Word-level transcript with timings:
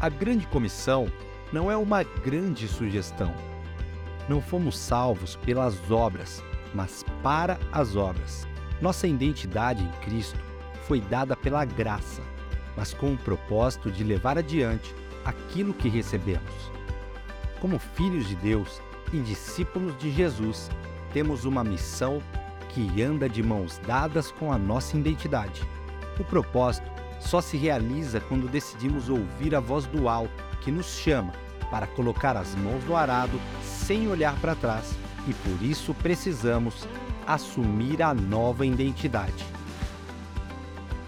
A 0.00 0.08
grande 0.08 0.46
comissão 0.46 1.10
não 1.52 1.68
é 1.68 1.76
uma 1.76 2.04
grande 2.04 2.68
sugestão. 2.68 3.34
Não 4.28 4.40
fomos 4.40 4.78
salvos 4.78 5.34
pelas 5.34 5.90
obras, 5.90 6.40
mas 6.72 7.04
para 7.20 7.58
as 7.72 7.96
obras. 7.96 8.46
Nossa 8.80 9.08
identidade 9.08 9.82
em 9.82 9.90
Cristo 10.04 10.38
foi 10.86 11.00
dada 11.00 11.34
pela 11.34 11.64
graça, 11.64 12.22
mas 12.76 12.94
com 12.94 13.12
o 13.12 13.18
propósito 13.18 13.90
de 13.90 14.04
levar 14.04 14.38
adiante 14.38 14.94
aquilo 15.24 15.74
que 15.74 15.88
recebemos. 15.88 16.70
Como 17.60 17.76
filhos 17.80 18.28
de 18.28 18.36
Deus 18.36 18.80
e 19.12 19.18
discípulos 19.18 19.98
de 19.98 20.12
Jesus, 20.12 20.70
temos 21.12 21.44
uma 21.44 21.64
missão 21.64 22.22
que 22.68 23.02
anda 23.02 23.28
de 23.28 23.42
mãos 23.42 23.80
dadas 23.84 24.30
com 24.30 24.52
a 24.52 24.58
nossa 24.58 24.96
identidade. 24.96 25.60
O 26.20 26.24
propósito 26.24 26.88
só 27.20 27.40
se 27.40 27.56
realiza 27.56 28.20
quando 28.20 28.48
decidimos 28.48 29.08
ouvir 29.08 29.54
a 29.54 29.60
voz 29.60 29.86
do 29.86 30.08
alto 30.08 30.42
que 30.60 30.70
nos 30.70 30.86
chama 30.86 31.32
para 31.70 31.86
colocar 31.86 32.36
as 32.36 32.54
mãos 32.54 32.84
no 32.84 32.96
arado 32.96 33.40
sem 33.62 34.08
olhar 34.08 34.34
para 34.40 34.54
trás 34.54 34.94
e 35.26 35.34
por 35.34 35.62
isso 35.62 35.92
precisamos 35.94 36.86
assumir 37.26 38.02
a 38.02 38.14
nova 38.14 38.64
identidade. 38.64 39.44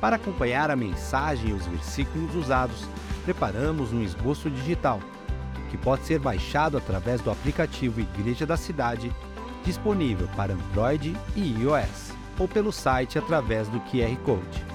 Para 0.00 0.16
acompanhar 0.16 0.70
a 0.70 0.76
mensagem 0.76 1.50
e 1.50 1.52
os 1.52 1.66
versículos 1.66 2.34
usados, 2.34 2.84
preparamos 3.24 3.92
um 3.92 4.02
esboço 4.02 4.50
digital 4.50 5.00
que 5.70 5.76
pode 5.76 6.04
ser 6.04 6.18
baixado 6.18 6.76
através 6.76 7.20
do 7.20 7.30
aplicativo 7.30 8.00
Igreja 8.00 8.44
da 8.44 8.56
Cidade, 8.56 9.12
disponível 9.64 10.28
para 10.36 10.54
Android 10.54 11.16
e 11.36 11.62
iOS, 11.62 12.12
ou 12.38 12.48
pelo 12.48 12.72
site 12.72 13.18
através 13.18 13.68
do 13.68 13.78
QR 13.80 14.16
Code. 14.24 14.69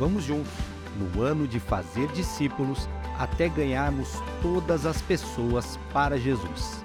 Vamos 0.00 0.24
juntos, 0.24 0.50
no 0.96 1.22
ano 1.22 1.46
de 1.46 1.60
fazer 1.60 2.06
discípulos, 2.12 2.88
até 3.18 3.50
ganharmos 3.50 4.08
todas 4.40 4.86
as 4.86 5.02
pessoas 5.02 5.78
para 5.92 6.18
Jesus. 6.18 6.82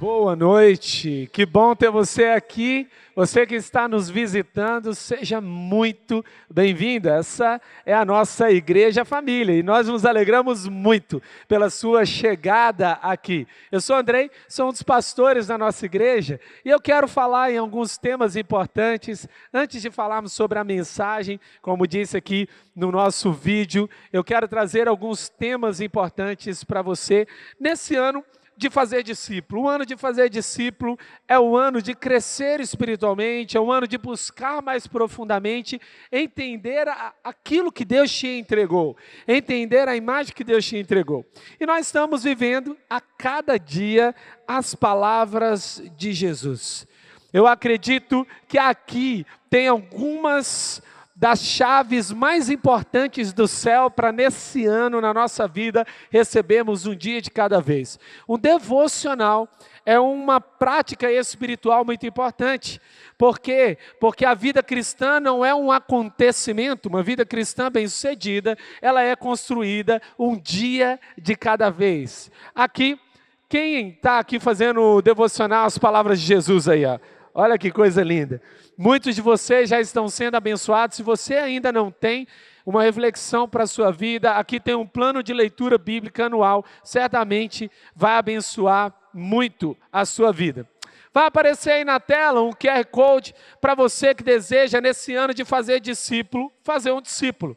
Boa 0.00 0.34
noite, 0.34 1.28
que 1.30 1.44
bom 1.44 1.76
ter 1.76 1.90
você 1.90 2.28
aqui. 2.28 2.88
Você 3.14 3.44
que 3.44 3.54
está 3.54 3.86
nos 3.86 4.08
visitando, 4.08 4.94
seja 4.94 5.42
muito 5.42 6.24
bem-vindo. 6.50 7.10
Essa 7.10 7.60
é 7.84 7.92
a 7.92 8.02
nossa 8.02 8.50
igreja 8.50 9.04
família 9.04 9.54
e 9.54 9.62
nós 9.62 9.88
nos 9.88 10.06
alegramos 10.06 10.66
muito 10.66 11.20
pela 11.46 11.68
sua 11.68 12.06
chegada 12.06 12.92
aqui. 13.02 13.46
Eu 13.70 13.78
sou 13.78 13.94
Andrei, 13.94 14.30
sou 14.48 14.70
um 14.70 14.72
dos 14.72 14.82
pastores 14.82 15.48
da 15.48 15.58
nossa 15.58 15.84
igreja 15.84 16.40
e 16.64 16.70
eu 16.70 16.80
quero 16.80 17.06
falar 17.06 17.52
em 17.52 17.58
alguns 17.58 17.98
temas 17.98 18.36
importantes. 18.36 19.28
Antes 19.52 19.82
de 19.82 19.90
falarmos 19.90 20.32
sobre 20.32 20.58
a 20.58 20.64
mensagem, 20.64 21.38
como 21.60 21.86
disse 21.86 22.16
aqui 22.16 22.48
no 22.74 22.90
nosso 22.90 23.34
vídeo, 23.34 23.86
eu 24.10 24.24
quero 24.24 24.48
trazer 24.48 24.88
alguns 24.88 25.28
temas 25.28 25.78
importantes 25.78 26.64
para 26.64 26.80
você 26.80 27.28
nesse 27.60 27.96
ano 27.96 28.24
de 28.60 28.68
fazer 28.68 29.02
discípulo. 29.02 29.62
O 29.62 29.68
ano 29.68 29.86
de 29.86 29.96
fazer 29.96 30.28
discípulo 30.28 30.98
é 31.26 31.38
o 31.38 31.56
ano 31.56 31.80
de 31.80 31.94
crescer 31.94 32.60
espiritualmente, 32.60 33.56
é 33.56 33.60
o 33.60 33.72
ano 33.72 33.88
de 33.88 33.96
buscar 33.96 34.60
mais 34.60 34.86
profundamente, 34.86 35.80
entender 36.12 36.86
a, 36.86 37.14
aquilo 37.24 37.72
que 37.72 37.84
Deus 37.84 38.12
te 38.12 38.28
entregou, 38.28 38.96
entender 39.26 39.88
a 39.88 39.96
imagem 39.96 40.34
que 40.34 40.44
Deus 40.44 40.66
te 40.66 40.76
entregou. 40.76 41.24
E 41.58 41.64
nós 41.64 41.86
estamos 41.86 42.22
vivendo 42.22 42.76
a 42.88 43.00
cada 43.00 43.58
dia 43.58 44.14
as 44.46 44.74
palavras 44.74 45.82
de 45.96 46.12
Jesus. 46.12 46.86
Eu 47.32 47.46
acredito 47.46 48.26
que 48.46 48.58
aqui 48.58 49.24
tem 49.48 49.68
algumas 49.68 50.82
das 51.20 51.40
chaves 51.44 52.10
mais 52.10 52.48
importantes 52.48 53.30
do 53.34 53.46
céu 53.46 53.90
para 53.90 54.10
nesse 54.10 54.64
ano, 54.64 55.02
na 55.02 55.12
nossa 55.12 55.46
vida, 55.46 55.86
recebemos 56.08 56.86
um 56.86 56.96
dia 56.96 57.20
de 57.20 57.30
cada 57.30 57.60
vez. 57.60 57.98
Um 58.26 58.38
devocional 58.38 59.46
é 59.84 60.00
uma 60.00 60.40
prática 60.40 61.12
espiritual 61.12 61.84
muito 61.84 62.06
importante. 62.06 62.80
Por 63.18 63.38
quê? 63.38 63.76
Porque 64.00 64.24
a 64.24 64.32
vida 64.32 64.62
cristã 64.62 65.20
não 65.20 65.44
é 65.44 65.54
um 65.54 65.70
acontecimento, 65.70 66.88
uma 66.88 67.02
vida 67.02 67.26
cristã 67.26 67.70
bem-sucedida, 67.70 68.56
ela 68.80 69.02
é 69.02 69.14
construída 69.14 70.00
um 70.18 70.38
dia 70.38 70.98
de 71.18 71.36
cada 71.36 71.68
vez. 71.68 72.30
Aqui, 72.54 72.98
quem 73.46 73.90
está 73.90 74.20
aqui 74.20 74.40
fazendo 74.40 75.02
devocional 75.02 75.66
as 75.66 75.76
palavras 75.76 76.18
de 76.18 76.24
Jesus 76.24 76.66
aí? 76.66 76.86
Ó? 76.86 76.98
Olha 77.32 77.56
que 77.56 77.70
coisa 77.70 78.02
linda. 78.02 78.42
Muitos 78.76 79.14
de 79.14 79.22
vocês 79.22 79.70
já 79.70 79.80
estão 79.80 80.08
sendo 80.08 80.36
abençoados. 80.36 80.96
Se 80.96 81.02
você 81.02 81.34
ainda 81.34 81.70
não 81.70 81.90
tem 81.90 82.26
uma 82.66 82.82
reflexão 82.82 83.48
para 83.48 83.64
a 83.64 83.66
sua 83.66 83.92
vida, 83.92 84.32
aqui 84.32 84.58
tem 84.58 84.74
um 84.74 84.86
plano 84.86 85.22
de 85.22 85.32
leitura 85.32 85.78
bíblica 85.78 86.26
anual. 86.26 86.64
Certamente 86.82 87.70
vai 87.94 88.16
abençoar 88.16 88.92
muito 89.14 89.76
a 89.92 90.04
sua 90.04 90.32
vida. 90.32 90.68
Vai 91.12 91.26
aparecer 91.26 91.72
aí 91.72 91.84
na 91.84 91.98
tela 91.98 92.40
um 92.40 92.50
QR 92.50 92.84
Code 92.90 93.34
para 93.60 93.74
você 93.74 94.14
que 94.14 94.22
deseja, 94.22 94.80
nesse 94.80 95.14
ano 95.14 95.34
de 95.34 95.44
fazer 95.44 95.80
discípulo, 95.80 96.52
fazer 96.62 96.92
um 96.92 97.00
discípulo. 97.00 97.56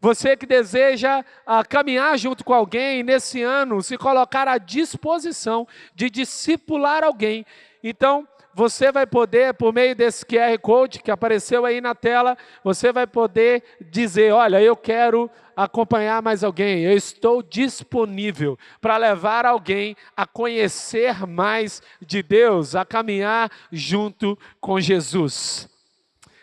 Você 0.00 0.36
que 0.36 0.46
deseja 0.46 1.24
ah, 1.46 1.64
caminhar 1.64 2.18
junto 2.18 2.44
com 2.44 2.54
alguém, 2.54 3.02
nesse 3.02 3.42
ano, 3.42 3.82
se 3.82 3.96
colocar 3.96 4.46
à 4.46 4.58
disposição 4.58 5.66
de 5.94 6.08
discipular 6.08 7.02
alguém. 7.04 7.44
Então, 7.82 8.26
você 8.58 8.90
vai 8.90 9.06
poder, 9.06 9.54
por 9.54 9.72
meio 9.72 9.94
desse 9.94 10.26
QR 10.26 10.58
Code 10.60 10.98
que 10.98 11.12
apareceu 11.12 11.64
aí 11.64 11.80
na 11.80 11.94
tela, 11.94 12.36
você 12.64 12.92
vai 12.92 13.06
poder 13.06 13.62
dizer: 13.80 14.32
olha, 14.32 14.60
eu 14.60 14.74
quero 14.74 15.30
acompanhar 15.54 16.20
mais 16.20 16.42
alguém, 16.42 16.80
eu 16.80 16.90
estou 16.90 17.40
disponível 17.40 18.58
para 18.80 18.96
levar 18.96 19.46
alguém 19.46 19.96
a 20.16 20.26
conhecer 20.26 21.24
mais 21.24 21.80
de 22.04 22.20
Deus, 22.20 22.74
a 22.74 22.84
caminhar 22.84 23.48
junto 23.70 24.36
com 24.60 24.80
Jesus. 24.80 25.68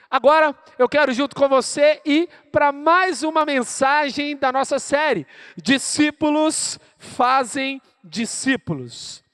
Agora, 0.09 0.55
eu 0.79 0.87
quero 0.87 1.11
junto 1.11 1.35
com 1.35 1.49
você 1.49 1.99
ir 2.05 2.29
para 2.49 2.71
mais 2.71 3.23
uma 3.23 3.45
mensagem 3.45 4.37
da 4.37 4.53
nossa 4.53 4.79
série: 4.79 5.27
Discípulos 5.61 6.79
fazem 6.97 7.81
discípulos. 8.01 9.24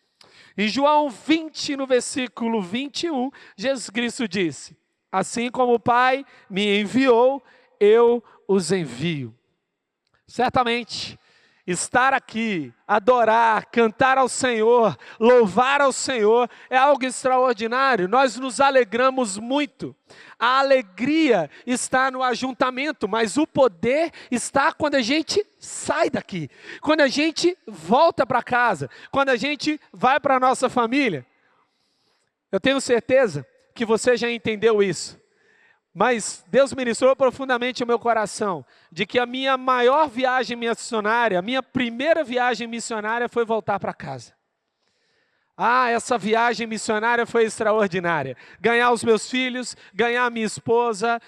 Em 0.58 0.68
João 0.68 1.10
20, 1.10 1.76
no 1.76 1.88
versículo 1.88 2.62
21, 2.62 3.30
Jesus 3.56 3.90
Cristo 3.90 4.28
disse: 4.28 4.78
Assim 5.12 5.50
como 5.50 5.74
o 5.74 5.80
Pai 5.80 6.26
me 6.50 6.82
enviou, 6.82 7.44
eu 7.80 8.24
os 8.48 8.72
envio. 8.72 9.36
Certamente, 10.28 11.20
estar 11.66 12.14
aqui, 12.14 12.74
adorar, 12.88 13.66
cantar 13.68 14.18
ao 14.18 14.28
Senhor, 14.28 14.98
louvar 15.20 15.82
ao 15.82 15.92
Senhor 15.92 16.50
é 16.70 16.78
algo 16.78 17.06
extraordinário. 17.06 18.08
Nós 18.08 18.38
nos 18.38 18.60
alegramos 18.60 19.38
muito. 19.38 19.96
A 20.40 20.60
alegria 20.60 21.50
está 21.66 22.10
no 22.10 22.24
ajuntamento, 22.24 23.08
mas 23.08 23.38
o 23.38 23.46
poder 23.46 24.12
está 24.32 24.74
quando 24.74 24.96
a 24.96 25.02
gente 25.02 25.46
sai 25.60 26.10
daqui, 26.10 26.50
quando 26.82 27.02
a 27.02 27.08
gente 27.08 27.56
volta 27.68 28.26
para 28.26 28.42
casa, 28.42 28.90
quando 29.12 29.30
a 29.30 29.36
gente 29.36 29.80
vai 29.94 30.20
para 30.20 30.38
a 30.38 30.40
nossa 30.40 30.70
família. 30.70 31.26
Eu 32.52 32.60
tenho 32.60 32.82
certeza 32.82 33.46
que 33.74 33.86
você 33.86 34.18
já 34.18 34.30
entendeu 34.30 34.82
isso. 34.82 35.21
Mas 35.94 36.46
Deus 36.48 36.74
ministrou 36.74 37.16
profundamente 37.16 37.84
o 37.84 37.88
meu 37.88 38.00
coração 38.00 38.66
de 38.92 39.06
que 39.06 39.20
a 39.20 39.26
minha 39.26 39.58
maior 39.58 40.08
viagem 40.08 40.56
missionária, 40.56 41.38
a 41.38 41.42
minha 41.42 41.62
primeira 41.62 42.24
viagem 42.24 42.66
missionária 42.66 43.28
foi 43.28 43.44
voltar 43.44 43.80
para 43.80 43.94
casa. 43.94 44.34
Ah, 45.58 45.90
essa 45.90 46.18
viagem 46.18 46.66
missionária 46.66 47.26
foi 47.26 47.44
extraordinária. 47.44 48.38
Ganhar 48.60 48.92
os 48.92 49.04
meus 49.04 49.30
filhos, 49.30 49.76
ganhar 49.94 50.32
minha 50.32 50.46
esposa, 50.46 51.22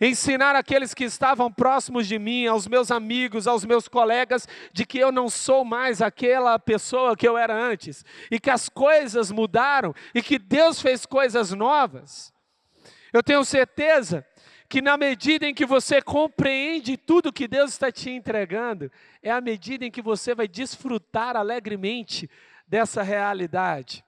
ensinar 0.00 0.56
aqueles 0.56 0.92
que 0.92 1.04
estavam 1.04 1.52
próximos 1.52 2.08
de 2.08 2.18
mim, 2.18 2.46
aos 2.46 2.66
meus 2.66 2.90
amigos, 2.90 3.46
aos 3.46 3.64
meus 3.64 3.86
colegas, 3.86 4.48
de 4.72 4.84
que 4.84 4.98
eu 4.98 5.12
não 5.12 5.28
sou 5.28 5.64
mais 5.64 6.02
aquela 6.02 6.58
pessoa 6.58 7.16
que 7.16 7.28
eu 7.28 7.38
era 7.38 7.54
antes, 7.54 8.04
e 8.28 8.40
que 8.40 8.50
as 8.50 8.68
coisas 8.68 9.30
mudaram, 9.30 9.94
e 10.14 10.20
que 10.20 10.38
Deus 10.38 10.82
fez 10.82 11.06
coisas 11.06 11.52
novas. 11.52 12.32
Eu 13.12 13.22
tenho 13.22 13.44
certeza 13.44 14.26
que 14.68 14.80
na 14.80 14.96
medida 14.96 15.46
em 15.46 15.54
que 15.54 15.66
você 15.66 16.00
compreende 16.00 16.96
tudo 16.96 17.32
que 17.32 17.48
Deus 17.48 17.72
está 17.72 17.90
te 17.90 18.08
entregando, 18.08 18.90
é 19.20 19.30
a 19.30 19.40
medida 19.40 19.84
em 19.84 19.90
que 19.90 20.00
você 20.00 20.32
vai 20.32 20.46
desfrutar 20.46 21.36
alegremente 21.36 22.30
dessa 22.68 23.02
realidade. 23.02 24.04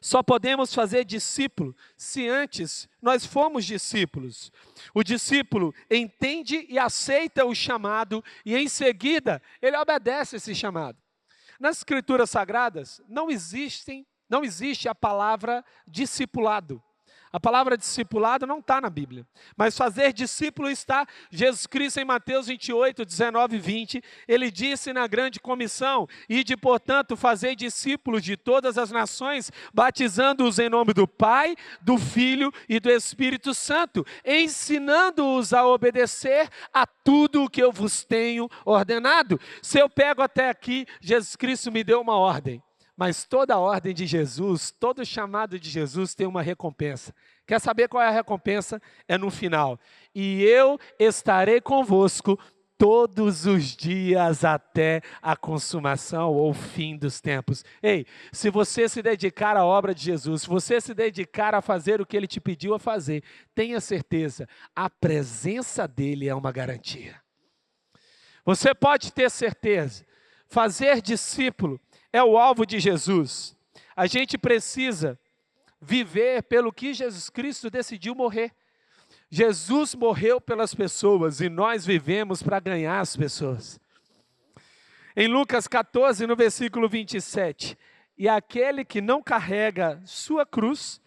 Só 0.00 0.22
podemos 0.22 0.74
fazer 0.74 1.04
discípulo 1.04 1.76
se 1.96 2.28
antes 2.28 2.88
nós 3.00 3.24
fomos 3.24 3.64
discípulos. 3.64 4.50
O 4.92 5.04
discípulo 5.04 5.72
entende 5.88 6.66
e 6.68 6.76
aceita 6.76 7.44
o 7.44 7.54
chamado 7.54 8.24
e 8.44 8.56
em 8.56 8.68
seguida 8.68 9.40
ele 9.62 9.76
obedece 9.76 10.36
esse 10.36 10.54
chamado. 10.56 10.98
Nas 11.58 11.78
escrituras 11.78 12.30
sagradas 12.30 13.00
não 13.08 13.30
existem, 13.30 14.06
não 14.28 14.44
existe 14.44 14.88
a 14.88 14.94
palavra 14.94 15.64
discipulado. 15.86 16.82
A 17.36 17.38
palavra 17.38 17.76
discipulado 17.76 18.46
não 18.46 18.60
está 18.60 18.80
na 18.80 18.88
Bíblia, 18.88 19.26
mas 19.58 19.76
fazer 19.76 20.10
discípulo 20.14 20.70
está. 20.70 21.06
Jesus 21.30 21.66
Cristo, 21.66 22.00
em 22.00 22.04
Mateus 22.06 22.46
28, 22.46 23.04
19 23.04 23.56
e 23.56 23.58
20, 23.58 24.02
ele 24.26 24.50
disse 24.50 24.90
na 24.90 25.06
grande 25.06 25.38
comissão: 25.38 26.08
E 26.30 26.42
de, 26.42 26.56
portanto, 26.56 27.14
fazer 27.14 27.54
discípulos 27.54 28.22
de 28.22 28.38
todas 28.38 28.78
as 28.78 28.90
nações, 28.90 29.52
batizando-os 29.74 30.58
em 30.58 30.70
nome 30.70 30.94
do 30.94 31.06
Pai, 31.06 31.54
do 31.82 31.98
Filho 31.98 32.50
e 32.66 32.80
do 32.80 32.88
Espírito 32.90 33.52
Santo, 33.52 34.02
ensinando-os 34.24 35.52
a 35.52 35.66
obedecer 35.66 36.48
a 36.72 36.86
tudo 36.86 37.44
o 37.44 37.50
que 37.50 37.62
eu 37.62 37.70
vos 37.70 38.02
tenho 38.02 38.48
ordenado. 38.64 39.38
Se 39.60 39.78
eu 39.78 39.90
pego 39.90 40.22
até 40.22 40.48
aqui, 40.48 40.86
Jesus 41.02 41.36
Cristo 41.36 41.70
me 41.70 41.84
deu 41.84 42.00
uma 42.00 42.16
ordem. 42.16 42.62
Mas 42.96 43.24
toda 43.24 43.54
a 43.54 43.58
ordem 43.58 43.92
de 43.92 44.06
Jesus, 44.06 44.70
todo 44.70 45.04
chamado 45.04 45.60
de 45.60 45.68
Jesus 45.68 46.14
tem 46.14 46.26
uma 46.26 46.40
recompensa. 46.40 47.14
Quer 47.46 47.60
saber 47.60 47.88
qual 47.88 48.02
é 48.02 48.08
a 48.08 48.10
recompensa? 48.10 48.80
É 49.06 49.18
no 49.18 49.30
final. 49.30 49.78
E 50.14 50.42
eu 50.42 50.78
estarei 50.98 51.60
convosco 51.60 52.38
todos 52.78 53.46
os 53.46 53.76
dias 53.76 54.44
até 54.44 55.02
a 55.20 55.36
consumação 55.36 56.32
ou 56.32 56.52
fim 56.52 56.96
dos 56.96 57.20
tempos. 57.20 57.64
Ei, 57.82 58.06
se 58.32 58.50
você 58.50 58.88
se 58.88 59.02
dedicar 59.02 59.56
à 59.56 59.64
obra 59.64 59.94
de 59.94 60.02
Jesus, 60.02 60.42
se 60.42 60.48
você 60.48 60.80
se 60.80 60.94
dedicar 60.94 61.54
a 61.54 61.62
fazer 61.62 62.00
o 62.00 62.06
que 62.06 62.16
ele 62.16 62.26
te 62.26 62.40
pediu 62.40 62.74
a 62.74 62.78
fazer, 62.78 63.22
tenha 63.54 63.80
certeza, 63.80 64.48
a 64.74 64.88
presença 64.88 65.86
dele 65.86 66.28
é 66.28 66.34
uma 66.34 66.52
garantia. 66.52 67.20
Você 68.44 68.74
pode 68.74 69.12
ter 69.12 69.30
certeza, 69.30 70.04
fazer 70.46 71.02
discípulo 71.02 71.80
é 72.16 72.24
o 72.24 72.38
alvo 72.38 72.64
de 72.64 72.80
Jesus. 72.80 73.56
A 73.94 74.06
gente 74.06 74.38
precisa 74.38 75.18
viver 75.80 76.42
pelo 76.44 76.72
que 76.72 76.94
Jesus 76.94 77.28
Cristo 77.28 77.68
decidiu 77.68 78.14
morrer. 78.14 78.52
Jesus 79.30 79.94
morreu 79.94 80.40
pelas 80.40 80.74
pessoas 80.74 81.40
e 81.40 81.48
nós 81.48 81.84
vivemos 81.84 82.42
para 82.42 82.58
ganhar 82.58 83.00
as 83.00 83.16
pessoas. 83.16 83.78
Em 85.14 85.28
Lucas 85.28 85.66
14, 85.66 86.26
no 86.26 86.36
versículo 86.36 86.88
27, 86.88 87.76
e 88.16 88.28
aquele 88.28 88.84
que 88.84 89.00
não 89.00 89.22
carrega 89.22 90.00
sua 90.04 90.46
cruz 90.46 91.00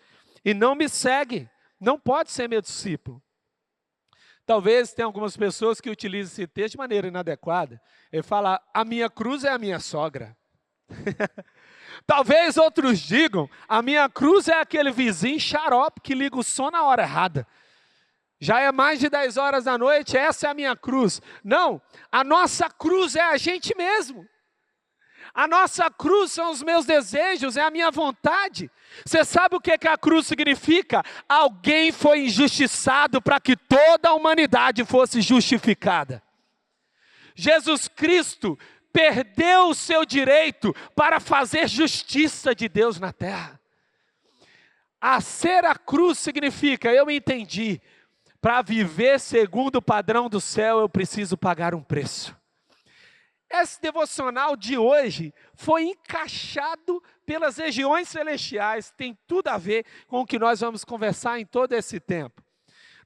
e 0.45 0.53
não 0.53 0.75
me 0.75 0.87
segue, 0.87 1.49
não 1.79 1.99
pode 1.99 2.31
ser 2.31 2.47
meu 2.47 2.61
discípulo. 2.61 3.21
Talvez 4.45 4.93
tenha 4.93 5.05
algumas 5.05 5.37
pessoas 5.37 5.79
que 5.79 5.89
utilizem 5.89 6.31
esse 6.31 6.47
texto 6.47 6.71
de 6.71 6.77
maneira 6.77 7.07
inadequada. 7.07 7.81
Ele 8.11 8.23
fala: 8.23 8.59
a 8.73 8.83
minha 8.83 9.09
cruz 9.09 9.43
é 9.43 9.49
a 9.49 9.59
minha 9.59 9.79
sogra. 9.79 10.35
Talvez 12.05 12.57
outros 12.57 12.99
digam: 12.99 13.49
a 13.67 13.81
minha 13.81 14.09
cruz 14.09 14.47
é 14.47 14.59
aquele 14.59 14.91
vizinho 14.91 15.39
xarope 15.39 16.01
que 16.01 16.13
liga 16.13 16.37
o 16.37 16.43
som 16.43 16.71
na 16.71 16.83
hora 16.83 17.03
errada. 17.03 17.47
Já 18.39 18.61
é 18.61 18.71
mais 18.71 18.99
de 18.99 19.09
10 19.09 19.35
horas 19.37 19.65
da 19.65 19.77
noite, 19.77 20.15
essa 20.15 20.47
é 20.47 20.49
a 20.49 20.53
minha 20.53 20.75
cruz. 20.75 21.21
Não, 21.43 21.81
a 22.09 22.23
nossa 22.23 22.69
cruz 22.69 23.15
é 23.15 23.21
a 23.21 23.37
gente 23.37 23.75
mesmo. 23.75 24.25
A 25.33 25.47
nossa 25.47 25.89
cruz 25.91 26.31
são 26.31 26.51
os 26.51 26.63
meus 26.63 26.85
desejos, 26.85 27.57
é 27.57 27.61
a 27.61 27.69
minha 27.69 27.91
vontade. 27.91 28.71
Você 29.05 29.23
sabe 29.23 29.55
o 29.55 29.59
que, 29.59 29.77
que 29.77 29.87
a 29.87 29.97
cruz 29.97 30.25
significa? 30.25 31.03
Alguém 31.27 31.91
foi 31.91 32.25
injustiçado 32.25 33.21
para 33.21 33.39
que 33.39 33.55
toda 33.55 34.09
a 34.09 34.13
humanidade 34.13 34.83
fosse 34.85 35.21
justificada. 35.21 36.23
Jesus 37.35 37.87
Cristo 37.87 38.57
perdeu 38.91 39.69
o 39.69 39.75
seu 39.75 40.05
direito 40.05 40.73
para 40.95 41.19
fazer 41.19 41.67
justiça 41.67 42.53
de 42.53 42.67
Deus 42.67 42.99
na 42.99 43.11
terra. 43.13 43.59
A 44.99 45.21
ser 45.21 45.63
a 45.65 45.75
cruz 45.75 46.19
significa, 46.19 46.91
eu 46.91 47.09
entendi, 47.09 47.81
para 48.41 48.61
viver 48.61 49.19
segundo 49.19 49.77
o 49.77 49.81
padrão 49.81 50.29
do 50.29 50.41
céu 50.41 50.79
eu 50.79 50.89
preciso 50.89 51.37
pagar 51.37 51.73
um 51.73 51.81
preço. 51.81 52.35
Esse 53.49 53.81
devocional 53.81 54.55
de 54.55 54.77
hoje 54.77 55.33
foi 55.55 55.83
encaixado 55.83 57.01
pelas 57.25 57.57
regiões 57.57 58.07
celestiais, 58.07 58.93
tem 58.95 59.17
tudo 59.25 59.47
a 59.47 59.57
ver 59.57 59.85
com 60.07 60.19
o 60.21 60.25
que 60.25 60.37
nós 60.37 60.59
vamos 60.59 60.85
conversar 60.85 61.39
em 61.39 61.45
todo 61.45 61.73
esse 61.73 61.99
tempo. 61.99 62.43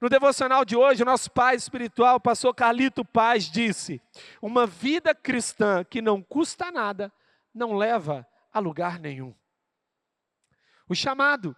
No 0.03 0.09
devocional 0.09 0.65
de 0.65 0.75
hoje, 0.75 1.01
o 1.01 1.05
nosso 1.05 1.31
pai 1.31 1.55
espiritual, 1.55 2.19
pastor 2.19 2.53
Carlito 2.53 3.05
Paz, 3.05 3.50
disse: 3.50 4.01
Uma 4.41 4.67
vida 4.67 5.15
cristã 5.15 5.81
que 5.81 6.01
não 6.01 6.21
custa 6.21 6.69
nada, 6.69 7.09
não 7.55 7.73
leva 7.77 8.27
a 8.51 8.59
lugar 8.59 9.00
nenhum. 9.00 9.33
O 10.89 10.94
chamado, 10.94 11.55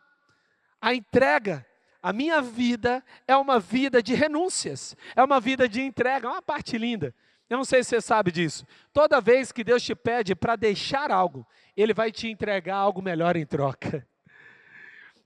a 0.80 0.94
entrega, 0.94 1.66
a 2.04 2.14
minha 2.14 2.40
vida 2.40 3.04
é 3.28 3.36
uma 3.36 3.60
vida 3.60 4.00
de 4.04 4.14
renúncias, 4.14 4.96
é 5.16 5.24
uma 5.24 5.40
vida 5.40 5.68
de 5.68 5.82
entrega, 5.82 6.28
é 6.28 6.32
uma 6.32 6.42
parte 6.44 6.78
linda. 6.78 7.16
Eu 7.50 7.58
não 7.58 7.66
sei 7.66 7.84
se 7.84 7.90
você 7.90 8.00
sabe 8.02 8.32
disso. 8.32 8.64
Toda 8.94 9.20
vez 9.20 9.52
que 9.52 9.64
Deus 9.64 9.82
te 9.82 9.96
pede 9.96 10.36
para 10.36 10.56
deixar 10.56 11.10
algo, 11.10 11.48
Ele 11.76 11.96
vai 11.96 12.12
te 12.12 12.28
entregar 12.28 12.76
algo 12.76 13.02
melhor 13.02 13.36
em 13.36 13.46
troca. 13.48 14.08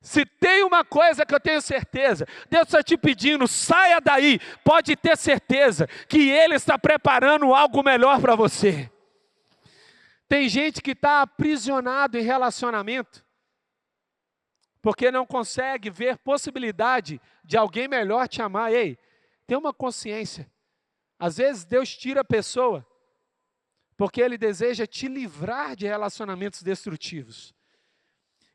Se 0.01 0.25
tem 0.25 0.63
uma 0.63 0.85
coisa 0.85 1.25
que 1.25 1.35
eu 1.35 1.39
tenho 1.39 1.61
certeza, 1.61 2.25
Deus 2.49 2.67
está 2.67 2.81
te 2.81 2.97
pedindo, 2.97 3.47
saia 3.47 3.99
daí, 3.99 4.39
pode 4.63 4.95
ter 4.95 5.17
certeza 5.17 5.87
que 6.07 6.29
Ele 6.29 6.55
está 6.55 6.77
preparando 6.77 7.53
algo 7.53 7.83
melhor 7.83 8.21
para 8.21 8.35
você. 8.35 8.89
Tem 10.27 10.47
gente 10.47 10.81
que 10.81 10.91
está 10.91 11.21
aprisionado 11.21 12.17
em 12.17 12.21
relacionamento, 12.21 13.25
porque 14.81 15.11
não 15.11 15.25
consegue 15.25 15.89
ver 15.89 16.17
possibilidade 16.17 17.19
de 17.43 17.57
alguém 17.57 17.87
melhor 17.87 18.27
te 18.27 18.41
amar. 18.41 18.71
Ei, 18.71 18.97
tem 19.45 19.57
uma 19.57 19.73
consciência. 19.73 20.49
Às 21.17 21.37
vezes 21.37 21.65
Deus 21.65 21.93
tira 21.97 22.21
a 22.21 22.25
pessoa, 22.25 22.87
porque 23.97 24.21
Ele 24.21 24.37
deseja 24.37 24.87
te 24.87 25.09
livrar 25.09 25.75
de 25.75 25.85
relacionamentos 25.85 26.63
destrutivos. 26.63 27.53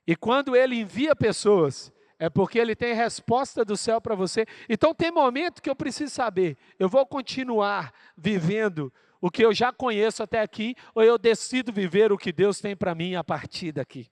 E 0.07 0.15
quando 0.15 0.55
ele 0.55 0.77
envia 0.77 1.17
pessoas, 1.17 1.93
é 2.19 2.29
porque 2.29 2.59
ele 2.59 2.75
tem 2.75 2.95
resposta 2.95 3.65
do 3.65 3.77
céu 3.77 4.01
para 4.01 4.15
você. 4.15 4.47
Então 4.69 4.95
tem 4.95 5.11
momento 5.11 5.63
que 5.63 5.69
eu 5.69 5.77
preciso 5.77 6.13
saber, 6.13 6.57
eu 6.79 6.89
vou 6.89 7.05
continuar 7.07 7.93
vivendo 8.17 8.93
o 9.21 9.31
que 9.31 9.45
eu 9.45 9.55
já 9.55 9.73
conheço 9.73 10.23
até 10.23 10.41
aqui, 10.41 10.77
ou 10.95 11.03
eu 11.03 11.17
decido 11.17 11.73
viver 11.73 12.13
o 12.13 12.19
que 12.19 12.31
Deus 12.31 12.61
tem 12.61 12.77
para 12.77 12.95
mim 12.95 13.15
a 13.15 13.25
partir 13.25 13.73
daqui. 13.73 14.11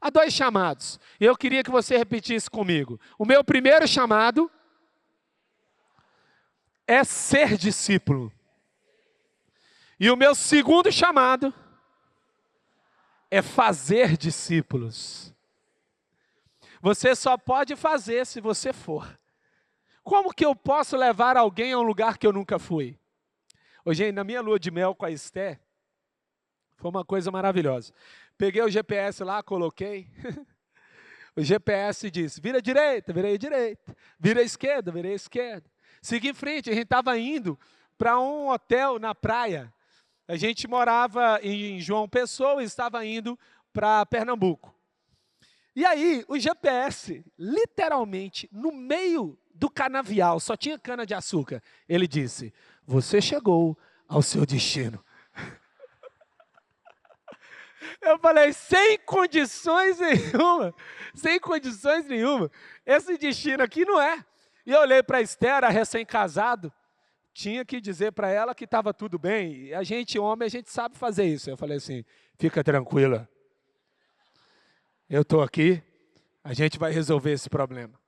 Há 0.00 0.08
dois 0.08 0.32
chamados, 0.32 1.00
e 1.18 1.24
eu 1.24 1.36
queria 1.36 1.64
que 1.64 1.70
você 1.70 1.96
repetisse 1.96 2.48
comigo. 2.48 2.98
O 3.18 3.24
meu 3.24 3.42
primeiro 3.42 3.88
chamado 3.88 4.50
é 6.86 7.02
ser 7.02 7.56
discípulo. 7.56 8.32
E 9.98 10.10
o 10.10 10.16
meu 10.16 10.34
segundo 10.34 10.90
chamado 10.90 11.52
é 13.30 13.40
fazer 13.40 14.16
discípulos. 14.16 15.34
Você 16.82 17.14
só 17.14 17.36
pode 17.36 17.76
fazer 17.76 18.26
se 18.26 18.40
você 18.40 18.72
for. 18.72 19.18
Como 20.02 20.34
que 20.34 20.44
eu 20.44 20.56
posso 20.56 20.96
levar 20.96 21.36
alguém 21.36 21.72
a 21.72 21.78
um 21.78 21.82
lugar 21.82 22.18
que 22.18 22.26
eu 22.26 22.32
nunca 22.32 22.58
fui? 22.58 22.98
Hoje, 23.84 24.10
na 24.12 24.24
minha 24.24 24.40
lua 24.40 24.58
de 24.58 24.70
mel 24.70 24.94
com 24.94 25.06
a 25.06 25.10
Esté, 25.10 25.60
foi 26.76 26.90
uma 26.90 27.04
coisa 27.04 27.30
maravilhosa. 27.30 27.92
Peguei 28.36 28.62
o 28.62 28.70
GPS 28.70 29.22
lá, 29.22 29.42
coloquei. 29.42 30.08
o 31.36 31.42
GPS 31.42 32.10
disse: 32.10 32.40
vira 32.40 32.60
direita, 32.60 33.12
virei 33.12 33.36
direita. 33.36 33.94
Vira 34.18 34.42
esquerda, 34.42 34.90
virei 34.90 35.12
esquerda. 35.12 35.70
Segui 36.00 36.30
em 36.30 36.34
frente, 36.34 36.70
a 36.70 36.72
gente 36.72 36.84
estava 36.84 37.16
indo 37.18 37.58
para 37.98 38.18
um 38.18 38.48
hotel 38.48 38.98
na 38.98 39.14
praia. 39.14 39.72
A 40.30 40.36
gente 40.36 40.68
morava 40.68 41.40
em 41.42 41.80
João 41.80 42.08
Pessoa 42.08 42.62
e 42.62 42.64
estava 42.64 43.04
indo 43.04 43.36
para 43.72 44.06
Pernambuco. 44.06 44.72
E 45.74 45.84
aí, 45.84 46.24
o 46.28 46.38
GPS, 46.38 47.24
literalmente, 47.36 48.48
no 48.52 48.70
meio 48.70 49.36
do 49.52 49.68
canavial, 49.68 50.38
só 50.38 50.56
tinha 50.56 50.78
cana 50.78 51.04
de 51.04 51.14
açúcar. 51.14 51.60
Ele 51.88 52.06
disse: 52.06 52.54
Você 52.86 53.20
chegou 53.20 53.76
ao 54.06 54.22
seu 54.22 54.46
destino. 54.46 55.04
Eu 58.00 58.16
falei, 58.20 58.52
sem 58.52 58.98
condições 58.98 59.98
nenhuma, 59.98 60.72
sem 61.12 61.40
condições 61.40 62.06
nenhuma. 62.06 62.48
Esse 62.86 63.18
destino 63.18 63.64
aqui 63.64 63.84
não 63.84 64.00
é. 64.00 64.24
E 64.64 64.70
eu 64.70 64.78
olhei 64.78 65.02
para 65.02 65.18
a 65.18 65.22
Esther, 65.22 65.64
recém-casado, 65.64 66.72
tinha 67.40 67.64
que 67.64 67.80
dizer 67.80 68.12
para 68.12 68.28
ela 68.28 68.54
que 68.54 68.64
estava 68.64 68.92
tudo 68.92 69.18
bem. 69.18 69.54
E 69.64 69.74
a 69.74 69.82
gente, 69.82 70.18
homem, 70.18 70.44
a 70.44 70.50
gente 70.50 70.70
sabe 70.70 70.98
fazer 70.98 71.24
isso. 71.24 71.48
Eu 71.48 71.56
falei 71.56 71.78
assim: 71.78 72.04
fica 72.38 72.62
tranquila. 72.62 73.26
Eu 75.08 75.22
estou 75.22 75.42
aqui, 75.42 75.82
a 76.44 76.52
gente 76.52 76.78
vai 76.78 76.92
resolver 76.92 77.32
esse 77.32 77.48
problema. 77.48 77.98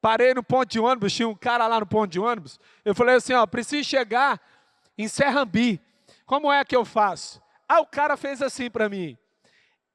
Parei 0.00 0.34
no 0.34 0.42
ponto 0.42 0.68
de 0.68 0.80
ônibus, 0.80 1.12
tinha 1.12 1.28
um 1.28 1.36
cara 1.36 1.68
lá 1.68 1.78
no 1.78 1.86
ponto 1.86 2.10
de 2.10 2.18
ônibus. 2.18 2.58
Eu 2.84 2.94
falei 2.94 3.14
assim: 3.14 3.32
ó, 3.32 3.46
preciso 3.46 3.88
chegar 3.88 4.40
em 4.98 5.06
Serrambi. 5.06 5.80
Como 6.26 6.50
é 6.50 6.64
que 6.64 6.74
eu 6.74 6.84
faço? 6.84 7.40
Ah, 7.68 7.80
o 7.80 7.86
cara 7.86 8.16
fez 8.16 8.42
assim 8.42 8.68
para 8.68 8.88
mim. 8.88 9.16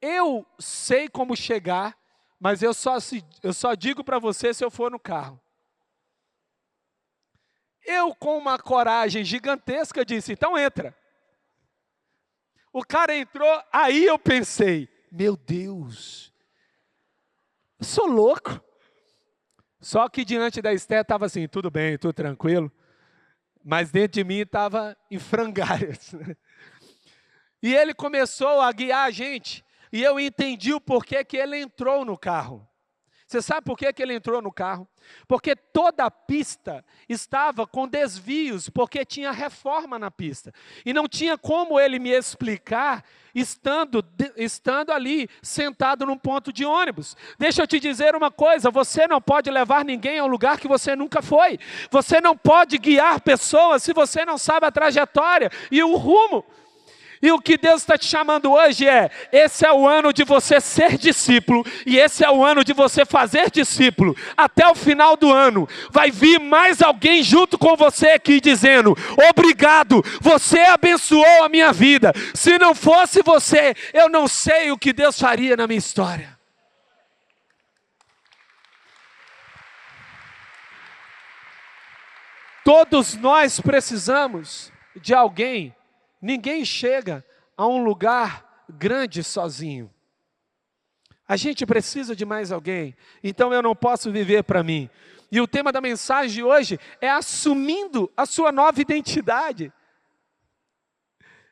Eu 0.02 0.46
sei 0.58 1.10
como 1.10 1.36
chegar, 1.36 1.98
mas 2.40 2.64
eu 2.64 2.74
só, 2.74 2.98
eu 3.44 3.54
só 3.54 3.74
digo 3.74 4.04
para 4.06 4.20
você 4.20 4.54
se 4.54 4.64
eu 4.64 4.72
for 4.72 4.90
no 4.90 5.00
carro. 5.00 5.40
Eu, 7.86 8.16
com 8.16 8.38
uma 8.38 8.58
coragem 8.58 9.24
gigantesca, 9.24 10.04
disse: 10.04 10.34
então 10.34 10.58
entra. 10.58 10.96
O 12.74 12.84
cara 12.84 13.16
entrou, 13.16 13.64
aí 13.72 14.06
eu 14.06 14.20
pensei: 14.20 14.90
meu 15.12 15.38
Deus, 15.38 16.34
eu 17.80 17.86
sou 17.86 18.08
louco. 18.08 18.60
Só 19.80 20.10
que 20.10 20.26
diante 20.26 20.62
da 20.62 20.74
Esté 20.74 21.02
estava 21.02 21.26
assim: 21.26 21.48
tudo 21.48 21.70
bem, 21.70 21.98
tudo 21.98 22.14
tranquilo. 22.14 22.72
Mas 23.64 23.92
dentro 23.92 24.16
de 24.16 24.24
mim 24.24 24.40
estava 24.40 24.98
em 25.10 25.20
frangalhos. 25.20 26.14
E 27.62 27.74
ele 27.74 27.96
começou 27.96 28.62
a 28.62 28.72
guiar 28.72 29.08
a 29.08 29.12
gente. 29.12 29.66
E 29.92 30.04
eu 30.04 30.20
entendi 30.20 30.72
o 30.72 30.80
porquê 30.80 31.24
que 31.26 31.36
ele 31.38 31.58
entrou 31.58 32.06
no 32.06 32.16
carro. 32.16 32.68
Você 33.28 33.42
sabe 33.42 33.66
por 33.66 33.76
que, 33.76 33.92
que 33.92 34.04
ele 34.04 34.14
entrou 34.14 34.40
no 34.40 34.52
carro? 34.52 34.88
Porque 35.28 35.56
toda 35.56 36.06
a 36.06 36.12
pista 36.12 36.86
estava 37.10 37.66
com 37.66 37.88
desvios, 37.88 38.70
porque 38.70 39.04
tinha 39.04 39.32
reforma 39.32 39.98
na 39.98 40.12
pista. 40.12 40.54
E 40.86 40.94
não 40.94 41.08
tinha 41.08 41.36
como 41.38 41.80
ele 41.80 41.98
me 41.98 42.12
explicar 42.12 43.04
estando, 43.34 44.06
estando 44.38 44.92
ali, 44.92 45.28
sentado 45.42 46.06
num 46.06 46.18
ponto 46.18 46.54
de 46.54 46.66
ônibus. 46.66 47.18
Deixa 47.40 47.64
eu 47.64 47.68
te 47.68 47.80
dizer 47.80 48.16
uma 48.16 48.30
coisa: 48.30 48.70
você 48.70 49.08
não 49.08 49.20
pode 49.20 49.50
levar 49.50 49.84
ninguém 49.84 50.20
a 50.20 50.24
um 50.24 50.28
lugar 50.28 50.60
que 50.60 50.68
você 50.68 50.96
nunca 50.96 51.22
foi. 51.22 51.60
Você 51.90 52.22
não 52.22 52.38
pode 52.38 52.78
guiar 52.78 53.22
pessoas 53.22 53.82
se 53.82 53.92
você 53.92 54.24
não 54.24 54.38
sabe 54.38 54.68
a 54.68 54.72
trajetória 54.72 55.52
e 55.72 55.84
o 55.84 55.96
rumo. 55.96 56.46
E 57.26 57.32
o 57.32 57.42
que 57.42 57.58
Deus 57.58 57.82
está 57.82 57.98
te 57.98 58.06
chamando 58.06 58.52
hoje 58.52 58.88
é: 58.88 59.10
esse 59.32 59.66
é 59.66 59.74
o 59.74 59.88
ano 59.88 60.14
de 60.14 60.24
você 60.24 60.62
ser 60.62 60.96
discípulo, 60.96 61.66
e 61.84 61.98
esse 61.98 62.24
é 62.24 62.30
o 62.30 62.46
ano 62.46 62.64
de 62.64 62.72
você 62.72 63.04
fazer 63.04 63.50
discípulo. 63.50 64.16
Até 64.38 64.68
o 64.68 64.76
final 64.76 65.18
do 65.18 65.34
ano, 65.34 65.68
vai 65.90 66.12
vir 66.12 66.40
mais 66.40 66.84
alguém 66.84 67.24
junto 67.24 67.58
com 67.58 67.76
você 67.76 68.10
aqui 68.10 68.40
dizendo: 68.40 68.96
Obrigado, 69.28 70.06
você 70.22 70.60
abençoou 70.60 71.44
a 71.44 71.50
minha 71.50 71.74
vida. 71.74 72.14
Se 72.32 72.60
não 72.60 72.76
fosse 72.76 73.24
você, 73.24 73.74
eu 73.92 74.08
não 74.08 74.28
sei 74.28 74.72
o 74.72 74.78
que 74.78 74.94
Deus 74.94 75.20
faria 75.20 75.58
na 75.58 75.66
minha 75.66 75.80
história. 75.80 76.38
Todos 82.64 83.16
nós 83.16 83.60
precisamos 83.60 84.72
de 84.96 85.12
alguém 85.12 85.76
Ninguém 86.22 86.64
chega 86.66 87.24
a 87.58 87.68
um 87.68 87.84
lugar 87.84 88.66
grande 88.70 89.24
sozinho. 89.24 89.92
A 91.28 91.36
gente 91.36 91.66
precisa 91.66 92.16
de 92.16 92.24
mais 92.26 92.52
alguém, 92.52 92.96
então 93.24 93.52
eu 93.52 93.62
não 93.62 93.76
posso 93.76 94.12
viver 94.12 94.44
para 94.44 94.64
mim. 94.64 94.90
E 95.32 95.42
o 95.42 95.48
tema 95.48 95.72
da 95.72 95.82
mensagem 95.82 96.32
de 96.32 96.44
hoje 96.44 96.80
é 97.02 97.10
assumindo 97.10 98.12
a 98.16 98.26
sua 98.26 98.52
nova 98.52 98.80
identidade. 98.80 99.74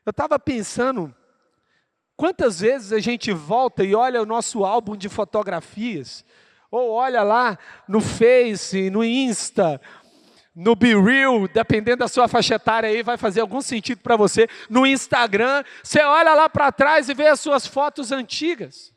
Eu 0.06 0.10
estava 0.10 0.38
pensando, 0.38 1.14
quantas 2.16 2.60
vezes 2.60 2.92
a 2.92 3.00
gente 3.00 3.32
volta 3.32 3.82
e 3.82 3.94
olha 3.94 4.22
o 4.22 4.26
nosso 4.26 4.64
álbum 4.64 4.96
de 4.96 5.08
fotografias, 5.08 6.24
ou 6.70 6.92
olha 6.92 7.22
lá 7.22 7.58
no 7.88 8.00
Face, 8.00 8.90
no 8.90 9.02
Insta, 9.02 9.80
no 10.54 10.76
Be 10.76 10.94
Real, 10.94 11.48
dependendo 11.48 11.98
da 11.98 12.08
sua 12.08 12.28
faixa 12.28 12.54
etária 12.54 12.88
aí, 12.88 13.02
vai 13.02 13.16
fazer 13.16 13.40
algum 13.40 13.60
sentido 13.60 14.00
para 14.00 14.16
você. 14.16 14.48
No 14.70 14.86
Instagram, 14.86 15.64
você 15.82 16.00
olha 16.00 16.32
lá 16.34 16.48
para 16.48 16.70
trás 16.70 17.08
e 17.08 17.14
vê 17.14 17.26
as 17.26 17.40
suas 17.40 17.66
fotos 17.66 18.12
antigas. 18.12 18.94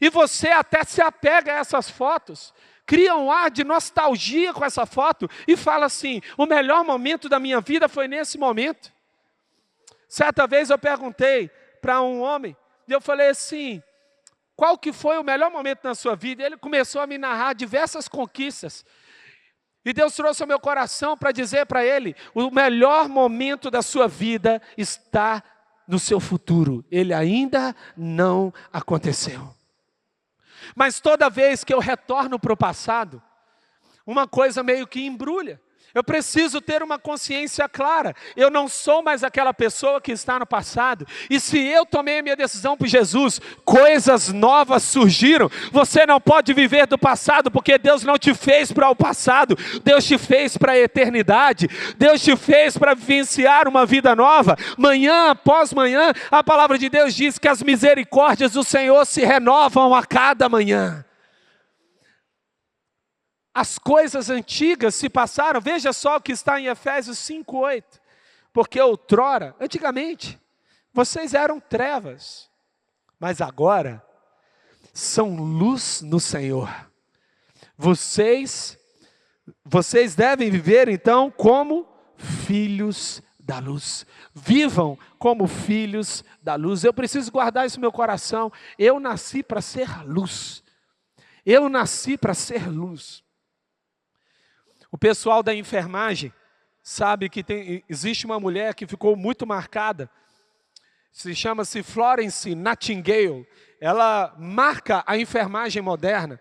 E 0.00 0.10
você 0.10 0.48
até 0.48 0.84
se 0.84 1.00
apega 1.00 1.54
a 1.54 1.56
essas 1.56 1.88
fotos, 1.88 2.52
cria 2.84 3.16
um 3.16 3.32
ar 3.32 3.50
de 3.50 3.64
nostalgia 3.64 4.52
com 4.52 4.64
essa 4.64 4.84
foto 4.84 5.28
e 5.48 5.56
fala 5.56 5.86
assim: 5.86 6.20
o 6.36 6.44
melhor 6.44 6.84
momento 6.84 7.28
da 7.28 7.40
minha 7.40 7.60
vida 7.60 7.88
foi 7.88 8.06
nesse 8.06 8.36
momento. 8.36 8.92
Certa 10.06 10.46
vez 10.46 10.68
eu 10.68 10.78
perguntei 10.78 11.50
para 11.80 12.02
um 12.02 12.20
homem, 12.20 12.54
e 12.86 12.92
eu 12.92 13.00
falei 13.00 13.30
assim: 13.30 13.82
qual 14.54 14.76
que 14.76 14.92
foi 14.92 15.16
o 15.16 15.24
melhor 15.24 15.50
momento 15.50 15.80
na 15.84 15.94
sua 15.94 16.14
vida? 16.14 16.44
Ele 16.44 16.58
começou 16.58 17.00
a 17.00 17.06
me 17.06 17.16
narrar 17.16 17.54
diversas 17.54 18.06
conquistas 18.06 18.84
e 19.84 19.92
Deus 19.92 20.14
trouxe 20.14 20.42
ao 20.42 20.48
meu 20.48 20.60
coração 20.60 21.16
para 21.16 21.32
dizer 21.32 21.66
para 21.66 21.84
ele: 21.84 22.14
o 22.34 22.50
melhor 22.50 23.08
momento 23.08 23.70
da 23.70 23.82
sua 23.82 24.06
vida 24.06 24.62
está 24.76 25.42
no 25.86 25.98
seu 25.98 26.20
futuro, 26.20 26.84
ele 26.90 27.12
ainda 27.12 27.74
não 27.96 28.52
aconteceu. 28.72 29.52
Mas 30.76 31.00
toda 31.00 31.28
vez 31.28 31.64
que 31.64 31.74
eu 31.74 31.80
retorno 31.80 32.38
para 32.38 32.52
o 32.52 32.56
passado, 32.56 33.20
uma 34.06 34.26
coisa 34.26 34.62
meio 34.62 34.86
que 34.86 35.04
embrulha. 35.04 35.60
Eu 35.94 36.02
preciso 36.02 36.60
ter 36.60 36.82
uma 36.82 36.98
consciência 36.98 37.68
clara. 37.68 38.14
Eu 38.36 38.50
não 38.50 38.68
sou 38.68 39.02
mais 39.02 39.22
aquela 39.22 39.52
pessoa 39.52 40.00
que 40.00 40.12
está 40.12 40.38
no 40.38 40.46
passado. 40.46 41.06
E 41.28 41.38
se 41.38 41.58
eu 41.58 41.84
tomei 41.84 42.18
a 42.18 42.22
minha 42.22 42.36
decisão 42.36 42.76
por 42.76 42.86
Jesus, 42.86 43.40
coisas 43.64 44.32
novas 44.32 44.82
surgiram. 44.82 45.50
Você 45.70 46.06
não 46.06 46.20
pode 46.20 46.54
viver 46.54 46.86
do 46.86 46.98
passado, 46.98 47.50
porque 47.50 47.76
Deus 47.78 48.02
não 48.04 48.18
te 48.18 48.34
fez 48.34 48.72
para 48.72 48.88
o 48.88 48.96
passado. 48.96 49.56
Deus 49.84 50.04
te 50.04 50.16
fez 50.16 50.56
para 50.56 50.72
a 50.72 50.78
eternidade. 50.78 51.68
Deus 51.98 52.22
te 52.22 52.36
fez 52.36 52.78
para 52.78 52.94
vivenciar 52.94 53.68
uma 53.68 53.84
vida 53.84 54.16
nova. 54.16 54.56
Manhã 54.78 55.30
após 55.30 55.72
manhã, 55.72 56.12
a 56.30 56.42
palavra 56.42 56.78
de 56.78 56.88
Deus 56.88 57.14
diz 57.14 57.38
que 57.38 57.48
as 57.48 57.62
misericórdias 57.62 58.52
do 58.52 58.64
Senhor 58.64 59.04
se 59.04 59.24
renovam 59.24 59.94
a 59.94 60.04
cada 60.04 60.48
manhã. 60.48 61.04
As 63.54 63.78
coisas 63.78 64.30
antigas 64.30 64.94
se 64.94 65.10
passaram, 65.10 65.60
veja 65.60 65.92
só 65.92 66.16
o 66.16 66.20
que 66.20 66.32
está 66.32 66.58
em 66.58 66.66
Efésios 66.66 67.18
5,8. 67.18 68.00
Porque 68.52 68.80
outrora, 68.80 69.54
antigamente, 69.60 70.40
vocês 70.92 71.34
eram 71.34 71.60
trevas, 71.60 72.50
mas 73.18 73.40
agora 73.40 74.02
são 74.92 75.36
luz 75.36 76.02
no 76.02 76.20
Senhor. 76.20 76.68
Vocês, 77.76 78.78
vocês 79.64 80.14
devem 80.14 80.50
viver 80.50 80.88
então 80.88 81.30
como 81.30 81.86
filhos 82.16 83.22
da 83.38 83.58
luz. 83.58 84.06
Vivam 84.34 84.98
como 85.18 85.46
filhos 85.46 86.24
da 86.42 86.54
luz. 86.54 86.84
Eu 86.84 86.92
preciso 86.94 87.30
guardar 87.32 87.66
isso 87.66 87.76
no 87.78 87.82
meu 87.82 87.92
coração. 87.92 88.52
Eu 88.78 89.00
nasci 89.00 89.42
para 89.42 89.60
ser 89.60 90.06
luz. 90.06 90.62
Eu 91.44 91.68
nasci 91.68 92.16
para 92.16 92.34
ser 92.34 92.68
luz. 92.68 93.22
O 94.92 94.98
pessoal 94.98 95.42
da 95.42 95.54
enfermagem 95.54 96.30
sabe 96.82 97.30
que 97.30 97.42
tem, 97.42 97.82
existe 97.88 98.26
uma 98.26 98.38
mulher 98.38 98.74
que 98.74 98.86
ficou 98.86 99.16
muito 99.16 99.46
marcada, 99.46 100.10
se 101.10 101.34
chama-se 101.34 101.82
Florence 101.82 102.54
Nightingale. 102.54 103.48
Ela 103.80 104.34
marca 104.38 105.02
a 105.06 105.16
enfermagem 105.16 105.80
moderna. 105.80 106.38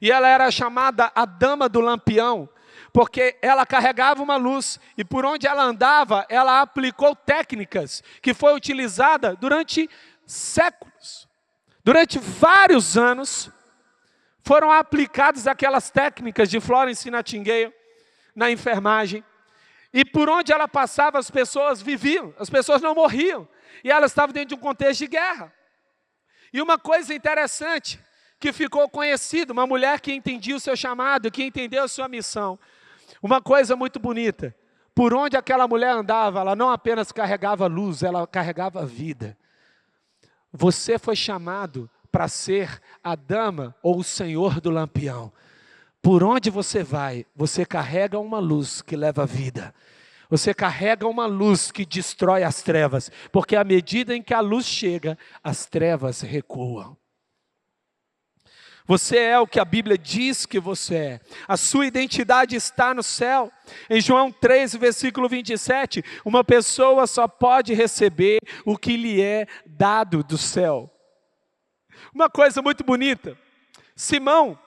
E 0.00 0.10
ela 0.10 0.28
era 0.28 0.50
chamada 0.50 1.12
a 1.14 1.24
dama 1.24 1.68
do 1.68 1.80
lampião, 1.80 2.48
porque 2.92 3.36
ela 3.40 3.64
carregava 3.64 4.22
uma 4.22 4.36
luz 4.36 4.80
e 4.98 5.04
por 5.04 5.24
onde 5.24 5.46
ela 5.46 5.62
andava, 5.62 6.26
ela 6.28 6.60
aplicou 6.60 7.14
técnicas 7.14 8.02
que 8.20 8.34
foi 8.34 8.54
utilizada 8.54 9.36
durante 9.36 9.88
séculos. 10.26 11.28
Durante 11.84 12.18
vários 12.18 12.98
anos 12.98 13.50
foram 14.42 14.70
aplicadas 14.70 15.46
aquelas 15.46 15.90
técnicas 15.90 16.50
de 16.50 16.60
Florence 16.60 17.08
Nightingale 17.08 17.72
na 18.34 18.50
enfermagem. 18.50 19.24
E 19.92 20.04
por 20.04 20.28
onde 20.28 20.52
ela 20.52 20.66
passava, 20.66 21.18
as 21.18 21.30
pessoas 21.30 21.80
viviam, 21.80 22.34
as 22.38 22.50
pessoas 22.50 22.82
não 22.82 22.94
morriam. 22.94 23.48
E 23.82 23.90
ela 23.90 24.06
estava 24.06 24.32
dentro 24.32 24.48
de 24.50 24.54
um 24.54 24.58
contexto 24.58 25.00
de 25.00 25.06
guerra. 25.06 25.52
E 26.52 26.60
uma 26.60 26.78
coisa 26.78 27.14
interessante 27.14 28.00
que 28.38 28.52
ficou 28.52 28.88
conhecida, 28.88 29.52
uma 29.52 29.66
mulher 29.66 30.00
que 30.00 30.12
entendia 30.12 30.56
o 30.56 30.60
seu 30.60 30.76
chamado, 30.76 31.30
que 31.30 31.44
entendeu 31.44 31.84
a 31.84 31.88
sua 31.88 32.08
missão. 32.08 32.58
Uma 33.22 33.40
coisa 33.40 33.74
muito 33.76 33.98
bonita. 33.98 34.54
Por 34.94 35.14
onde 35.14 35.36
aquela 35.36 35.66
mulher 35.66 35.90
andava, 35.90 36.40
ela 36.40 36.54
não 36.54 36.70
apenas 36.70 37.10
carregava 37.10 37.66
luz, 37.66 38.02
ela 38.02 38.26
carregava 38.26 38.84
vida. 38.86 39.36
Você 40.52 40.98
foi 40.98 41.16
chamado 41.16 41.90
para 42.12 42.28
ser 42.28 42.80
a 43.02 43.16
dama 43.16 43.74
ou 43.82 43.98
o 43.98 44.04
senhor 44.04 44.60
do 44.60 44.70
lampião. 44.70 45.32
Por 46.04 46.22
onde 46.22 46.50
você 46.50 46.82
vai, 46.82 47.24
você 47.34 47.64
carrega 47.64 48.18
uma 48.18 48.38
luz 48.38 48.82
que 48.82 48.94
leva 48.94 49.22
a 49.22 49.26
vida. 49.26 49.74
Você 50.28 50.52
carrega 50.52 51.08
uma 51.08 51.24
luz 51.24 51.72
que 51.72 51.86
destrói 51.86 52.42
as 52.42 52.60
trevas, 52.60 53.10
porque 53.32 53.56
à 53.56 53.64
medida 53.64 54.14
em 54.14 54.22
que 54.22 54.34
a 54.34 54.40
luz 54.40 54.66
chega, 54.66 55.16
as 55.42 55.64
trevas 55.64 56.20
recuam. 56.20 56.94
Você 58.86 59.16
é 59.16 59.40
o 59.40 59.46
que 59.46 59.58
a 59.58 59.64
Bíblia 59.64 59.96
diz 59.96 60.44
que 60.44 60.60
você 60.60 60.94
é. 60.94 61.20
A 61.48 61.56
sua 61.56 61.86
identidade 61.86 62.54
está 62.54 62.92
no 62.92 63.02
céu. 63.02 63.50
Em 63.88 63.98
João 63.98 64.30
3, 64.30 64.74
versículo 64.76 65.26
27, 65.26 66.04
uma 66.22 66.44
pessoa 66.44 67.06
só 67.06 67.26
pode 67.26 67.72
receber 67.72 68.40
o 68.66 68.76
que 68.76 68.94
lhe 68.94 69.22
é 69.22 69.46
dado 69.64 70.22
do 70.22 70.36
céu. 70.36 70.94
Uma 72.14 72.28
coisa 72.28 72.60
muito 72.60 72.84
bonita 72.84 73.38
Simão 73.96 74.58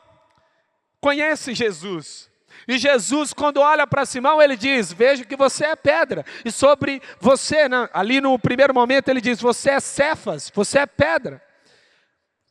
conhece 1.02 1.54
Jesus. 1.54 2.30
E 2.68 2.78
Jesus, 2.78 3.34
quando 3.34 3.58
olha 3.58 3.88
para 3.88 4.06
Simão, 4.06 4.42
ele 4.42 4.58
diz: 4.58 4.92
Vejo 4.92 5.26
que 5.26 5.36
você 5.36 5.66
é 5.66 5.76
pedra. 5.76 6.26
E 6.44 6.52
sobre 6.52 7.02
você, 7.20 7.70
né, 7.70 7.90
ali 7.94 8.20
no 8.20 8.38
primeiro 8.38 8.74
momento, 8.74 9.10
ele 9.10 9.22
diz: 9.22 9.40
Você 9.40 9.72
é 9.72 9.80
Cefas, 9.80 10.52
você 10.54 10.80
é 10.80 10.86
pedra. 10.86 11.42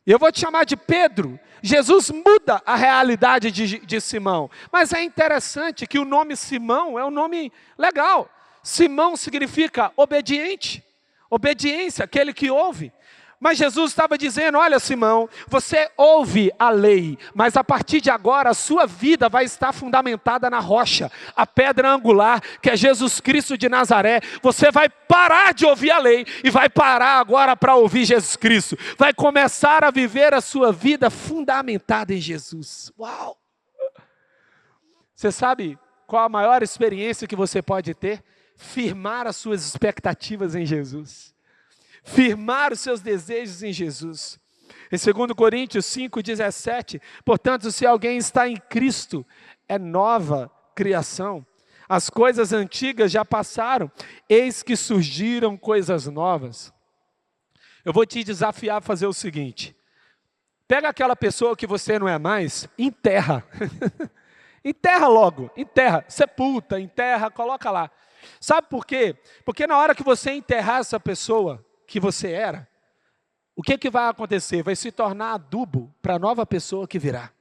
Eu 0.05 0.17
vou 0.17 0.31
te 0.31 0.39
chamar 0.39 0.65
de 0.65 0.77
Pedro. 0.77 1.37
Jesus 1.61 2.09
muda 2.09 2.61
a 2.65 2.77
realidade 2.77 3.51
de, 3.51 3.79
de 3.79 3.99
Simão. 3.99 4.49
Mas 4.71 4.93
é 4.93 5.03
interessante 5.03 5.85
que 5.85 5.99
o 5.99 6.05
nome 6.05 6.37
Simão 6.37 6.97
é 6.97 7.03
um 7.03 7.11
nome 7.11 7.51
legal. 7.77 8.29
Simão 8.63 9.17
significa 9.17 9.91
obediente, 9.97 10.83
obediência, 11.29 12.05
aquele 12.05 12.33
que 12.33 12.49
ouve. 12.49 12.91
Mas 13.39 13.57
Jesus 13.57 13.91
estava 13.91 14.17
dizendo: 14.17 14.57
Olha, 14.57 14.79
Simão, 14.79 15.29
você 15.47 15.89
ouve 15.95 16.51
a 16.57 16.69
lei, 16.69 17.17
mas 17.35 17.55
a 17.55 17.63
partir 17.63 18.01
de 18.01 18.09
agora 18.09 18.49
a 18.49 18.53
sua 18.53 18.87
vida 18.87 19.29
vai 19.29 19.45
estar 19.45 19.71
fundamentada 19.71 20.49
na 20.49 20.59
rocha, 20.59 21.11
a 21.35 21.45
pedra 21.45 21.91
angular, 21.91 22.41
que 22.61 22.69
é 22.69 22.75
Jesus 22.75 23.19
Cristo 23.19 23.55
de 23.57 23.69
Nazaré. 23.69 24.21
Você 24.41 24.71
vai 24.71 24.89
parar 24.89 25.53
de 25.53 25.65
ouvir 25.65 25.91
a 25.91 25.99
lei 25.99 26.25
e 26.43 26.49
vai 26.49 26.67
parar 26.67 27.19
agora 27.19 27.55
para 27.55 27.75
ouvir 27.75 28.05
Jesus 28.05 28.35
Cristo. 28.35 28.77
Vai 28.97 29.13
começar 29.13 29.83
a 29.83 29.91
viver 29.91 30.33
a 30.33 30.41
sua 30.41 30.71
vida 30.71 31.09
fundamentada 31.11 32.13
em 32.13 32.19
Jesus. 32.19 32.91
Uau! 32.97 33.37
Você 35.15 35.31
sabe 35.31 35.77
qual 36.07 36.25
a 36.25 36.29
maior 36.29 36.63
experiência 36.63 37.27
que 37.27 37.35
você 37.35 37.61
pode 37.61 37.93
ter? 37.93 38.23
Firmar 38.55 39.27
as 39.27 39.35
suas 39.35 39.63
expectativas 39.63 40.55
em 40.55 40.65
Jesus 40.65 41.36
firmar 42.07 42.71
os 42.71 42.79
seus 42.79 43.01
desejos 43.01 43.61
em 43.61 43.73
Jesus. 43.73 44.39
Em 44.91 44.97
2 44.97 45.33
Coríntios 45.33 45.85
5,17, 45.85 47.01
portanto, 47.25 47.71
se 47.71 47.85
alguém 47.85 48.17
está 48.17 48.47
em 48.47 48.55
Cristo, 48.55 49.25
é 49.67 49.77
nova 49.77 50.49
criação. 50.73 51.45
As 51.89 52.09
coisas 52.09 52.53
antigas 52.53 53.11
já 53.11 53.23
passaram, 53.25 53.91
eis 54.29 54.63
que 54.63 54.75
surgiram 54.75 55.57
coisas 55.57 56.07
novas. 56.07 56.73
Eu 57.83 57.93
vou 57.93 58.05
te 58.05 58.23
desafiar 58.23 58.77
a 58.77 58.81
fazer 58.81 59.07
o 59.07 59.13
seguinte: 59.13 59.75
pega 60.67 60.89
aquela 60.89 61.15
pessoa 61.15 61.55
que 61.55 61.67
você 61.67 61.99
não 61.99 62.07
é 62.07 62.17
mais, 62.17 62.67
enterra. 62.77 63.43
enterra 64.63 65.07
logo, 65.07 65.49
enterra, 65.55 66.03
sepulta, 66.07 66.79
enterra, 66.79 67.29
coloca 67.29 67.69
lá. 67.69 67.91
Sabe 68.39 68.67
por 68.69 68.85
quê? 68.85 69.15
Porque 69.45 69.67
na 69.67 69.77
hora 69.77 69.95
que 69.95 70.03
você 70.03 70.31
enterrar 70.31 70.79
essa 70.79 70.99
pessoa, 70.99 71.65
que 71.87 71.99
você 71.99 72.31
era, 72.31 72.67
o 73.55 73.63
que, 73.63 73.77
que 73.77 73.89
vai 73.89 74.07
acontecer? 74.07 74.61
Vai 74.61 74.75
se 74.75 74.91
tornar 74.91 75.33
adubo 75.33 75.91
para 76.01 76.15
a 76.15 76.19
nova 76.19 76.45
pessoa 76.45 76.87
que 76.87 76.99
virá. 76.99 77.31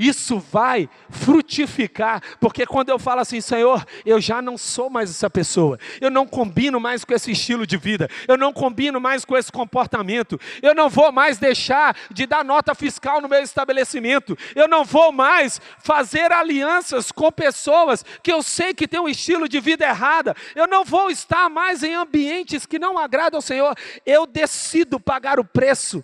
Isso 0.00 0.38
vai 0.38 0.88
frutificar, 1.10 2.22
porque 2.40 2.64
quando 2.64 2.88
eu 2.88 2.98
falo 2.98 3.20
assim, 3.20 3.38
Senhor, 3.38 3.84
eu 4.06 4.18
já 4.18 4.40
não 4.40 4.56
sou 4.56 4.88
mais 4.88 5.10
essa 5.10 5.28
pessoa, 5.28 5.78
eu 6.00 6.10
não 6.10 6.26
combino 6.26 6.80
mais 6.80 7.04
com 7.04 7.12
esse 7.12 7.32
estilo 7.32 7.66
de 7.66 7.76
vida, 7.76 8.08
eu 8.26 8.38
não 8.38 8.50
combino 8.50 8.98
mais 8.98 9.26
com 9.26 9.36
esse 9.36 9.52
comportamento, 9.52 10.40
eu 10.62 10.74
não 10.74 10.88
vou 10.88 11.12
mais 11.12 11.36
deixar 11.36 11.94
de 12.10 12.24
dar 12.24 12.42
nota 12.42 12.74
fiscal 12.74 13.20
no 13.20 13.28
meu 13.28 13.42
estabelecimento, 13.42 14.38
eu 14.54 14.66
não 14.66 14.86
vou 14.86 15.12
mais 15.12 15.60
fazer 15.80 16.32
alianças 16.32 17.12
com 17.12 17.30
pessoas 17.30 18.02
que 18.22 18.32
eu 18.32 18.42
sei 18.42 18.72
que 18.72 18.88
têm 18.88 19.00
um 19.00 19.08
estilo 19.08 19.46
de 19.46 19.60
vida 19.60 19.84
errada, 19.84 20.34
eu 20.54 20.66
não 20.66 20.82
vou 20.82 21.10
estar 21.10 21.50
mais 21.50 21.82
em 21.82 21.92
ambientes 21.92 22.64
que 22.64 22.78
não 22.78 22.96
agradam 22.96 23.36
ao 23.36 23.42
Senhor, 23.42 23.76
eu 24.06 24.24
decido 24.24 24.98
pagar 24.98 25.38
o 25.38 25.44
preço 25.44 26.02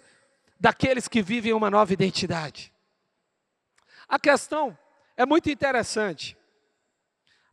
daqueles 0.60 1.08
que 1.08 1.22
vivem 1.22 1.54
uma 1.54 1.70
nova 1.70 1.94
identidade. 1.94 2.75
A 4.08 4.18
questão 4.18 4.76
é 5.16 5.26
muito 5.26 5.50
interessante. 5.50 6.36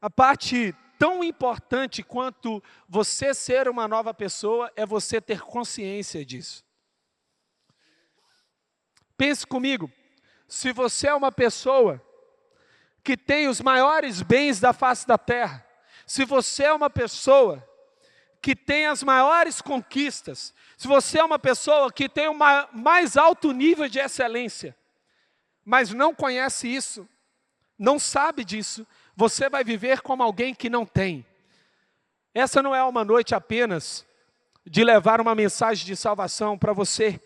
A 0.01 0.09
parte 0.09 0.75
tão 0.99 1.23
importante 1.23 2.03
quanto 2.03 2.63
você 2.87 3.33
ser 3.33 3.67
uma 3.67 3.87
nova 3.87 4.13
pessoa 4.13 4.71
é 4.75 4.85
você 4.85 5.19
ter 5.19 5.41
consciência 5.41 6.25
disso. 6.25 6.63
Pense 9.17 9.45
comigo, 9.45 9.91
se 10.47 10.71
você 10.71 11.07
é 11.07 11.13
uma 11.13 11.31
pessoa 11.31 12.01
que 13.03 13.17
tem 13.17 13.47
os 13.47 13.59
maiores 13.59 14.21
bens 14.21 14.59
da 14.59 14.71
face 14.71 15.07
da 15.07 15.17
terra, 15.17 15.65
se 16.05 16.25
você 16.25 16.65
é 16.65 16.73
uma 16.73 16.89
pessoa 16.89 17.67
que 18.41 18.55
tem 18.55 18.87
as 18.87 19.03
maiores 19.03 19.61
conquistas, 19.61 20.53
se 20.77 20.87
você 20.87 21.19
é 21.19 21.23
uma 21.23 21.39
pessoa 21.39 21.91
que 21.91 22.09
tem 22.09 22.27
o 22.27 22.33
mais 22.73 23.15
alto 23.15 23.51
nível 23.51 23.87
de 23.87 23.99
excelência, 23.99 24.75
mas 25.65 25.93
não 25.93 26.13
conhece 26.13 26.67
isso, 26.67 27.07
não 27.77 27.97
sabe 27.97 28.43
disso, 28.43 28.85
você 29.15 29.49
vai 29.49 29.63
viver 29.63 30.01
como 30.01 30.23
alguém 30.23 30.53
que 30.53 30.69
não 30.69 30.85
tem. 30.85 31.25
Essa 32.33 32.61
não 32.61 32.73
é 32.73 32.83
uma 32.83 33.03
noite 33.03 33.35
apenas 33.35 34.05
de 34.65 34.83
levar 34.83 35.21
uma 35.21 35.35
mensagem 35.35 35.85
de 35.85 35.95
salvação 35.95 36.57
para 36.57 36.73
você 36.73 37.19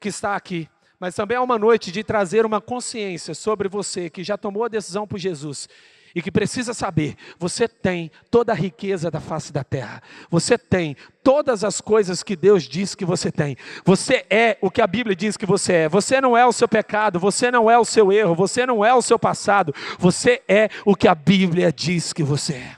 que 0.00 0.08
está 0.08 0.36
aqui, 0.36 0.68
mas 0.98 1.14
também 1.14 1.36
é 1.36 1.40
uma 1.40 1.58
noite 1.58 1.90
de 1.90 2.04
trazer 2.04 2.44
uma 2.44 2.60
consciência 2.60 3.34
sobre 3.34 3.68
você 3.68 4.10
que 4.10 4.22
já 4.22 4.36
tomou 4.36 4.64
a 4.64 4.68
decisão 4.68 5.06
por 5.06 5.18
Jesus 5.18 5.68
e 6.14 6.22
que 6.22 6.30
precisa 6.30 6.74
saber: 6.74 7.16
você 7.38 7.66
tem 7.68 8.10
toda 8.30 8.52
a 8.52 8.54
riqueza 8.54 9.10
da 9.10 9.20
face 9.20 9.52
da 9.52 9.64
terra, 9.64 10.02
você 10.30 10.56
tem 10.58 10.96
todas 11.22 11.64
as 11.64 11.80
coisas 11.80 12.22
que 12.22 12.36
Deus 12.36 12.64
diz 12.64 12.94
que 12.94 13.04
você 13.04 13.30
tem, 13.30 13.56
você 13.84 14.26
é 14.28 14.58
o 14.60 14.70
que 14.70 14.82
a 14.82 14.86
Bíblia 14.86 15.14
diz 15.14 15.36
que 15.36 15.46
você 15.46 15.72
é, 15.72 15.88
você 15.88 16.20
não 16.20 16.36
é 16.36 16.44
o 16.46 16.52
seu 16.52 16.68
pecado, 16.68 17.18
você 17.18 17.50
não 17.50 17.70
é 17.70 17.78
o 17.78 17.84
seu 17.84 18.12
erro, 18.12 18.34
você 18.34 18.66
não 18.66 18.84
é 18.84 18.94
o 18.94 19.02
seu 19.02 19.18
passado, 19.18 19.74
você 19.98 20.42
é 20.48 20.68
o 20.84 20.94
que 20.94 21.08
a 21.08 21.14
Bíblia 21.14 21.72
diz 21.72 22.12
que 22.12 22.22
você 22.22 22.54
é. 22.54 22.76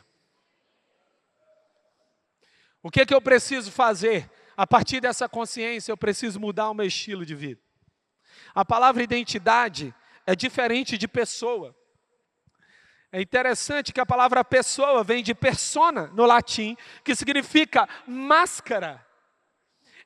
O 2.83 2.91
que, 2.91 3.01
é 3.01 3.07
que 3.07 3.15
eu 3.15 3.21
preciso 3.21 3.73
fazer? 3.73 4.31
A 4.55 4.67
partir 4.67 5.01
dessa 5.01 5.27
consciência, 5.27 5.91
eu 5.91 5.97
preciso 5.97 6.39
mudar 6.39 6.69
o 6.69 6.75
meu 6.75 6.87
estilo 6.87 7.25
de 7.25 7.35
vida. 7.35 7.61
A 8.55 8.65
palavra 8.65 9.03
identidade 9.03 9.93
é 10.27 10.37
diferente 10.37 10.97
de 10.99 11.09
pessoa. 11.09 11.75
É 13.15 13.23
interessante 13.23 13.93
que 13.93 14.01
a 14.01 14.05
palavra 14.05 14.45
pessoa 14.45 15.05
vem 15.05 15.23
de 15.23 15.37
persona 15.37 16.11
no 16.15 16.27
latim, 16.27 16.77
que 17.05 17.15
significa 17.15 17.89
máscara. 18.09 19.07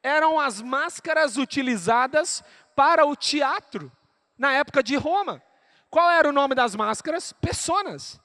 Eram 0.02 0.38
as 0.38 0.60
máscaras 0.60 1.38
utilizadas 1.38 2.44
para 2.76 3.06
o 3.06 3.16
teatro 3.16 3.90
na 4.36 4.52
época 4.52 4.82
de 4.82 4.94
Roma. 4.94 5.42
Qual 5.88 6.10
era 6.10 6.28
o 6.28 6.32
nome 6.32 6.54
das 6.54 6.76
máscaras? 6.76 7.32
Personas. 7.32 8.20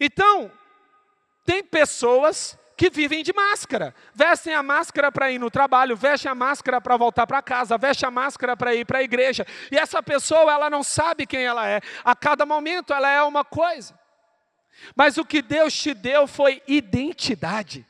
Então, 0.00 0.50
tem 1.46 1.62
pessoas 1.62 2.57
que 2.78 2.88
vivem 2.88 3.24
de 3.24 3.32
máscara. 3.32 3.92
Vestem 4.14 4.54
a 4.54 4.62
máscara 4.62 5.10
para 5.10 5.32
ir 5.32 5.38
no 5.40 5.50
trabalho, 5.50 5.96
vestem 5.96 6.30
a 6.30 6.34
máscara 6.34 6.80
para 6.80 6.96
voltar 6.96 7.26
para 7.26 7.42
casa, 7.42 7.76
vestem 7.76 8.06
a 8.06 8.10
máscara 8.10 8.56
para 8.56 8.72
ir 8.72 8.86
para 8.86 9.00
a 9.00 9.02
igreja. 9.02 9.44
E 9.72 9.76
essa 9.76 10.00
pessoa, 10.00 10.52
ela 10.52 10.70
não 10.70 10.84
sabe 10.84 11.26
quem 11.26 11.44
ela 11.44 11.68
é. 11.68 11.80
A 12.04 12.14
cada 12.14 12.46
momento 12.46 12.94
ela 12.94 13.10
é 13.10 13.20
uma 13.20 13.44
coisa. 13.44 13.98
Mas 14.94 15.18
o 15.18 15.24
que 15.24 15.42
Deus 15.42 15.74
te 15.74 15.92
deu 15.92 16.28
foi 16.28 16.62
identidade. 16.68 17.84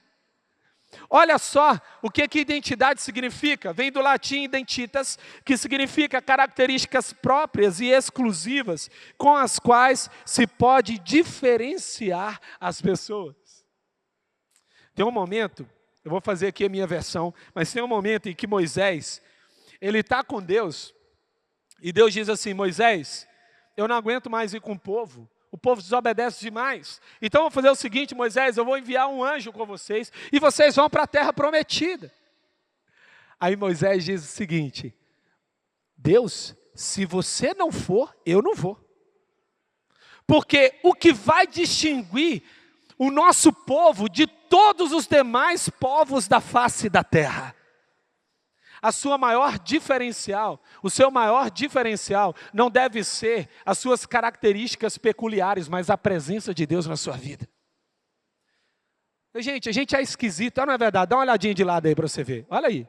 Olha 1.10 1.36
só 1.36 1.78
o 2.00 2.10
que, 2.10 2.26
que 2.26 2.40
identidade 2.40 3.02
significa. 3.02 3.74
Vem 3.74 3.92
do 3.92 4.00
latim 4.00 4.42
identitas, 4.42 5.18
que 5.44 5.54
significa 5.58 6.22
características 6.22 7.12
próprias 7.12 7.78
e 7.78 7.88
exclusivas 7.88 8.90
com 9.18 9.36
as 9.36 9.58
quais 9.58 10.08
se 10.24 10.46
pode 10.46 10.98
diferenciar 10.98 12.40
as 12.58 12.80
pessoas. 12.80 13.47
Tem 14.98 15.06
um 15.06 15.12
momento, 15.12 15.64
eu 16.04 16.10
vou 16.10 16.20
fazer 16.20 16.48
aqui 16.48 16.64
a 16.64 16.68
minha 16.68 16.84
versão, 16.84 17.32
mas 17.54 17.72
tem 17.72 17.80
um 17.80 17.86
momento 17.86 18.28
em 18.28 18.34
que 18.34 18.48
Moisés, 18.48 19.22
ele 19.80 20.00
está 20.00 20.24
com 20.24 20.42
Deus, 20.42 20.92
e 21.80 21.92
Deus 21.92 22.12
diz 22.12 22.28
assim: 22.28 22.52
Moisés, 22.52 23.24
eu 23.76 23.86
não 23.86 23.94
aguento 23.94 24.28
mais 24.28 24.54
ir 24.54 24.60
com 24.60 24.72
o 24.72 24.78
povo, 24.78 25.30
o 25.52 25.56
povo 25.56 25.80
desobedece 25.80 26.40
demais. 26.40 27.00
Então 27.22 27.42
vou 27.42 27.50
fazer 27.52 27.70
o 27.70 27.76
seguinte, 27.76 28.12
Moisés, 28.12 28.56
eu 28.56 28.64
vou 28.64 28.76
enviar 28.76 29.06
um 29.06 29.22
anjo 29.22 29.52
com 29.52 29.64
vocês, 29.64 30.12
e 30.32 30.40
vocês 30.40 30.74
vão 30.74 30.90
para 30.90 31.04
a 31.04 31.06
terra 31.06 31.32
prometida. 31.32 32.12
Aí 33.38 33.54
Moisés 33.54 34.04
diz 34.04 34.24
o 34.24 34.26
seguinte: 34.26 34.92
Deus, 35.96 36.56
se 36.74 37.06
você 37.06 37.54
não 37.54 37.70
for, 37.70 38.12
eu 38.26 38.42
não 38.42 38.52
vou. 38.52 38.76
Porque 40.26 40.74
o 40.82 40.92
que 40.92 41.12
vai 41.12 41.46
distinguir 41.46 42.42
o 42.98 43.12
nosso 43.12 43.52
povo 43.52 44.08
de 44.08 44.26
todos 44.48 44.92
os 44.92 45.06
demais 45.06 45.68
povos 45.68 46.28
da 46.28 46.40
face 46.40 46.88
da 46.88 47.04
terra. 47.04 47.54
A 48.80 48.92
sua 48.92 49.18
maior 49.18 49.58
diferencial, 49.58 50.62
o 50.82 50.88
seu 50.88 51.10
maior 51.10 51.50
diferencial 51.50 52.34
não 52.52 52.70
deve 52.70 53.02
ser 53.02 53.48
as 53.66 53.78
suas 53.78 54.06
características 54.06 54.96
peculiares, 54.96 55.68
mas 55.68 55.90
a 55.90 55.98
presença 55.98 56.54
de 56.54 56.64
Deus 56.64 56.86
na 56.86 56.96
sua 56.96 57.16
vida. 57.16 57.48
Gente, 59.34 59.68
a 59.68 59.72
gente 59.72 59.94
é 59.94 60.02
esquisito, 60.02 60.64
não 60.64 60.72
é 60.72 60.78
verdade? 60.78 61.10
Dá 61.10 61.16
uma 61.16 61.22
olhadinha 61.22 61.54
de 61.54 61.62
lado 61.62 61.86
aí 61.86 61.94
para 61.94 62.08
você 62.08 62.24
ver. 62.24 62.46
Olha 62.48 62.68
aí. 62.68 62.86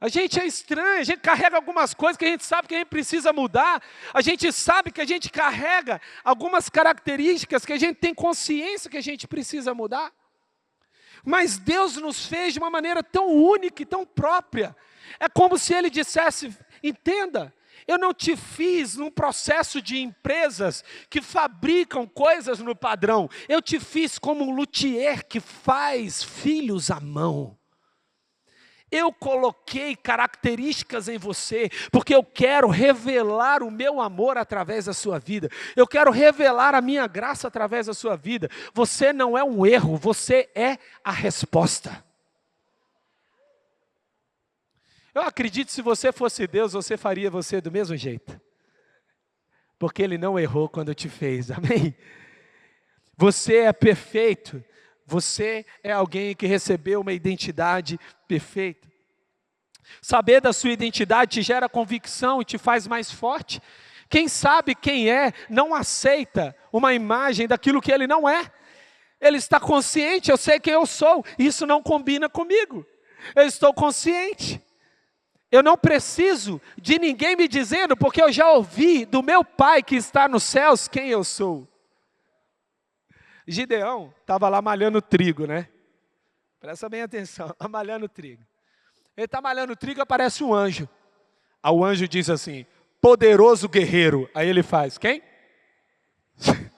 A 0.00 0.08
gente 0.08 0.38
é 0.38 0.46
estranho, 0.46 1.00
a 1.00 1.04
gente 1.04 1.20
carrega 1.20 1.56
algumas 1.56 1.94
coisas 1.94 2.16
que 2.16 2.24
a 2.24 2.28
gente 2.28 2.44
sabe 2.44 2.68
que 2.68 2.74
a 2.74 2.78
gente 2.78 2.88
precisa 2.88 3.32
mudar, 3.32 3.82
a 4.12 4.20
gente 4.20 4.52
sabe 4.52 4.90
que 4.90 5.00
a 5.00 5.06
gente 5.06 5.30
carrega 5.30 6.00
algumas 6.22 6.68
características 6.68 7.64
que 7.64 7.72
a 7.72 7.78
gente 7.78 7.96
tem 7.96 8.14
consciência 8.14 8.90
que 8.90 8.98
a 8.98 9.02
gente 9.02 9.26
precisa 9.26 9.72
mudar. 9.72 10.12
Mas 11.26 11.58
Deus 11.58 11.96
nos 11.96 12.24
fez 12.24 12.52
de 12.52 12.60
uma 12.60 12.70
maneira 12.70 13.02
tão 13.02 13.28
única 13.32 13.82
e 13.82 13.84
tão 13.84 14.06
própria. 14.06 14.76
É 15.18 15.28
como 15.28 15.58
se 15.58 15.74
Ele 15.74 15.90
dissesse: 15.90 16.56
entenda, 16.80 17.52
eu 17.86 17.98
não 17.98 18.14
te 18.14 18.36
fiz 18.36 18.94
num 18.94 19.10
processo 19.10 19.82
de 19.82 19.98
empresas 19.98 20.84
que 21.10 21.20
fabricam 21.20 22.06
coisas 22.06 22.60
no 22.60 22.76
padrão. 22.76 23.28
Eu 23.48 23.60
te 23.60 23.80
fiz 23.80 24.20
como 24.20 24.44
um 24.44 24.54
luthier 24.54 25.26
que 25.26 25.40
faz 25.40 26.22
filhos 26.22 26.92
à 26.92 27.00
mão. 27.00 27.58
Eu 28.90 29.12
coloquei 29.12 29.96
características 29.96 31.08
em 31.08 31.18
você, 31.18 31.68
porque 31.90 32.14
eu 32.14 32.22
quero 32.22 32.68
revelar 32.68 33.62
o 33.62 33.70
meu 33.70 34.00
amor 34.00 34.38
através 34.38 34.84
da 34.84 34.92
sua 34.92 35.18
vida. 35.18 35.50
Eu 35.74 35.86
quero 35.86 36.12
revelar 36.12 36.74
a 36.74 36.80
minha 36.80 37.06
graça 37.08 37.48
através 37.48 37.86
da 37.86 37.94
sua 37.94 38.16
vida. 38.16 38.48
Você 38.72 39.12
não 39.12 39.36
é 39.36 39.42
um 39.42 39.66
erro, 39.66 39.96
você 39.96 40.48
é 40.54 40.78
a 41.02 41.10
resposta. 41.10 42.04
Eu 45.12 45.22
acredito 45.22 45.72
se 45.72 45.82
você 45.82 46.12
fosse 46.12 46.46
Deus, 46.46 46.72
você 46.72 46.96
faria 46.96 47.30
você 47.30 47.60
do 47.60 47.72
mesmo 47.72 47.96
jeito. 47.96 48.40
Porque 49.78 50.02
Ele 50.02 50.16
não 50.16 50.38
errou 50.38 50.68
quando 50.68 50.94
te 50.94 51.08
fez, 51.08 51.50
amém? 51.52 51.96
Você 53.16 53.56
é 53.60 53.72
perfeito 53.72 54.62
você 55.06 55.64
é 55.84 55.92
alguém 55.92 56.34
que 56.34 56.46
recebeu 56.46 57.00
uma 57.00 57.12
identidade 57.12 57.98
perfeita. 58.26 58.88
Saber 60.02 60.40
da 60.40 60.52
sua 60.52 60.70
identidade 60.70 61.34
te 61.34 61.42
gera 61.42 61.68
convicção 61.68 62.42
e 62.42 62.44
te 62.44 62.58
faz 62.58 62.88
mais 62.88 63.10
forte. 63.10 63.62
Quem 64.08 64.26
sabe 64.26 64.74
quem 64.74 65.08
é 65.08 65.32
não 65.48 65.72
aceita 65.72 66.56
uma 66.72 66.92
imagem 66.92 67.46
daquilo 67.46 67.80
que 67.80 67.92
ele 67.92 68.06
não 68.06 68.28
é. 68.28 68.50
Ele 69.20 69.36
está 69.36 69.60
consciente, 69.60 70.30
eu 70.30 70.36
sei 70.36 70.58
quem 70.58 70.74
eu 70.74 70.84
sou, 70.84 71.24
isso 71.38 71.66
não 71.66 71.82
combina 71.82 72.28
comigo. 72.28 72.84
Eu 73.34 73.44
estou 73.44 73.72
consciente. 73.72 74.60
Eu 75.50 75.62
não 75.62 75.76
preciso 75.76 76.60
de 76.76 76.98
ninguém 76.98 77.36
me 77.36 77.46
dizendo, 77.46 77.96
porque 77.96 78.20
eu 78.20 78.32
já 78.32 78.50
ouvi 78.50 79.04
do 79.04 79.22
meu 79.22 79.44
Pai 79.44 79.82
que 79.82 79.94
está 79.94 80.28
nos 80.28 80.42
céus 80.42 80.88
quem 80.88 81.08
eu 81.08 81.22
sou. 81.22 81.66
Gideão 83.46 84.12
estava 84.20 84.48
lá 84.48 84.60
malhando 84.60 85.00
trigo, 85.00 85.46
né? 85.46 85.68
Presta 86.58 86.88
bem 86.88 87.02
atenção, 87.02 87.48
tá 87.58 87.68
malhando 87.68 88.08
trigo. 88.08 88.44
Ele 89.16 89.24
está 89.24 89.40
malhando 89.40 89.76
trigo, 89.76 90.02
aparece 90.02 90.42
um 90.42 90.52
anjo. 90.52 90.88
Aí 91.62 91.72
o 91.72 91.84
anjo 91.84 92.08
diz 92.08 92.28
assim: 92.28 92.66
poderoso 93.00 93.68
guerreiro. 93.68 94.28
Aí 94.34 94.48
ele 94.48 94.62
faz, 94.62 94.98
quem? 94.98 95.22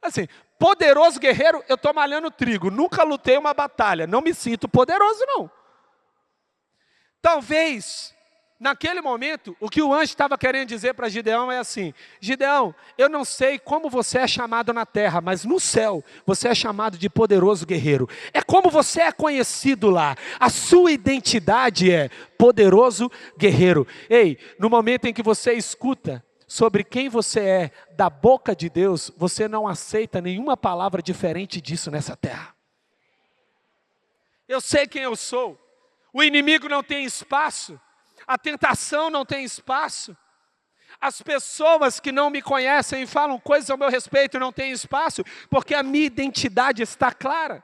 assim, 0.00 0.26
poderoso 0.58 1.20
guerreiro, 1.20 1.62
eu 1.68 1.74
estou 1.74 1.92
malhando 1.92 2.30
trigo, 2.30 2.70
nunca 2.70 3.02
lutei 3.02 3.36
uma 3.36 3.52
batalha, 3.52 4.06
não 4.06 4.20
me 4.20 4.34
sinto 4.34 4.68
poderoso, 4.68 5.24
não. 5.26 5.50
Talvez 7.20 8.14
Naquele 8.58 9.00
momento, 9.00 9.56
o 9.58 9.68
que 9.68 9.82
o 9.82 9.92
anjo 9.92 10.04
estava 10.04 10.38
querendo 10.38 10.68
dizer 10.68 10.94
para 10.94 11.08
Gideão 11.08 11.50
é 11.50 11.58
assim: 11.58 11.92
Gideão, 12.20 12.72
eu 12.96 13.08
não 13.08 13.24
sei 13.24 13.58
como 13.58 13.90
você 13.90 14.18
é 14.18 14.28
chamado 14.28 14.72
na 14.72 14.86
terra, 14.86 15.20
mas 15.20 15.44
no 15.44 15.58
céu 15.58 16.04
você 16.24 16.48
é 16.48 16.54
chamado 16.54 16.96
de 16.96 17.10
poderoso 17.10 17.66
guerreiro. 17.66 18.08
É 18.32 18.40
como 18.40 18.70
você 18.70 19.02
é 19.02 19.12
conhecido 19.12 19.90
lá. 19.90 20.16
A 20.38 20.48
sua 20.48 20.92
identidade 20.92 21.90
é 21.90 22.08
poderoso 22.38 23.10
guerreiro. 23.36 23.86
Ei, 24.08 24.38
no 24.58 24.70
momento 24.70 25.06
em 25.06 25.12
que 25.12 25.22
você 25.22 25.54
escuta 25.54 26.24
sobre 26.46 26.84
quem 26.84 27.08
você 27.08 27.40
é 27.40 27.70
da 27.96 28.08
boca 28.08 28.54
de 28.54 28.70
Deus, 28.70 29.10
você 29.16 29.48
não 29.48 29.66
aceita 29.66 30.20
nenhuma 30.20 30.56
palavra 30.56 31.02
diferente 31.02 31.60
disso 31.60 31.90
nessa 31.90 32.16
terra. 32.16 32.54
Eu 34.46 34.60
sei 34.60 34.86
quem 34.86 35.02
eu 35.02 35.16
sou. 35.16 35.58
O 36.12 36.22
inimigo 36.22 36.68
não 36.68 36.84
tem 36.84 37.04
espaço 37.04 37.80
a 38.26 38.38
tentação 38.38 39.10
não 39.10 39.24
tem 39.24 39.44
espaço. 39.44 40.16
As 41.00 41.20
pessoas 41.20 42.00
que 42.00 42.12
não 42.12 42.30
me 42.30 42.40
conhecem 42.40 43.02
e 43.02 43.06
falam 43.06 43.38
coisas 43.38 43.70
ao 43.70 43.78
meu 43.78 43.90
respeito 43.90 44.38
não 44.38 44.52
têm 44.52 44.72
espaço, 44.72 45.24
porque 45.50 45.74
a 45.74 45.82
minha 45.82 46.06
identidade 46.06 46.82
está 46.82 47.12
clara. 47.12 47.62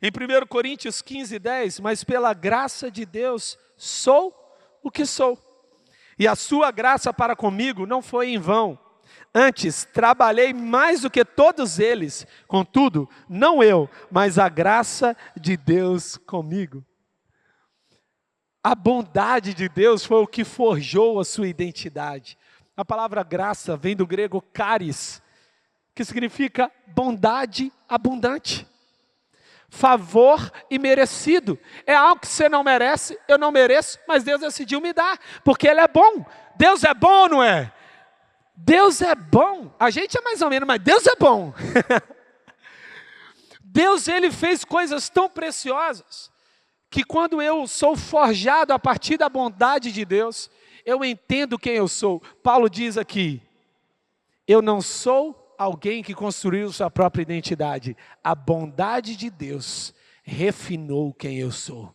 Em 0.00 0.08
1 0.08 0.46
Coríntios 0.46 1.00
15, 1.00 1.38
10, 1.38 1.80
mas 1.80 2.04
pela 2.04 2.34
graça 2.34 2.90
de 2.90 3.06
Deus 3.06 3.58
sou 3.76 4.34
o 4.82 4.90
que 4.90 5.06
sou. 5.06 5.38
E 6.18 6.26
a 6.26 6.34
sua 6.34 6.70
graça 6.70 7.12
para 7.12 7.36
comigo 7.36 7.86
não 7.86 8.02
foi 8.02 8.28
em 8.28 8.38
vão. 8.38 8.78
Antes, 9.34 9.84
trabalhei 9.84 10.52
mais 10.52 11.02
do 11.02 11.10
que 11.10 11.24
todos 11.24 11.78
eles. 11.78 12.26
Contudo, 12.46 13.08
não 13.28 13.62
eu, 13.62 13.88
mas 14.10 14.38
a 14.38 14.48
graça 14.48 15.16
de 15.36 15.56
Deus 15.56 16.16
comigo. 16.16 16.84
A 18.66 18.74
bondade 18.74 19.54
de 19.54 19.68
Deus 19.68 20.04
foi 20.04 20.20
o 20.20 20.26
que 20.26 20.42
forjou 20.42 21.20
a 21.20 21.24
sua 21.24 21.46
identidade. 21.46 22.36
A 22.76 22.84
palavra 22.84 23.22
graça 23.22 23.76
vem 23.76 23.94
do 23.94 24.04
grego 24.04 24.42
caris, 24.52 25.22
que 25.94 26.04
significa 26.04 26.68
bondade 26.88 27.72
abundante. 27.88 28.66
Favor 29.68 30.50
e 30.68 30.80
merecido. 30.80 31.56
É 31.86 31.94
algo 31.94 32.22
que 32.22 32.26
você 32.26 32.48
não 32.48 32.64
merece, 32.64 33.16
eu 33.28 33.38
não 33.38 33.52
mereço, 33.52 34.00
mas 34.08 34.24
Deus 34.24 34.40
decidiu 34.40 34.80
me 34.80 34.92
dar, 34.92 35.16
porque 35.44 35.68
Ele 35.68 35.78
é 35.78 35.86
bom. 35.86 36.26
Deus 36.56 36.82
é 36.82 36.92
bom 36.92 37.28
não 37.28 37.40
é? 37.44 37.72
Deus 38.56 39.00
é 39.00 39.14
bom. 39.14 39.72
A 39.78 39.90
gente 39.90 40.18
é 40.18 40.20
mais 40.22 40.42
ou 40.42 40.50
menos, 40.50 40.66
mas 40.66 40.82
Deus 40.82 41.06
é 41.06 41.14
bom. 41.14 41.54
Deus, 43.62 44.08
Ele 44.08 44.32
fez 44.32 44.64
coisas 44.64 45.08
tão 45.08 45.30
preciosas 45.30 46.34
que 46.90 47.04
quando 47.04 47.42
eu 47.42 47.66
sou 47.66 47.96
forjado 47.96 48.72
a 48.72 48.78
partir 48.78 49.16
da 49.16 49.28
bondade 49.28 49.92
de 49.92 50.04
Deus, 50.04 50.50
eu 50.84 51.04
entendo 51.04 51.58
quem 51.58 51.74
eu 51.74 51.88
sou. 51.88 52.20
Paulo 52.42 52.70
diz 52.70 52.96
aqui: 52.96 53.42
eu 54.46 54.62
não 54.62 54.80
sou 54.80 55.54
alguém 55.58 56.02
que 56.02 56.14
construiu 56.14 56.72
sua 56.72 56.90
própria 56.90 57.22
identidade, 57.22 57.96
a 58.22 58.34
bondade 58.34 59.16
de 59.16 59.28
Deus 59.28 59.92
refinou 60.22 61.12
quem 61.12 61.38
eu 61.38 61.50
sou. 61.50 61.92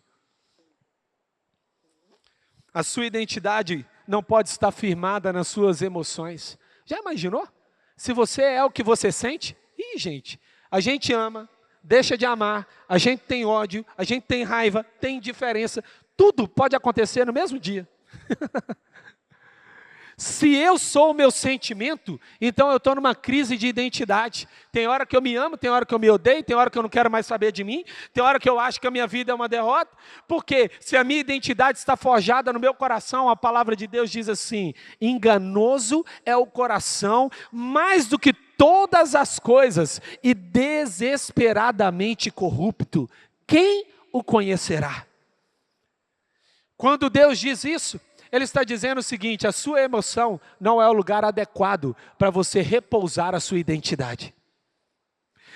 A 2.74 2.84
sua 2.84 3.06
identidade 3.06 3.86
não 4.08 4.22
pode 4.22 4.50
estar 4.50 4.72
firmada 4.72 5.32
nas 5.32 5.48
suas 5.48 5.82
emoções. 5.82 6.58
Já 6.86 7.00
imaginou? 7.00 7.48
Se 7.96 8.14
você 8.14 8.42
é 8.42 8.64
o 8.64 8.72
que 8.72 8.84
você 8.84 9.12
sente, 9.12 9.56
ih, 9.78 9.98
gente, 9.98 10.40
a 10.70 10.80
gente 10.80 11.14
ama, 11.14 11.50
deixa 11.84 12.17
de 12.17 12.26
amar, 12.26 12.67
a 12.88 12.98
gente 12.98 13.22
tem 13.22 13.46
ódio, 13.46 13.86
a 13.98 14.04
gente 14.04 14.24
tem 14.24 14.44
raiva, 14.44 14.86
tem 15.00 15.17
indiferença, 15.17 15.84
tudo 16.15 16.48
pode 16.48 16.76
acontecer 16.76 17.26
no 17.26 17.34
mesmo 17.34 17.60
dia. 17.60 17.88
Se 20.22 20.54
eu 20.54 20.78
sou 20.78 21.10
o 21.10 21.13
meu 21.15 21.32
sentimento, 21.32 22.22
então 22.39 22.70
eu 22.70 22.78
estou 22.78 22.94
numa 22.94 23.15
crise 23.15 23.58
de 23.58 23.65
identidade. 23.65 24.48
Tem 24.72 24.86
hora 24.86 25.04
que 25.04 25.17
eu 25.17 25.22
me 25.22 25.36
amo, 25.36 25.58
tem 25.58 25.67
hora 25.72 25.84
que 25.84 25.96
eu 25.96 25.98
me 25.98 26.12
odeio, 26.12 26.44
tem 26.44 26.56
hora 26.56 26.70
que 26.70 26.78
eu 26.78 26.84
não 26.84 26.89
quero 26.91 27.10
mais 27.10 27.26
saber 27.26 27.52
de 27.52 27.63
mim, 27.63 27.84
tem 28.13 28.24
hora 28.24 28.39
que 28.39 28.48
eu 28.48 28.60
acho 28.60 28.80
que 28.80 28.86
a 28.86 28.91
minha 28.91 29.08
vida 29.08 29.32
é 29.32 29.36
uma 29.36 29.50
derrota. 29.50 29.98
Porque 30.28 30.70
se 30.80 30.96
a 30.96 31.04
minha 31.04 31.20
identidade 31.20 31.80
está 31.80 31.98
forjada 31.98 32.54
no 32.54 32.60
meu 32.60 32.76
coração, 32.76 33.30
a 33.30 33.36
palavra 33.36 33.76
de 33.76 33.88
Deus 33.88 34.12
diz 34.12 34.30
assim: 34.30 34.76
enganoso 35.02 36.06
é 36.24 36.38
o 36.38 36.46
coração 36.46 37.28
mais 37.52 38.06
do 38.06 38.20
que 38.20 38.32
todas 38.62 39.15
as 39.15 39.39
coisas 39.39 40.00
e 40.21 40.36
desesperadamente 40.36 42.30
corrupto. 42.30 43.10
Quem 43.47 43.88
o 44.13 44.24
conhecerá? 44.24 45.08
Quando 46.78 47.10
Deus 47.10 47.39
diz 47.39 47.63
isso, 47.63 48.00
Ele 48.32 48.43
está 48.43 48.63
dizendo 48.63 49.00
o 49.00 49.04
seguinte: 49.04 49.47
a 49.47 49.52
sua 49.52 49.82
emoção 49.82 50.39
não 50.60 50.80
é 50.80 50.88
o 50.88 50.93
lugar 50.93 51.26
adequado 51.26 51.97
para 52.19 52.30
você 52.30 52.62
repousar 52.62 53.34
a 53.34 53.39
sua 53.39 53.58
identidade. 53.58 54.32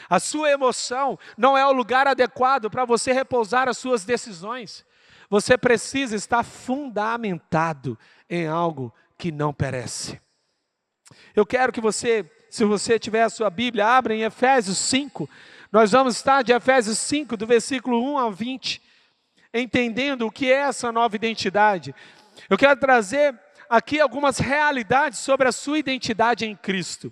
A 0.09 0.19
sua 0.19 0.49
emoção 0.49 1.19
não 1.37 1.55
é 1.55 1.63
o 1.63 1.71
lugar 1.71 2.07
adequado 2.07 2.71
para 2.71 2.85
você 2.85 3.13
repousar 3.13 3.69
as 3.69 3.77
suas 3.77 4.03
decisões. 4.03 4.83
Você 5.29 5.55
precisa 5.55 6.15
estar 6.15 6.41
fundamentado 6.41 7.99
em 8.27 8.47
algo 8.47 8.91
que 9.15 9.31
não 9.31 9.53
perece. 9.53 10.19
Eu 11.35 11.45
quero 11.45 11.71
que 11.71 11.79
você 11.79 12.31
se 12.49 12.63
você 12.63 12.97
tiver 12.97 13.23
a 13.23 13.29
sua 13.29 13.49
Bíblia, 13.49 13.85
abra 13.85 14.15
em 14.15 14.23
Efésios 14.23 14.77
5. 14.77 15.29
Nós 15.71 15.91
vamos 15.91 16.15
estar 16.15 16.41
de 16.41 16.53
Efésios 16.53 16.97
5, 16.99 17.35
do 17.35 17.45
versículo 17.45 18.01
1 18.13 18.17
ao 18.17 18.31
20, 18.31 18.81
entendendo 19.53 20.25
o 20.25 20.31
que 20.31 20.51
é 20.51 20.61
essa 20.61 20.91
nova 20.91 21.15
identidade. 21.15 21.93
Eu 22.49 22.57
quero 22.57 22.79
trazer 22.79 23.37
aqui 23.69 23.99
algumas 23.99 24.37
realidades 24.37 25.19
sobre 25.19 25.47
a 25.47 25.51
sua 25.51 25.79
identidade 25.79 26.45
em 26.45 26.55
Cristo. 26.55 27.11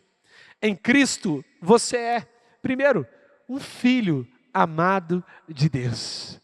Em 0.62 0.76
Cristo, 0.76 1.44
você 1.62 1.98
é, 1.98 2.28
primeiro, 2.62 3.06
um 3.50 3.60
filho 3.60 4.28
amado 4.54 5.24
de 5.50 5.68
Deus. 5.68 6.40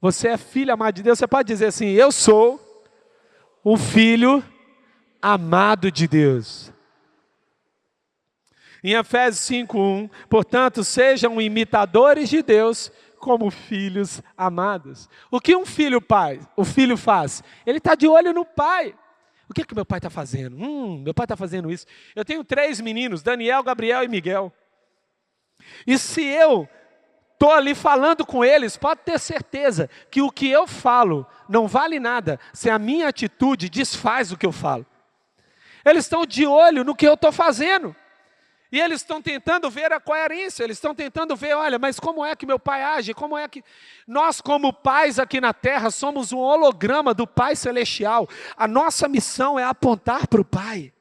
você 0.00 0.28
é 0.28 0.36
filho 0.36 0.72
amado 0.72 0.96
de 0.96 1.02
Deus, 1.02 1.18
você 1.18 1.26
pode 1.26 1.48
dizer 1.48 1.66
assim: 1.66 1.86
Eu 1.86 2.12
sou 2.12 2.60
um 3.64 3.76
filho 3.76 4.44
amado 5.20 5.90
de 5.90 6.06
Deus. 6.06 6.73
Em 8.84 8.92
Efésios 8.92 9.40
5:1, 9.48 10.10
portanto, 10.28 10.84
sejam 10.84 11.40
imitadores 11.40 12.28
de 12.28 12.42
Deus 12.42 12.92
como 13.18 13.50
filhos 13.50 14.22
amados. 14.36 15.08
O 15.30 15.40
que 15.40 15.56
um 15.56 15.64
filho 15.64 16.02
pai, 16.02 16.38
o 16.54 16.66
filho 16.66 16.94
faz? 16.94 17.42
Ele 17.64 17.78
está 17.78 17.94
de 17.94 18.06
olho 18.06 18.34
no 18.34 18.44
pai. 18.44 18.94
O 19.48 19.54
que 19.54 19.62
é 19.62 19.64
que 19.64 19.74
meu 19.74 19.86
pai 19.86 20.00
está 20.00 20.10
fazendo? 20.10 20.56
Hum, 20.56 20.98
meu 21.02 21.14
pai 21.14 21.24
está 21.24 21.34
fazendo 21.34 21.70
isso. 21.70 21.86
Eu 22.14 22.26
tenho 22.26 22.44
três 22.44 22.78
meninos, 22.78 23.22
Daniel, 23.22 23.62
Gabriel 23.62 24.04
e 24.04 24.08
Miguel. 24.08 24.52
E 25.86 25.96
se 25.96 26.22
eu 26.22 26.68
estou 27.32 27.52
ali 27.52 27.74
falando 27.74 28.26
com 28.26 28.44
eles, 28.44 28.76
pode 28.76 29.00
ter 29.00 29.18
certeza 29.18 29.88
que 30.10 30.20
o 30.20 30.30
que 30.30 30.50
eu 30.50 30.66
falo 30.66 31.26
não 31.48 31.66
vale 31.66 31.98
nada 31.98 32.38
se 32.52 32.68
a 32.68 32.78
minha 32.78 33.08
atitude 33.08 33.70
desfaz 33.70 34.30
o 34.30 34.36
que 34.36 34.44
eu 34.44 34.52
falo. 34.52 34.84
Eles 35.82 36.04
estão 36.04 36.26
de 36.26 36.46
olho 36.46 36.84
no 36.84 36.94
que 36.94 37.08
eu 37.08 37.14
estou 37.14 37.32
fazendo. 37.32 37.96
E 38.74 38.80
eles 38.80 39.02
estão 39.02 39.22
tentando 39.22 39.70
ver 39.70 39.92
a 39.92 40.00
coerência, 40.00 40.64
eles 40.64 40.78
estão 40.78 40.92
tentando 40.92 41.36
ver, 41.36 41.54
olha, 41.54 41.78
mas 41.78 42.00
como 42.00 42.24
é 42.24 42.34
que 42.34 42.44
meu 42.44 42.58
pai 42.58 42.82
age? 42.82 43.14
Como 43.14 43.38
é 43.38 43.46
que 43.46 43.62
nós, 44.04 44.40
como 44.40 44.72
pais 44.72 45.20
aqui 45.20 45.40
na 45.40 45.54
terra, 45.54 45.92
somos 45.92 46.32
um 46.32 46.38
holograma 46.38 47.14
do 47.14 47.24
Pai 47.24 47.54
Celestial. 47.54 48.28
A 48.56 48.66
nossa 48.66 49.06
missão 49.06 49.56
é 49.56 49.62
apontar 49.62 50.26
para 50.26 50.40
o 50.40 50.44
Pai. 50.44 50.92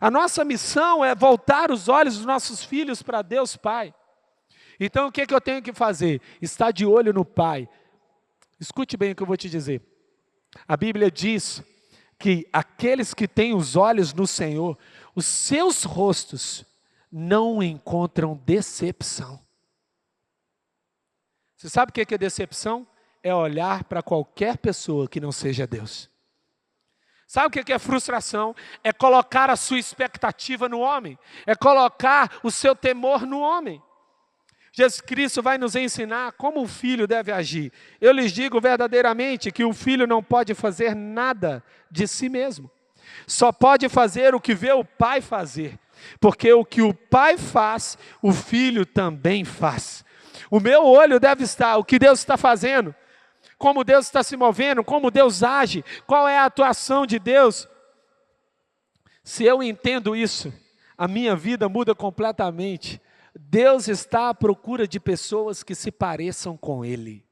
A 0.00 0.10
nossa 0.10 0.42
missão 0.42 1.04
é 1.04 1.14
voltar 1.14 1.70
os 1.70 1.86
olhos 1.86 2.16
dos 2.16 2.24
nossos 2.24 2.64
filhos 2.64 3.02
para 3.02 3.20
Deus 3.20 3.58
Pai. 3.58 3.94
Então 4.80 5.08
o 5.08 5.12
que, 5.12 5.20
é 5.20 5.26
que 5.26 5.34
eu 5.34 5.40
tenho 5.42 5.60
que 5.60 5.74
fazer? 5.74 6.22
Estar 6.40 6.70
de 6.70 6.86
olho 6.86 7.12
no 7.12 7.26
Pai. 7.26 7.68
Escute 8.58 8.96
bem 8.96 9.12
o 9.12 9.14
que 9.14 9.22
eu 9.22 9.26
vou 9.26 9.36
te 9.36 9.50
dizer. 9.50 9.82
A 10.66 10.78
Bíblia 10.78 11.10
diz 11.10 11.62
que 12.18 12.48
aqueles 12.50 13.12
que 13.12 13.28
têm 13.28 13.54
os 13.54 13.76
olhos 13.76 14.14
no 14.14 14.26
Senhor, 14.26 14.78
os 15.14 15.26
seus 15.26 15.84
rostos 15.84 16.69
não 17.10 17.62
encontram 17.62 18.36
decepção. 18.44 19.40
Você 21.56 21.68
sabe 21.68 21.90
o 21.90 21.92
que 21.92 22.14
é 22.14 22.18
decepção? 22.18 22.86
É 23.22 23.34
olhar 23.34 23.84
para 23.84 24.02
qualquer 24.02 24.56
pessoa 24.56 25.08
que 25.08 25.20
não 25.20 25.30
seja 25.30 25.66
Deus. 25.66 26.08
Sabe 27.26 27.46
o 27.46 27.64
que 27.64 27.72
é 27.72 27.78
frustração? 27.78 28.56
É 28.82 28.92
colocar 28.92 29.50
a 29.50 29.56
sua 29.56 29.78
expectativa 29.78 30.68
no 30.68 30.80
homem, 30.80 31.18
é 31.46 31.54
colocar 31.54 32.40
o 32.42 32.50
seu 32.50 32.74
temor 32.74 33.24
no 33.24 33.40
homem. 33.40 33.80
Jesus 34.72 35.00
Cristo 35.00 35.42
vai 35.42 35.58
nos 35.58 35.76
ensinar 35.76 36.32
como 36.32 36.62
o 36.62 36.66
filho 36.66 37.06
deve 37.06 37.30
agir. 37.30 37.72
Eu 38.00 38.12
lhes 38.12 38.32
digo 38.32 38.60
verdadeiramente 38.60 39.52
que 39.52 39.64
o 39.64 39.72
filho 39.72 40.06
não 40.06 40.22
pode 40.22 40.54
fazer 40.54 40.94
nada 40.94 41.62
de 41.90 42.08
si 42.08 42.28
mesmo, 42.28 42.70
só 43.26 43.52
pode 43.52 43.88
fazer 43.88 44.34
o 44.34 44.40
que 44.40 44.54
vê 44.54 44.72
o 44.72 44.84
pai 44.84 45.20
fazer, 45.20 45.78
porque 46.18 46.52
o 46.52 46.64
que 46.64 46.82
o 46.82 46.94
pai 46.94 47.36
faz, 47.36 47.96
o 48.22 48.32
filho 48.32 48.84
também 48.84 49.44
faz. 49.44 50.04
O 50.50 50.60
meu 50.60 50.84
olho 50.84 51.20
deve 51.20 51.44
estar, 51.44 51.76
o 51.76 51.84
que 51.84 51.98
Deus 51.98 52.18
está 52.20 52.36
fazendo, 52.36 52.94
como 53.58 53.84
Deus 53.84 54.06
está 54.06 54.22
se 54.22 54.36
movendo, 54.36 54.82
como 54.82 55.10
Deus 55.10 55.42
age, 55.42 55.84
qual 56.06 56.28
é 56.28 56.38
a 56.38 56.46
atuação 56.46 57.06
de 57.06 57.18
Deus. 57.18 57.68
Se 59.22 59.44
eu 59.44 59.62
entendo 59.62 60.16
isso, 60.16 60.52
a 60.96 61.06
minha 61.06 61.36
vida 61.36 61.68
muda 61.68 61.94
completamente 61.94 63.00
Deus 63.34 63.88
está 63.88 64.28
à 64.28 64.34
procura 64.34 64.86
de 64.86 64.98
pessoas 64.98 65.62
que 65.62 65.74
se 65.74 65.90
pareçam 65.90 66.56
com 66.56 66.84
Ele. 66.84 67.24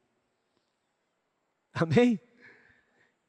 Amém? 1.72 2.20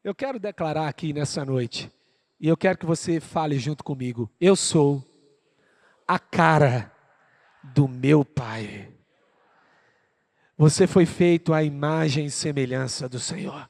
Eu 0.03 0.15
quero 0.15 0.39
declarar 0.39 0.87
aqui 0.87 1.11
nessa 1.11 1.43
noite, 1.43 1.91
e 2.39 2.47
eu 2.47 2.55
quero 2.55 2.77
que 2.77 2.85
você 2.85 3.19
fale 3.19 3.59
junto 3.59 3.83
comigo: 3.83 4.31
eu 4.39 4.55
sou 4.55 5.03
a 6.09 6.17
cara 6.17 6.91
do 7.63 7.87
meu 7.87 8.25
Pai. 8.25 8.89
Você 10.57 10.87
foi 10.87 11.05
feito 11.05 11.53
à 11.53 11.63
imagem 11.63 12.25
e 12.25 12.31
semelhança 12.31 13.07
do 13.07 13.19
Senhor 13.19 13.69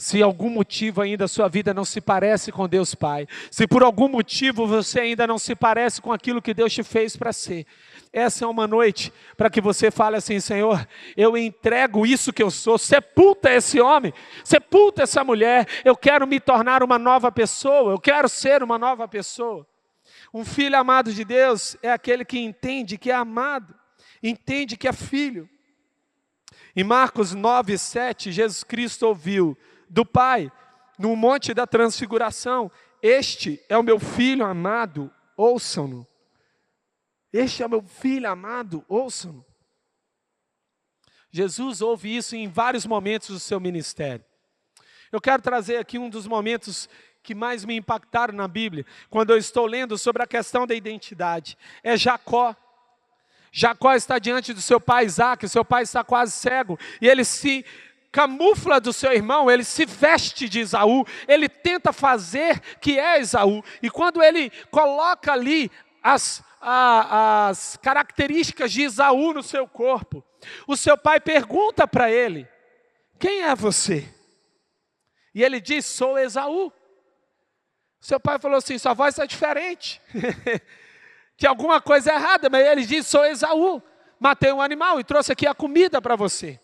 se 0.00 0.22
algum 0.22 0.48
motivo 0.48 1.00
ainda 1.00 1.24
a 1.24 1.28
sua 1.28 1.48
vida 1.48 1.74
não 1.74 1.84
se 1.84 2.00
parece 2.00 2.52
com 2.52 2.68
Deus 2.68 2.94
Pai, 2.94 3.26
se 3.50 3.66
por 3.66 3.82
algum 3.82 4.06
motivo 4.06 4.64
você 4.64 5.00
ainda 5.00 5.26
não 5.26 5.38
se 5.38 5.56
parece 5.56 6.00
com 6.00 6.12
aquilo 6.12 6.40
que 6.40 6.54
Deus 6.54 6.72
te 6.72 6.84
fez 6.84 7.16
para 7.16 7.32
ser, 7.32 7.66
essa 8.12 8.44
é 8.44 8.48
uma 8.48 8.64
noite 8.64 9.12
para 9.36 9.50
que 9.50 9.60
você 9.60 9.90
fale 9.90 10.14
assim: 10.14 10.38
Senhor, 10.38 10.86
eu 11.16 11.36
entrego 11.36 12.06
isso 12.06 12.32
que 12.32 12.42
eu 12.42 12.50
sou, 12.50 12.78
sepulta 12.78 13.50
esse 13.50 13.80
homem, 13.80 14.14
sepulta 14.44 15.02
essa 15.02 15.24
mulher, 15.24 15.66
eu 15.84 15.96
quero 15.96 16.28
me 16.28 16.38
tornar 16.38 16.84
uma 16.84 16.98
nova 16.98 17.32
pessoa, 17.32 17.90
eu 17.90 17.98
quero 17.98 18.28
ser 18.28 18.62
uma 18.62 18.78
nova 18.78 19.08
pessoa. 19.08 19.66
Um 20.32 20.44
filho 20.44 20.76
amado 20.76 21.12
de 21.12 21.24
Deus 21.24 21.76
é 21.82 21.90
aquele 21.90 22.24
que 22.24 22.38
entende 22.38 22.98
que 22.98 23.10
é 23.10 23.14
amado, 23.14 23.74
entende 24.22 24.76
que 24.76 24.86
é 24.86 24.92
filho. 24.92 25.48
Em 26.76 26.84
Marcos 26.84 27.32
9, 27.34 27.76
7, 27.78 28.30
Jesus 28.30 28.62
Cristo 28.62 29.06
ouviu 29.06 29.56
do 29.88 30.04
Pai 30.04 30.52
no 30.98 31.14
Monte 31.16 31.54
da 31.54 31.66
Transfiguração: 31.66 32.70
Este 33.02 33.62
é 33.68 33.76
o 33.76 33.82
meu 33.82 33.98
filho 33.98 34.44
amado, 34.44 35.10
ouçam-no. 35.36 36.06
Este 37.32 37.62
é 37.62 37.68
meu 37.68 37.82
filho 37.82 38.28
amado, 38.28 38.84
ouçam. 38.88 39.44
Jesus 41.30 41.82
ouve 41.82 42.16
isso 42.16 42.34
em 42.34 42.48
vários 42.48 42.86
momentos 42.86 43.28
do 43.28 43.38
seu 43.38 43.60
ministério. 43.60 44.24
Eu 45.10 45.20
quero 45.20 45.42
trazer 45.42 45.76
aqui 45.76 45.98
um 45.98 46.10
dos 46.10 46.26
momentos 46.26 46.88
que 47.28 47.34
mais 47.34 47.62
me 47.62 47.76
impactaram 47.76 48.32
na 48.32 48.48
Bíblia, 48.48 48.86
quando 49.10 49.34
eu 49.34 49.36
estou 49.36 49.66
lendo 49.66 49.98
sobre 49.98 50.22
a 50.22 50.26
questão 50.26 50.66
da 50.66 50.74
identidade. 50.74 51.58
É 51.82 51.94
Jacó. 51.94 52.56
Jacó 53.52 53.92
está 53.92 54.18
diante 54.18 54.54
do 54.54 54.62
seu 54.62 54.80
pai 54.80 55.04
Isaac, 55.04 55.46
seu 55.46 55.62
pai 55.62 55.82
está 55.82 56.02
quase 56.02 56.32
cego, 56.32 56.78
e 57.02 57.06
ele 57.06 57.26
se 57.26 57.66
camufla 58.10 58.80
do 58.80 58.94
seu 58.94 59.12
irmão, 59.12 59.50
ele 59.50 59.62
se 59.62 59.84
veste 59.84 60.48
de 60.48 60.60
Esaú, 60.60 61.04
ele 61.26 61.50
tenta 61.50 61.92
fazer 61.92 62.60
que 62.80 62.98
é 62.98 63.20
Esaú, 63.20 63.62
e 63.82 63.90
quando 63.90 64.22
ele 64.22 64.48
coloca 64.70 65.30
ali 65.30 65.70
as 66.02 66.42
a, 66.62 67.48
as 67.48 67.76
características 67.76 68.72
de 68.72 68.84
Isaú 68.84 69.34
no 69.34 69.42
seu 69.42 69.68
corpo. 69.68 70.24
O 70.66 70.78
seu 70.78 70.96
pai 70.96 71.20
pergunta 71.20 71.86
para 71.86 72.10
ele: 72.10 72.48
Quem 73.18 73.42
é 73.42 73.54
você? 73.54 74.08
E 75.34 75.44
ele 75.44 75.60
diz: 75.60 75.84
Sou 75.84 76.18
Esaú. 76.18 76.72
Seu 78.00 78.20
pai 78.20 78.38
falou 78.38 78.58
assim: 78.58 78.78
Sua 78.78 78.94
voz 78.94 79.18
é 79.18 79.26
diferente. 79.26 80.00
Tinha 81.36 81.50
alguma 81.50 81.80
coisa 81.80 82.12
errada, 82.12 82.48
mas 82.50 82.66
ele 82.66 82.84
diz: 82.84 83.06
Sou 83.06 83.24
Esaú. 83.24 83.82
Matei 84.20 84.52
um 84.52 84.60
animal 84.60 84.98
e 84.98 85.04
trouxe 85.04 85.32
aqui 85.32 85.46
a 85.46 85.54
comida 85.54 86.02
para 86.02 86.16
você. 86.16 86.60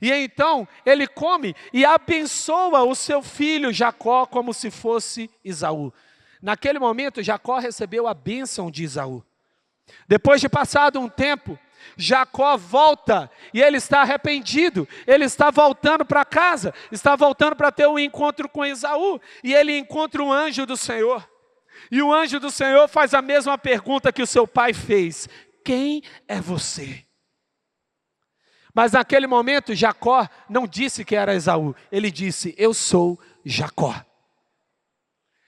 E 0.00 0.10
então 0.12 0.66
ele 0.84 1.06
come 1.06 1.54
e 1.72 1.84
abençoa 1.84 2.82
o 2.82 2.94
seu 2.94 3.22
filho 3.22 3.72
Jacó 3.72 4.26
como 4.26 4.52
se 4.52 4.70
fosse 4.70 5.30
Isaú. 5.44 5.92
Naquele 6.40 6.78
momento, 6.78 7.22
Jacó 7.22 7.58
recebeu 7.58 8.06
a 8.06 8.14
bênção 8.14 8.70
de 8.70 8.84
Isaú. 8.84 9.22
Depois 10.06 10.40
de 10.40 10.48
passado 10.48 11.00
um 11.00 11.08
tempo, 11.08 11.58
Jacó 11.96 12.56
volta 12.56 13.30
e 13.52 13.60
ele 13.60 13.76
está 13.76 14.02
arrependido, 14.02 14.88
ele 15.06 15.24
está 15.24 15.50
voltando 15.50 16.04
para 16.04 16.24
casa, 16.24 16.74
está 16.90 17.16
voltando 17.16 17.56
para 17.56 17.70
ter 17.72 17.86
um 17.86 17.98
encontro 17.98 18.48
com 18.48 18.64
Esaú, 18.64 19.20
e 19.42 19.54
ele 19.54 19.76
encontra 19.76 20.22
um 20.22 20.32
anjo 20.32 20.66
do 20.66 20.76
Senhor. 20.76 21.28
E 21.90 22.02
o 22.02 22.12
anjo 22.12 22.40
do 22.40 22.50
Senhor 22.50 22.88
faz 22.88 23.14
a 23.14 23.22
mesma 23.22 23.56
pergunta 23.56 24.12
que 24.12 24.22
o 24.22 24.26
seu 24.26 24.46
pai 24.46 24.72
fez: 24.72 25.28
Quem 25.64 26.02
é 26.26 26.40
você? 26.40 27.04
Mas 28.74 28.92
naquele 28.92 29.26
momento, 29.26 29.74
Jacó 29.74 30.28
não 30.50 30.66
disse 30.66 31.04
que 31.04 31.16
era 31.16 31.34
Esaú, 31.34 31.74
ele 31.90 32.10
disse: 32.10 32.54
Eu 32.58 32.74
sou 32.74 33.18
Jacó. 33.44 33.94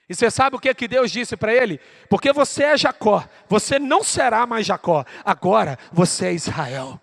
E 0.09 0.15
você 0.15 0.31
sabe 0.31 0.57
o 0.57 0.59
que, 0.59 0.73
que 0.73 0.89
Deus 0.89 1.11
disse 1.11 1.37
para 1.37 1.53
ele? 1.53 1.79
Porque 2.09 2.33
você 2.33 2.65
é 2.65 2.77
Jacó, 2.79 3.29
você 3.47 3.79
não 3.79 4.03
será 4.03 4.47
mais 4.47 4.67
Jacó, 4.67 5.05
agora 5.25 5.79
você 5.93 6.27
é 6.27 6.33
Israel. 6.33 6.99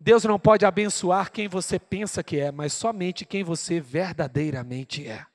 Deus 0.00 0.22
não 0.24 0.38
pode 0.38 0.64
abençoar 0.64 1.32
quem 1.32 1.48
você 1.48 1.78
pensa 1.78 2.22
que 2.22 2.38
é, 2.38 2.52
mas 2.52 2.72
somente 2.72 3.24
quem 3.24 3.42
você 3.42 3.80
verdadeiramente 3.80 5.06
é. 5.06 5.26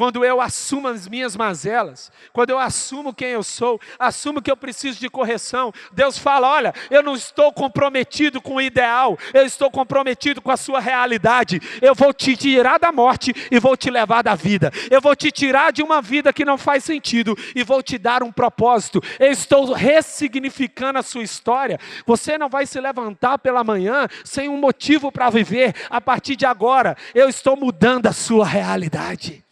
Quando 0.00 0.24
eu 0.24 0.40
assumo 0.40 0.88
as 0.88 1.06
minhas 1.06 1.36
mazelas, 1.36 2.10
quando 2.32 2.48
eu 2.48 2.58
assumo 2.58 3.12
quem 3.12 3.32
eu 3.32 3.42
sou, 3.42 3.78
assumo 3.98 4.40
que 4.40 4.50
eu 4.50 4.56
preciso 4.56 4.98
de 4.98 5.10
correção, 5.10 5.70
Deus 5.92 6.16
fala: 6.16 6.48
olha, 6.48 6.72
eu 6.90 7.02
não 7.02 7.14
estou 7.14 7.52
comprometido 7.52 8.40
com 8.40 8.54
o 8.54 8.62
ideal, 8.62 9.18
eu 9.34 9.44
estou 9.44 9.70
comprometido 9.70 10.40
com 10.40 10.50
a 10.50 10.56
sua 10.56 10.80
realidade. 10.80 11.60
Eu 11.82 11.94
vou 11.94 12.14
te 12.14 12.34
tirar 12.34 12.78
da 12.78 12.90
morte 12.90 13.34
e 13.50 13.60
vou 13.60 13.76
te 13.76 13.90
levar 13.90 14.22
da 14.22 14.34
vida. 14.34 14.72
Eu 14.90 15.02
vou 15.02 15.14
te 15.14 15.30
tirar 15.30 15.70
de 15.70 15.82
uma 15.82 16.00
vida 16.00 16.32
que 16.32 16.46
não 16.46 16.56
faz 16.56 16.82
sentido 16.82 17.36
e 17.54 17.62
vou 17.62 17.82
te 17.82 17.98
dar 17.98 18.22
um 18.22 18.32
propósito. 18.32 19.02
Eu 19.18 19.30
estou 19.30 19.74
ressignificando 19.74 20.98
a 20.98 21.02
sua 21.02 21.22
história. 21.22 21.78
Você 22.06 22.38
não 22.38 22.48
vai 22.48 22.64
se 22.64 22.80
levantar 22.80 23.36
pela 23.36 23.62
manhã 23.62 24.08
sem 24.24 24.48
um 24.48 24.56
motivo 24.56 25.12
para 25.12 25.28
viver. 25.28 25.74
A 25.90 26.00
partir 26.00 26.36
de 26.36 26.46
agora, 26.46 26.96
eu 27.14 27.28
estou 27.28 27.54
mudando 27.54 28.06
a 28.06 28.14
sua 28.14 28.46
realidade. 28.46 29.44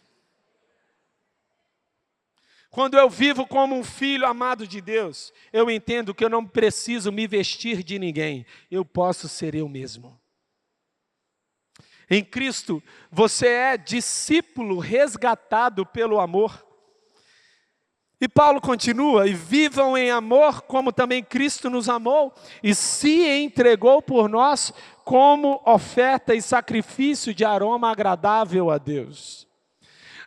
Quando 2.69 2.97
eu 2.97 3.09
vivo 3.09 3.47
como 3.47 3.75
um 3.75 3.83
filho 3.83 4.27
amado 4.27 4.67
de 4.67 4.79
Deus, 4.79 5.33
eu 5.51 5.71
entendo 5.71 6.13
que 6.13 6.23
eu 6.23 6.29
não 6.29 6.45
preciso 6.45 7.11
me 7.11 7.25
vestir 7.25 7.81
de 7.81 7.97
ninguém, 7.97 8.45
eu 8.69 8.85
posso 8.85 9.27
ser 9.27 9.55
eu 9.55 9.67
mesmo. 9.67 10.19
Em 12.09 12.23
Cristo, 12.23 12.81
você 13.11 13.47
é 13.47 13.77
discípulo 13.77 14.79
resgatado 14.79 15.85
pelo 15.85 16.19
amor. 16.19 16.65
E 18.21 18.27
Paulo 18.27 18.61
continua: 18.61 19.27
e 19.27 19.33
vivam 19.33 19.97
em 19.97 20.11
amor, 20.11 20.61
como 20.63 20.91
também 20.91 21.23
Cristo 21.23 21.69
nos 21.69 21.89
amou 21.89 22.33
e 22.61 22.75
se 22.75 23.27
entregou 23.27 24.01
por 24.01 24.29
nós 24.29 24.73
como 25.03 25.61
oferta 25.65 26.35
e 26.35 26.41
sacrifício 26.41 27.33
de 27.33 27.45
aroma 27.45 27.91
agradável 27.91 28.69
a 28.69 28.77
Deus. 28.77 29.48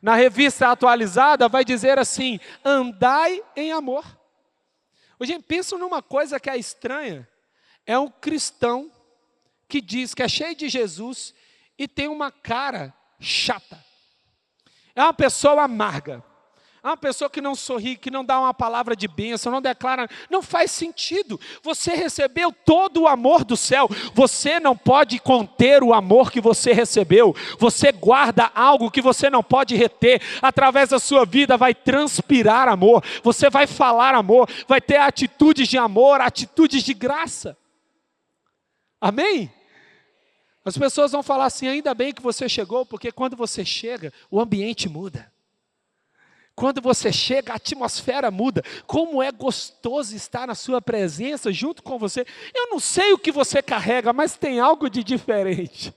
Na 0.03 0.17
revista 0.17 0.69
atualizada 0.69 1.49
vai 1.49 1.65
dizer 1.65 1.99
assim: 1.99 2.41
andai 2.65 3.41
em 3.55 3.71
amor. 3.71 4.05
Hoje 5.19 5.39
pensa 5.39 5.79
numa 5.79 6.03
coisa 6.03 6.41
que 6.41 6.51
é 6.51 6.57
estranha. 6.57 7.29
É 7.87 7.97
um 7.97 8.09
cristão 8.09 8.91
que 9.69 9.81
diz 9.81 10.13
que 10.13 10.23
é 10.23 10.29
cheio 10.29 10.57
de 10.57 10.69
Jesus 10.69 11.33
e 11.79 11.87
tem 11.87 12.09
uma 12.09 12.33
cara 12.33 12.93
chata. 13.21 13.83
É 14.95 15.03
uma 15.03 15.15
pessoa 15.15 15.63
amarga. 15.63 16.23
Uma 16.83 16.97
pessoa 16.97 17.31
que 17.31 17.41
não 17.41 17.55
sorri, 17.55 17.97
que 17.97 18.11
não 18.11 18.25
dá 18.25 18.41
uma 18.41 18.53
palavra 18.53 18.97
de 18.97 19.07
bênção, 19.07 19.53
não 19.53 19.63
declara, 19.63 20.09
não 20.29 20.43
faz 20.43 20.73
sentido. 20.73 21.41
Você 21.63 21.95
recebeu 21.95 22.51
todo 22.51 23.03
o 23.03 23.07
amor 23.07 23.45
do 23.45 23.57
céu, 23.57 23.89
você 24.13 24.59
não 24.59 24.77
pode 24.77 25.21
conter 25.21 25.85
o 25.85 25.95
amor 25.95 26.33
que 26.33 26.41
você 26.41 26.73
recebeu. 26.73 27.37
Você 27.57 27.93
guarda 27.93 28.51
algo 28.53 28.91
que 28.91 29.01
você 29.01 29.31
não 29.31 29.45
pode 29.45 29.77
reter. 29.77 30.21
Através 30.43 30.89
da 30.89 30.99
sua 30.99 31.25
vida 31.25 31.57
vai 31.57 31.73
transpirar 31.73 32.69
amor, 32.69 33.05
você 33.23 33.49
vai 33.49 33.69
falar 33.69 34.13
amor, 34.17 34.51
vai 34.67 34.81
ter 34.81 34.97
atitudes 34.97 35.69
de 35.69 35.79
amor, 35.79 36.21
atitudes 36.21 36.83
de 36.83 36.95
graça. 36.95 37.57
Amém? 39.01 39.53
As 40.65 40.77
pessoas 40.77 41.13
vão 41.13 41.23
falar 41.23 41.45
assim: 41.45 41.69
ainda 41.69 41.95
bem 41.95 42.13
que 42.13 42.23
você 42.23 42.49
chegou, 42.49 42.85
porque 42.85 43.13
quando 43.13 43.37
você 43.37 43.65
chega, 43.65 44.13
o 44.29 44.41
ambiente 44.41 44.89
muda. 44.89 45.32
Quando 46.55 46.81
você 46.83 47.11
chega, 47.13 47.53
a 47.53 47.57
atmosfera 47.57 48.31
muda. 48.31 48.63
Como 48.87 49.23
é 49.23 49.33
gostoso 49.33 50.15
estar 50.15 50.47
na 50.47 50.55
sua 50.55 50.83
presença 50.83 51.53
junto 51.53 51.83
com 51.83 51.99
você. 51.99 52.27
Eu 52.55 52.69
não 52.69 52.79
sei 52.79 53.13
o 53.13 53.19
que 53.19 53.33
você 53.33 53.63
carrega, 53.63 54.13
mas 54.13 54.37
tem 54.37 54.61
algo 54.61 54.91
de 54.91 55.03
diferente. 55.03 55.95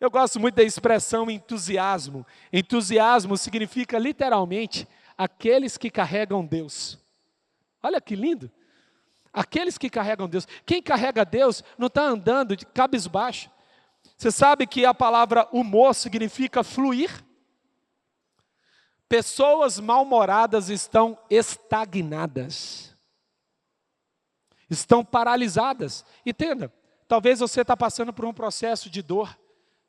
Eu 0.00 0.10
gosto 0.10 0.38
muito 0.38 0.54
da 0.54 0.62
expressão 0.62 1.28
entusiasmo. 1.28 2.24
Entusiasmo 2.52 3.36
significa 3.36 3.98
literalmente 3.98 4.86
aqueles 5.16 5.76
que 5.76 5.90
carregam 5.90 6.46
Deus. 6.46 6.98
Olha 7.82 8.00
que 8.00 8.14
lindo. 8.14 8.48
Aqueles 9.32 9.76
que 9.76 9.90
carregam 9.90 10.28
Deus. 10.28 10.46
Quem 10.64 10.80
carrega 10.80 11.24
Deus 11.24 11.64
não 11.76 11.88
está 11.88 12.02
andando 12.02 12.56
de 12.56 12.64
cabisbaixo. 12.64 13.50
Você 14.16 14.30
sabe 14.30 14.66
que 14.66 14.84
a 14.84 14.94
palavra 14.94 15.48
humor 15.52 15.94
significa 15.94 16.62
fluir? 16.62 17.10
Pessoas 19.08 19.80
mal-humoradas 19.80 20.68
estão 20.68 21.18
estagnadas, 21.30 22.94
estão 24.68 25.04
paralisadas. 25.04 26.04
Entenda, 26.26 26.72
talvez 27.06 27.40
você 27.40 27.62
está 27.62 27.76
passando 27.76 28.12
por 28.12 28.26
um 28.26 28.34
processo 28.34 28.90
de 28.90 29.00
dor, 29.00 29.34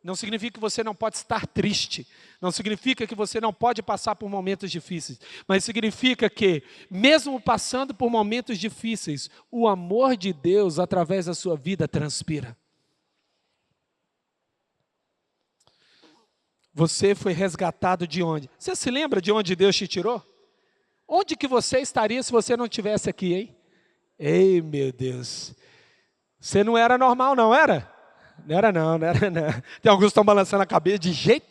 não 0.01 0.15
significa 0.15 0.53
que 0.53 0.59
você 0.59 0.81
não 0.81 0.95
pode 0.95 1.17
estar 1.17 1.45
triste, 1.45 2.07
não 2.39 2.51
significa 2.51 3.05
que 3.05 3.15
você 3.15 3.41
não 3.41 3.53
pode 3.53 3.83
passar 3.83 4.15
por 4.15 4.29
momentos 4.29 4.71
difíceis, 4.71 5.19
mas 5.45 5.65
significa 5.65 6.29
que, 6.29 6.63
mesmo 6.89 7.41
passando 7.41 7.93
por 7.93 8.09
momentos 8.09 8.57
difíceis, 8.57 9.29
o 9.51 9.67
amor 9.67 10.15
de 10.15 10.31
Deus 10.31 10.79
através 10.79 11.25
da 11.25 11.33
sua 11.33 11.57
vida 11.57 11.87
transpira. 11.87 12.57
Você 16.73 17.15
foi 17.15 17.33
resgatado 17.33 18.07
de 18.07 18.21
onde? 18.21 18.49
Você 18.57 18.75
se 18.75 18.91
lembra 18.91 19.21
de 19.21 19.31
onde 19.31 19.55
Deus 19.55 19.75
te 19.75 19.87
tirou? 19.87 20.23
Onde 21.07 21.35
que 21.35 21.47
você 21.47 21.79
estaria 21.79 22.21
se 22.21 22.31
você 22.31 22.55
não 22.55 22.67
tivesse 22.67 23.09
aqui, 23.09 23.33
hein? 23.33 23.55
Ei, 24.17 24.61
meu 24.61 24.91
Deus. 24.91 25.55
Você 26.39 26.63
não 26.63 26.77
era 26.77 26.97
normal, 26.97 27.35
não 27.35 27.53
era? 27.53 27.91
Não 28.45 28.57
era 28.57 28.71
não, 28.71 28.97
não 28.97 29.07
era 29.07 29.29
não. 29.29 29.51
Tem 29.81 29.89
alguns 29.89 30.05
que 30.05 30.09
estão 30.09 30.23
balançando 30.23 30.63
a 30.63 30.67
cabeça 30.67 30.99
de 30.99 31.11
jeito 31.11 31.47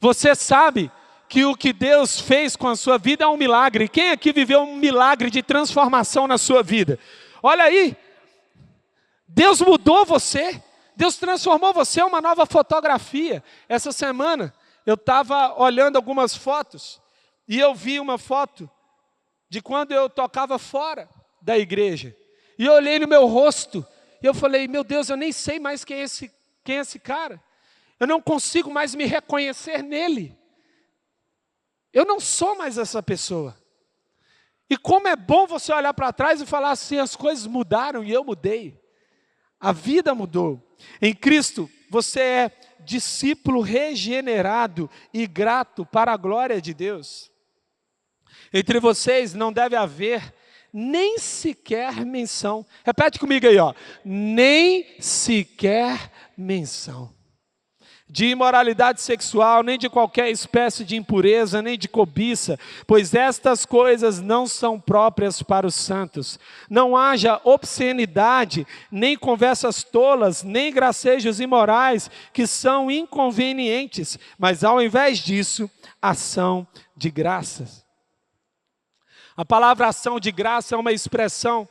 Você 0.00 0.34
sabe 0.34 0.90
que 1.28 1.44
o 1.44 1.56
que 1.56 1.72
Deus 1.72 2.20
fez 2.20 2.56
com 2.56 2.68
a 2.68 2.76
sua 2.76 2.98
vida 2.98 3.24
é 3.24 3.26
um 3.26 3.36
milagre. 3.36 3.88
Quem 3.88 4.10
aqui 4.10 4.32
viveu 4.32 4.60
um 4.60 4.76
milagre 4.76 5.30
de 5.30 5.42
transformação 5.42 6.26
na 6.26 6.38
sua 6.38 6.62
vida? 6.62 6.98
Olha 7.42 7.64
aí. 7.64 7.96
Deus 9.26 9.60
mudou 9.60 10.04
você. 10.04 10.62
Deus 10.96 11.16
transformou 11.16 11.72
você 11.72 12.00
em 12.00 12.04
uma 12.04 12.20
nova 12.20 12.46
fotografia. 12.46 13.42
Essa 13.68 13.92
semana 13.92 14.54
eu 14.86 14.94
estava 14.94 15.60
olhando 15.60 15.96
algumas 15.96 16.36
fotos 16.36 17.00
e 17.48 17.58
eu 17.58 17.74
vi 17.74 17.98
uma 17.98 18.18
foto 18.18 18.70
de 19.48 19.60
quando 19.60 19.92
eu 19.92 20.08
tocava 20.08 20.58
fora 20.58 21.08
da 21.40 21.58
igreja. 21.58 22.16
E 22.58 22.64
eu 22.66 22.72
olhei 22.72 22.98
no 22.98 23.08
meu 23.08 23.26
rosto 23.26 23.84
e 24.22 24.26
eu 24.26 24.34
falei, 24.34 24.68
meu 24.68 24.84
Deus, 24.84 25.08
eu 25.08 25.16
nem 25.16 25.32
sei 25.32 25.58
mais 25.58 25.84
quem 25.84 25.98
é 25.98 26.02
esse, 26.02 26.32
quem 26.62 26.78
é 26.78 26.80
esse 26.80 26.98
cara. 26.98 27.42
Eu 27.98 28.06
não 28.06 28.20
consigo 28.20 28.70
mais 28.70 28.94
me 28.94 29.04
reconhecer 29.04 29.82
nele. 29.82 30.36
Eu 31.92 32.04
não 32.04 32.18
sou 32.18 32.56
mais 32.56 32.78
essa 32.78 33.02
pessoa. 33.02 33.56
E 34.68 34.76
como 34.76 35.06
é 35.06 35.14
bom 35.14 35.46
você 35.46 35.72
olhar 35.72 35.94
para 35.94 36.12
trás 36.12 36.40
e 36.40 36.46
falar 36.46 36.70
assim: 36.70 36.98
as 36.98 37.14
coisas 37.14 37.46
mudaram 37.46 38.02
e 38.02 38.10
eu 38.10 38.24
mudei. 38.24 38.82
A 39.64 39.72
vida 39.72 40.14
mudou. 40.14 40.62
Em 41.00 41.14
Cristo, 41.14 41.70
você 41.88 42.20
é 42.20 42.50
discípulo 42.80 43.62
regenerado 43.62 44.90
e 45.10 45.26
grato 45.26 45.86
para 45.86 46.12
a 46.12 46.18
glória 46.18 46.60
de 46.60 46.74
Deus. 46.74 47.32
Entre 48.52 48.78
vocês 48.78 49.32
não 49.32 49.50
deve 49.50 49.74
haver 49.74 50.34
nem 50.70 51.18
sequer 51.18 52.04
menção. 52.04 52.66
Repete 52.84 53.18
comigo 53.18 53.46
aí, 53.46 53.56
ó. 53.56 53.72
Nem 54.04 55.00
sequer 55.00 56.12
menção. 56.36 57.13
De 58.06 58.26
imoralidade 58.26 59.00
sexual, 59.00 59.62
nem 59.62 59.78
de 59.78 59.88
qualquer 59.88 60.30
espécie 60.30 60.84
de 60.84 60.94
impureza, 60.94 61.62
nem 61.62 61.78
de 61.78 61.88
cobiça, 61.88 62.58
pois 62.86 63.14
estas 63.14 63.64
coisas 63.64 64.20
não 64.20 64.46
são 64.46 64.78
próprias 64.78 65.42
para 65.42 65.66
os 65.66 65.74
santos. 65.74 66.38
Não 66.68 66.96
haja 66.96 67.40
obscenidade, 67.42 68.66
nem 68.90 69.16
conversas 69.16 69.82
tolas, 69.82 70.42
nem 70.42 70.72
gracejos 70.72 71.40
imorais, 71.40 72.10
que 72.32 72.46
são 72.46 72.90
inconvenientes, 72.90 74.18
mas 74.38 74.62
ao 74.62 74.82
invés 74.82 75.18
disso, 75.18 75.68
ação 76.00 76.66
de 76.96 77.10
graças. 77.10 77.84
A 79.36 79.44
palavra 79.44 79.88
ação 79.88 80.20
de 80.20 80.30
graça 80.30 80.74
é 80.74 80.78
uma 80.78 80.92
expressão 80.92 81.68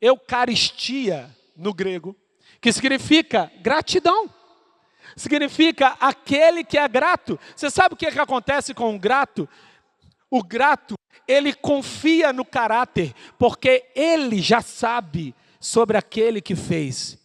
eucaristia 0.00 1.34
no 1.56 1.72
grego, 1.72 2.14
que 2.60 2.72
significa 2.72 3.50
gratidão. 3.60 4.28
Significa 5.18 5.96
aquele 6.00 6.62
que 6.62 6.78
é 6.78 6.86
grato. 6.88 7.38
Você 7.54 7.68
sabe 7.68 7.94
o 7.94 7.96
que, 7.96 8.06
é 8.06 8.10
que 8.10 8.18
acontece 8.20 8.72
com 8.72 8.94
o 8.94 8.98
grato? 8.98 9.48
O 10.30 10.42
grato, 10.42 10.94
ele 11.26 11.52
confia 11.52 12.32
no 12.32 12.44
caráter, 12.44 13.12
porque 13.38 13.86
ele 13.94 14.40
já 14.40 14.60
sabe 14.60 15.34
sobre 15.58 15.96
aquele 15.96 16.40
que 16.40 16.54
fez. 16.54 17.18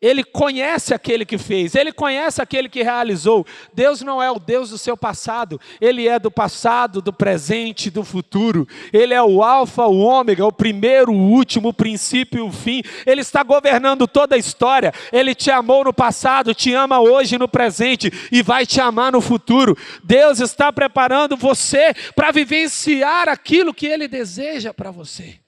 Ele 0.00 0.22
conhece 0.22 0.94
aquele 0.94 1.26
que 1.26 1.36
fez, 1.36 1.74
ele 1.74 1.90
conhece 1.90 2.40
aquele 2.40 2.68
que 2.68 2.84
realizou. 2.84 3.44
Deus 3.74 4.00
não 4.00 4.22
é 4.22 4.30
o 4.30 4.38
Deus 4.38 4.70
do 4.70 4.78
seu 4.78 4.96
passado, 4.96 5.60
ele 5.80 6.06
é 6.06 6.20
do 6.20 6.30
passado, 6.30 7.02
do 7.02 7.12
presente, 7.12 7.90
do 7.90 8.04
futuro. 8.04 8.66
Ele 8.92 9.12
é 9.12 9.20
o 9.20 9.42
Alfa, 9.42 9.86
o 9.86 9.98
Ômega, 9.98 10.46
o 10.46 10.52
primeiro, 10.52 11.12
o 11.12 11.30
último, 11.32 11.70
o 11.70 11.74
princípio 11.74 12.38
e 12.38 12.48
o 12.48 12.52
fim. 12.52 12.80
Ele 13.04 13.22
está 13.22 13.42
governando 13.42 14.06
toda 14.06 14.36
a 14.36 14.38
história. 14.38 14.94
Ele 15.12 15.34
te 15.34 15.50
amou 15.50 15.82
no 15.82 15.92
passado, 15.92 16.54
te 16.54 16.72
ama 16.72 17.00
hoje 17.00 17.36
no 17.36 17.48
presente 17.48 18.12
e 18.30 18.40
vai 18.40 18.64
te 18.64 18.80
amar 18.80 19.10
no 19.10 19.20
futuro. 19.20 19.76
Deus 20.04 20.38
está 20.38 20.72
preparando 20.72 21.36
você 21.36 21.92
para 22.14 22.30
vivenciar 22.30 23.28
aquilo 23.28 23.74
que 23.74 23.86
ele 23.86 24.06
deseja 24.06 24.72
para 24.72 24.92
você. 24.92 25.40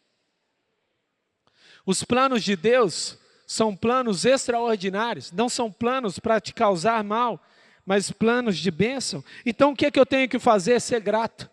Os 1.87 2.03
planos 2.03 2.43
de 2.43 2.57
Deus 2.57 3.20
são 3.51 3.75
planos 3.75 4.25
extraordinários, 4.25 5.33
não 5.33 5.49
são 5.49 5.73
planos 5.73 6.21
para 6.21 6.41
te 6.41 6.55
causar 6.55 7.03
mal, 7.03 7.45
mas 7.85 8.09
planos 8.13 8.57
de 8.57 8.71
bênção. 8.71 9.25
Então 9.45 9.73
o 9.73 9.77
que, 9.77 9.87
é 9.87 9.91
que 9.91 9.99
eu 9.99 10.07
tenho 10.07 10.29
que 10.29 10.39
fazer? 10.39 10.81
Ser 10.81 11.01
grato. 11.01 11.51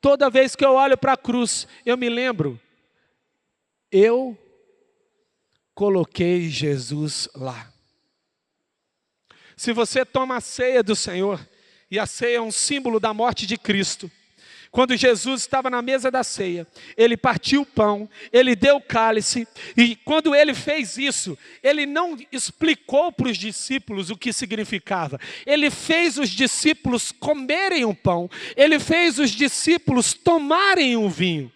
Toda 0.00 0.28
vez 0.28 0.56
que 0.56 0.64
eu 0.64 0.72
olho 0.72 0.98
para 0.98 1.12
a 1.12 1.16
cruz, 1.16 1.68
eu 1.84 1.96
me 1.96 2.08
lembro, 2.08 2.60
eu 3.92 4.36
coloquei 5.72 6.50
Jesus 6.50 7.28
lá. 7.32 7.72
Se 9.56 9.72
você 9.72 10.04
toma 10.04 10.38
a 10.38 10.40
ceia 10.40 10.82
do 10.82 10.96
Senhor, 10.96 11.38
e 11.88 11.96
a 11.96 12.06
ceia 12.06 12.38
é 12.38 12.42
um 12.42 12.50
símbolo 12.50 12.98
da 12.98 13.14
morte 13.14 13.46
de 13.46 13.56
Cristo, 13.56 14.10
quando 14.76 14.94
Jesus 14.94 15.40
estava 15.40 15.70
na 15.70 15.80
mesa 15.80 16.10
da 16.10 16.22
ceia, 16.22 16.66
ele 16.98 17.16
partiu 17.16 17.62
o 17.62 17.64
pão, 17.64 18.06
ele 18.30 18.54
deu 18.54 18.76
o 18.76 18.82
cálice, 18.82 19.48
e 19.74 19.96
quando 19.96 20.34
ele 20.34 20.52
fez 20.52 20.98
isso, 20.98 21.38
ele 21.62 21.86
não 21.86 22.14
explicou 22.30 23.10
para 23.10 23.30
os 23.30 23.38
discípulos 23.38 24.10
o 24.10 24.18
que 24.18 24.34
significava. 24.34 25.18
Ele 25.46 25.70
fez 25.70 26.18
os 26.18 26.28
discípulos 26.28 27.10
comerem 27.10 27.86
o 27.86 27.94
pão, 27.94 28.28
ele 28.54 28.78
fez 28.78 29.18
os 29.18 29.30
discípulos 29.30 30.12
tomarem 30.12 30.94
o 30.94 31.08
vinho. 31.08 31.50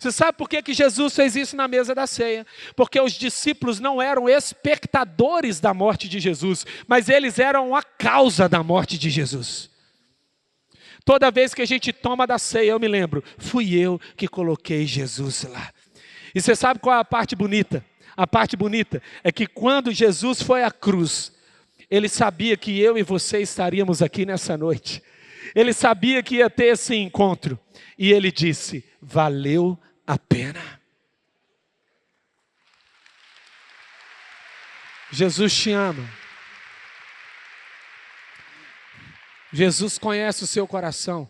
Você 0.00 0.10
sabe 0.10 0.38
por 0.38 0.48
que, 0.48 0.62
que 0.62 0.72
Jesus 0.72 1.14
fez 1.14 1.36
isso 1.36 1.54
na 1.54 1.68
mesa 1.68 1.94
da 1.94 2.06
ceia? 2.06 2.46
Porque 2.74 2.98
os 2.98 3.12
discípulos 3.12 3.78
não 3.78 4.00
eram 4.00 4.26
espectadores 4.26 5.60
da 5.60 5.74
morte 5.74 6.08
de 6.08 6.18
Jesus, 6.18 6.64
mas 6.86 7.10
eles 7.10 7.38
eram 7.38 7.76
a 7.76 7.82
causa 7.82 8.48
da 8.48 8.62
morte 8.62 8.96
de 8.96 9.10
Jesus. 9.10 9.68
Toda 11.08 11.30
vez 11.30 11.54
que 11.54 11.62
a 11.62 11.66
gente 11.66 11.90
toma 11.90 12.26
da 12.26 12.38
ceia, 12.38 12.72
eu 12.72 12.78
me 12.78 12.86
lembro, 12.86 13.24
fui 13.38 13.74
eu 13.74 13.98
que 14.14 14.28
coloquei 14.28 14.84
Jesus 14.84 15.44
lá. 15.44 15.72
E 16.34 16.38
você 16.42 16.54
sabe 16.54 16.80
qual 16.80 16.94
é 16.94 17.00
a 17.00 17.04
parte 17.04 17.34
bonita? 17.34 17.82
A 18.14 18.26
parte 18.26 18.58
bonita 18.58 19.02
é 19.24 19.32
que 19.32 19.46
quando 19.46 19.90
Jesus 19.90 20.42
foi 20.42 20.62
à 20.62 20.70
cruz, 20.70 21.32
ele 21.90 22.10
sabia 22.10 22.58
que 22.58 22.78
eu 22.78 22.98
e 22.98 23.02
você 23.02 23.40
estaríamos 23.40 24.02
aqui 24.02 24.26
nessa 24.26 24.54
noite. 24.54 25.02
Ele 25.54 25.72
sabia 25.72 26.22
que 26.22 26.36
ia 26.36 26.50
ter 26.50 26.74
esse 26.74 26.94
encontro. 26.94 27.58
E 27.96 28.12
ele 28.12 28.30
disse: 28.30 28.84
valeu 29.00 29.78
a 30.06 30.18
pena. 30.18 30.78
Jesus 35.10 35.56
te 35.56 35.70
ama. 35.70 36.17
Jesus 39.52 39.98
conhece 39.98 40.44
o 40.44 40.46
seu 40.46 40.66
coração. 40.66 41.28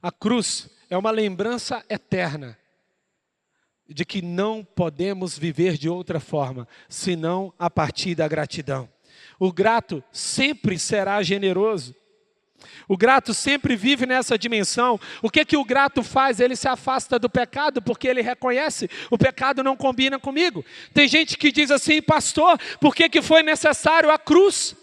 A 0.00 0.12
cruz 0.12 0.68
é 0.88 0.96
uma 0.96 1.10
lembrança 1.10 1.84
eterna 1.88 2.56
de 3.88 4.04
que 4.04 4.20
não 4.20 4.64
podemos 4.64 5.38
viver 5.38 5.76
de 5.76 5.88
outra 5.88 6.20
forma, 6.20 6.66
senão 6.88 7.52
a 7.58 7.70
partir 7.70 8.14
da 8.14 8.26
gratidão. 8.26 8.88
O 9.38 9.52
grato 9.52 10.02
sempre 10.12 10.78
será 10.78 11.22
generoso. 11.22 11.94
O 12.88 12.96
grato 12.96 13.34
sempre 13.34 13.76
vive 13.76 14.06
nessa 14.06 14.38
dimensão. 14.38 14.98
O 15.22 15.30
que 15.30 15.44
que 15.44 15.56
o 15.56 15.64
grato 15.64 16.02
faz? 16.02 16.40
Ele 16.40 16.56
se 16.56 16.66
afasta 16.66 17.18
do 17.18 17.28
pecado 17.28 17.82
porque 17.82 18.08
ele 18.08 18.22
reconhece, 18.22 18.88
o 19.10 19.18
pecado 19.18 19.62
não 19.62 19.76
combina 19.76 20.18
comigo. 20.18 20.64
Tem 20.94 21.06
gente 21.06 21.36
que 21.36 21.52
diz 21.52 21.70
assim, 21.70 22.00
pastor, 22.00 22.58
por 22.80 22.94
que 22.94 23.08
que 23.08 23.22
foi 23.22 23.42
necessário 23.42 24.10
a 24.10 24.18
cruz? 24.18 24.74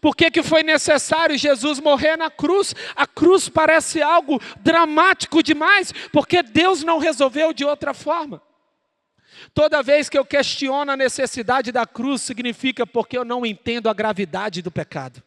Por 0.00 0.16
que, 0.16 0.30
que 0.30 0.42
foi 0.42 0.62
necessário 0.62 1.36
Jesus 1.36 1.80
morrer 1.80 2.16
na 2.16 2.30
cruz? 2.30 2.74
A 2.94 3.06
cruz 3.06 3.48
parece 3.48 4.02
algo 4.02 4.40
dramático 4.60 5.42
demais, 5.42 5.92
porque 6.12 6.42
Deus 6.42 6.82
não 6.82 6.98
resolveu 6.98 7.52
de 7.52 7.64
outra 7.64 7.92
forma. 7.94 8.42
Toda 9.54 9.82
vez 9.82 10.08
que 10.08 10.16
eu 10.16 10.24
questiono 10.24 10.92
a 10.92 10.96
necessidade 10.96 11.72
da 11.72 11.86
cruz, 11.86 12.22
significa 12.22 12.86
porque 12.86 13.18
eu 13.18 13.24
não 13.24 13.44
entendo 13.44 13.88
a 13.88 13.94
gravidade 13.94 14.62
do 14.62 14.70
pecado. 14.70 15.22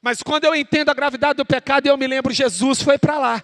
Mas 0.00 0.22
quando 0.22 0.44
eu 0.44 0.54
entendo 0.54 0.88
a 0.88 0.94
gravidade 0.94 1.36
do 1.36 1.46
pecado, 1.46 1.86
eu 1.86 1.96
me 1.96 2.06
lembro, 2.06 2.32
Jesus 2.32 2.82
foi 2.82 2.98
para 2.98 3.18
lá 3.18 3.42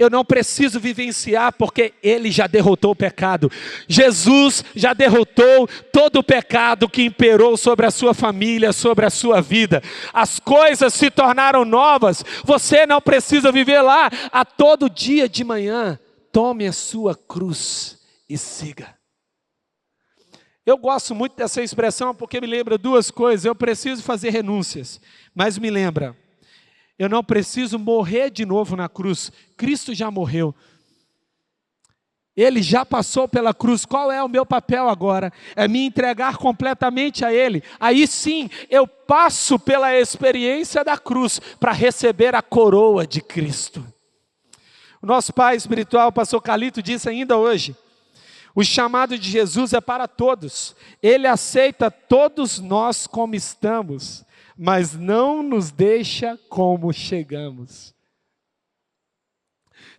eu 0.00 0.08
não 0.08 0.24
preciso 0.24 0.80
vivenciar 0.80 1.52
porque 1.52 1.92
ele 2.02 2.30
já 2.30 2.46
derrotou 2.46 2.92
o 2.92 2.96
pecado. 2.96 3.52
Jesus 3.86 4.64
já 4.74 4.94
derrotou 4.94 5.68
todo 5.92 6.20
o 6.20 6.24
pecado 6.24 6.88
que 6.88 7.02
imperou 7.02 7.54
sobre 7.54 7.84
a 7.84 7.90
sua 7.90 8.14
família, 8.14 8.72
sobre 8.72 9.04
a 9.04 9.10
sua 9.10 9.42
vida. 9.42 9.82
As 10.10 10.40
coisas 10.40 10.94
se 10.94 11.10
tornaram 11.10 11.66
novas. 11.66 12.24
Você 12.46 12.86
não 12.86 12.98
precisa 12.98 13.52
viver 13.52 13.82
lá 13.82 14.10
a 14.32 14.42
todo 14.42 14.88
dia 14.88 15.28
de 15.28 15.44
manhã. 15.44 16.00
Tome 16.32 16.66
a 16.66 16.72
sua 16.72 17.14
cruz 17.14 17.98
e 18.26 18.38
siga. 18.38 18.96
Eu 20.64 20.78
gosto 20.78 21.14
muito 21.14 21.36
dessa 21.36 21.60
expressão 21.60 22.14
porque 22.14 22.40
me 22.40 22.46
lembra 22.46 22.78
duas 22.78 23.10
coisas. 23.10 23.44
Eu 23.44 23.54
preciso 23.54 24.02
fazer 24.02 24.30
renúncias, 24.30 24.98
mas 25.34 25.58
me 25.58 25.68
lembra 25.68 26.16
eu 27.00 27.08
não 27.08 27.24
preciso 27.24 27.78
morrer 27.78 28.28
de 28.28 28.44
novo 28.44 28.76
na 28.76 28.86
cruz. 28.86 29.32
Cristo 29.56 29.94
já 29.94 30.10
morreu. 30.10 30.54
Ele 32.36 32.60
já 32.60 32.84
passou 32.84 33.26
pela 33.26 33.54
cruz. 33.54 33.86
Qual 33.86 34.12
é 34.12 34.22
o 34.22 34.28
meu 34.28 34.44
papel 34.44 34.86
agora? 34.86 35.32
É 35.56 35.66
me 35.66 35.86
entregar 35.86 36.36
completamente 36.36 37.24
a 37.24 37.32
Ele. 37.32 37.62
Aí 37.80 38.06
sim, 38.06 38.50
eu 38.68 38.86
passo 38.86 39.58
pela 39.58 39.98
experiência 39.98 40.84
da 40.84 40.98
cruz 40.98 41.40
para 41.58 41.72
receber 41.72 42.34
a 42.34 42.42
coroa 42.42 43.06
de 43.06 43.22
Cristo. 43.22 43.82
O 45.00 45.06
nosso 45.06 45.32
pai 45.32 45.56
espiritual, 45.56 46.12
pastor 46.12 46.42
Calito, 46.42 46.82
disse 46.82 47.08
ainda 47.08 47.38
hoje: 47.38 47.74
o 48.54 48.62
chamado 48.62 49.18
de 49.18 49.30
Jesus 49.30 49.72
é 49.72 49.80
para 49.80 50.06
todos. 50.06 50.76
Ele 51.02 51.26
aceita 51.26 51.90
todos 51.90 52.58
nós 52.58 53.06
como 53.06 53.34
estamos 53.34 54.22
mas 54.62 54.92
não 54.92 55.42
nos 55.42 55.70
deixa 55.70 56.38
como 56.50 56.92
chegamos. 56.92 57.94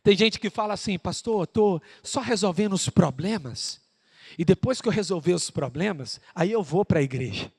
Tem 0.04 0.16
gente 0.16 0.40
que 0.40 0.52
fala 0.52 0.76
assim, 0.76 1.00
pastor, 1.00 1.46
estou 1.46 1.82
só 2.04 2.20
resolvendo 2.20 2.74
os 2.74 2.88
problemas, 2.88 3.82
e 4.38 4.46
depois 4.46 4.80
que 4.80 4.88
eu 4.88 4.92
resolver 4.92 5.34
os 5.34 5.50
problemas, 5.50 6.22
aí 6.36 6.52
eu 6.52 6.62
vou 6.62 6.86
para 6.86 7.00
a 7.00 7.02
igreja. 7.02 7.52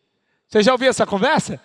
Você 0.46 0.62
já 0.62 0.70
ouviu 0.70 0.90
essa 0.90 1.04
conversa? 1.04 1.60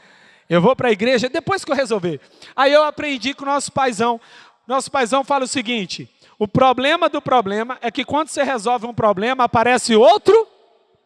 Eu 0.49 0.59
vou 0.59 0.75
para 0.75 0.87
a 0.87 0.91
igreja 0.91 1.29
depois 1.29 1.63
que 1.63 1.71
eu 1.71 1.75
resolver. 1.75 2.19
Aí 2.55 2.73
eu 2.73 2.83
aprendi 2.83 3.35
com 3.35 3.43
o 3.43 3.47
nosso 3.47 3.71
paizão. 3.71 4.19
Nosso 4.65 4.89
paizão 4.89 5.23
fala 5.23 5.43
o 5.43 5.47
seguinte: 5.47 6.09
o 6.39 6.47
problema 6.47 7.09
do 7.09 7.21
problema 7.21 7.77
é 7.79 7.91
que 7.91 8.03
quando 8.03 8.29
você 8.29 8.41
resolve 8.41 8.87
um 8.87 8.93
problema, 8.93 9.43
aparece 9.43 9.95
outro 9.95 10.47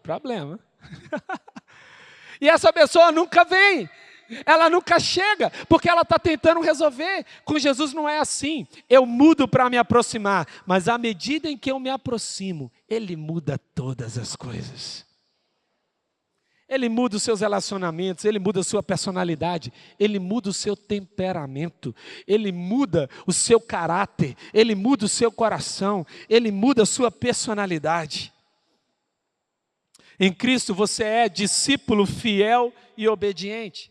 problema. 0.01 0.57
e 2.39 2.47
essa 2.47 2.71
pessoa 2.71 3.11
nunca 3.11 3.43
vem 3.43 3.89
ela 4.45 4.69
nunca 4.69 4.99
chega, 4.99 5.49
porque 5.67 5.89
ela 5.89 6.01
está 6.01 6.17
tentando 6.17 6.61
resolver. 6.61 7.25
Com 7.43 7.59
Jesus 7.59 7.93
não 7.93 8.07
é 8.07 8.19
assim. 8.19 8.67
Eu 8.89 9.05
mudo 9.05 9.47
para 9.47 9.69
me 9.69 9.77
aproximar, 9.77 10.47
mas 10.65 10.88
à 10.88 10.97
medida 10.97 11.49
em 11.49 11.57
que 11.57 11.71
eu 11.71 11.79
me 11.79 11.89
aproximo, 11.89 12.71
Ele 12.89 13.15
muda 13.15 13.57
todas 13.75 14.17
as 14.17 14.36
coisas. 14.36 15.05
Ele 16.69 16.88
muda 16.88 17.17
os 17.17 17.23
seus 17.23 17.41
relacionamentos, 17.41 18.23
ele 18.23 18.39
muda 18.39 18.61
a 18.61 18.63
sua 18.63 18.82
personalidade, 18.82 19.73
ele 19.99 20.17
muda 20.19 20.49
o 20.49 20.53
seu 20.53 20.73
temperamento, 20.73 21.93
ele 22.25 22.49
muda 22.49 23.09
o 23.27 23.34
seu 23.34 23.59
caráter, 23.59 24.38
ele 24.53 24.73
muda 24.73 25.03
o 25.03 25.09
seu 25.09 25.29
coração, 25.34 26.07
ele 26.29 26.49
muda 26.49 26.84
a 26.84 26.86
sua 26.86 27.11
personalidade. 27.11 28.32
Em 30.17 30.32
Cristo 30.32 30.73
você 30.73 31.03
é 31.03 31.27
discípulo 31.27 32.05
fiel 32.05 32.71
e 32.95 33.05
obediente 33.05 33.91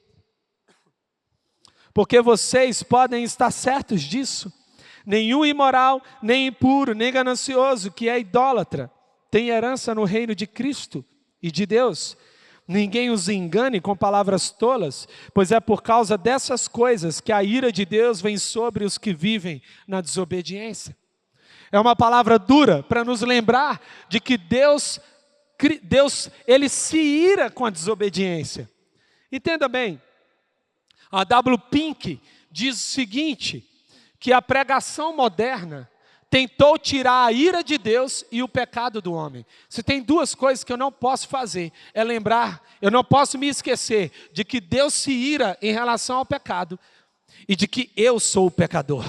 porque 1.92 2.20
vocês 2.20 2.82
podem 2.82 3.24
estar 3.24 3.50
certos 3.50 4.02
disso. 4.02 4.52
Nenhum 5.04 5.44
imoral, 5.44 6.02
nem 6.22 6.46
impuro, 6.46 6.94
nem 6.94 7.12
ganancioso, 7.12 7.90
que 7.90 8.08
é 8.08 8.18
idólatra, 8.18 8.90
tem 9.30 9.48
herança 9.48 9.94
no 9.94 10.04
reino 10.04 10.34
de 10.34 10.46
Cristo 10.46 11.04
e 11.42 11.50
de 11.50 11.64
Deus. 11.66 12.16
Ninguém 12.68 13.10
os 13.10 13.28
engane 13.28 13.80
com 13.80 13.96
palavras 13.96 14.50
tolas, 14.50 15.08
pois 15.34 15.50
é 15.50 15.58
por 15.58 15.82
causa 15.82 16.16
dessas 16.16 16.68
coisas 16.68 17.20
que 17.20 17.32
a 17.32 17.42
ira 17.42 17.72
de 17.72 17.84
Deus 17.84 18.20
vem 18.20 18.38
sobre 18.38 18.84
os 18.84 18.96
que 18.96 19.12
vivem 19.12 19.60
na 19.88 20.00
desobediência. 20.00 20.96
É 21.72 21.80
uma 21.80 21.96
palavra 21.96 22.38
dura 22.38 22.82
para 22.82 23.04
nos 23.04 23.22
lembrar 23.22 23.80
de 24.08 24.20
que 24.20 24.36
Deus 24.36 25.00
Deus, 25.82 26.30
ele 26.46 26.68
se 26.68 26.98
ira 26.98 27.50
com 27.50 27.66
a 27.66 27.70
desobediência. 27.70 28.70
Entenda 29.30 29.68
bem, 29.68 30.00
a 31.10 31.24
W. 31.24 31.58
Pink 31.70 32.20
diz 32.50 32.76
o 32.76 32.92
seguinte, 32.92 33.66
que 34.18 34.32
a 34.32 34.42
pregação 34.42 35.16
moderna 35.16 35.90
tentou 36.28 36.78
tirar 36.78 37.26
a 37.26 37.32
ira 37.32 37.64
de 37.64 37.76
Deus 37.76 38.24
e 38.30 38.42
o 38.42 38.48
pecado 38.48 39.02
do 39.02 39.12
homem. 39.12 39.44
Se 39.68 39.82
tem 39.82 40.00
duas 40.00 40.34
coisas 40.34 40.62
que 40.62 40.72
eu 40.72 40.76
não 40.76 40.92
posso 40.92 41.26
fazer, 41.26 41.72
é 41.92 42.04
lembrar, 42.04 42.62
eu 42.80 42.90
não 42.90 43.02
posso 43.02 43.36
me 43.36 43.48
esquecer 43.48 44.12
de 44.32 44.44
que 44.44 44.60
Deus 44.60 44.94
se 44.94 45.10
ira 45.10 45.58
em 45.60 45.72
relação 45.72 46.18
ao 46.18 46.26
pecado 46.26 46.78
e 47.48 47.56
de 47.56 47.66
que 47.66 47.90
eu 47.96 48.20
sou 48.20 48.46
o 48.46 48.50
pecador. 48.50 49.04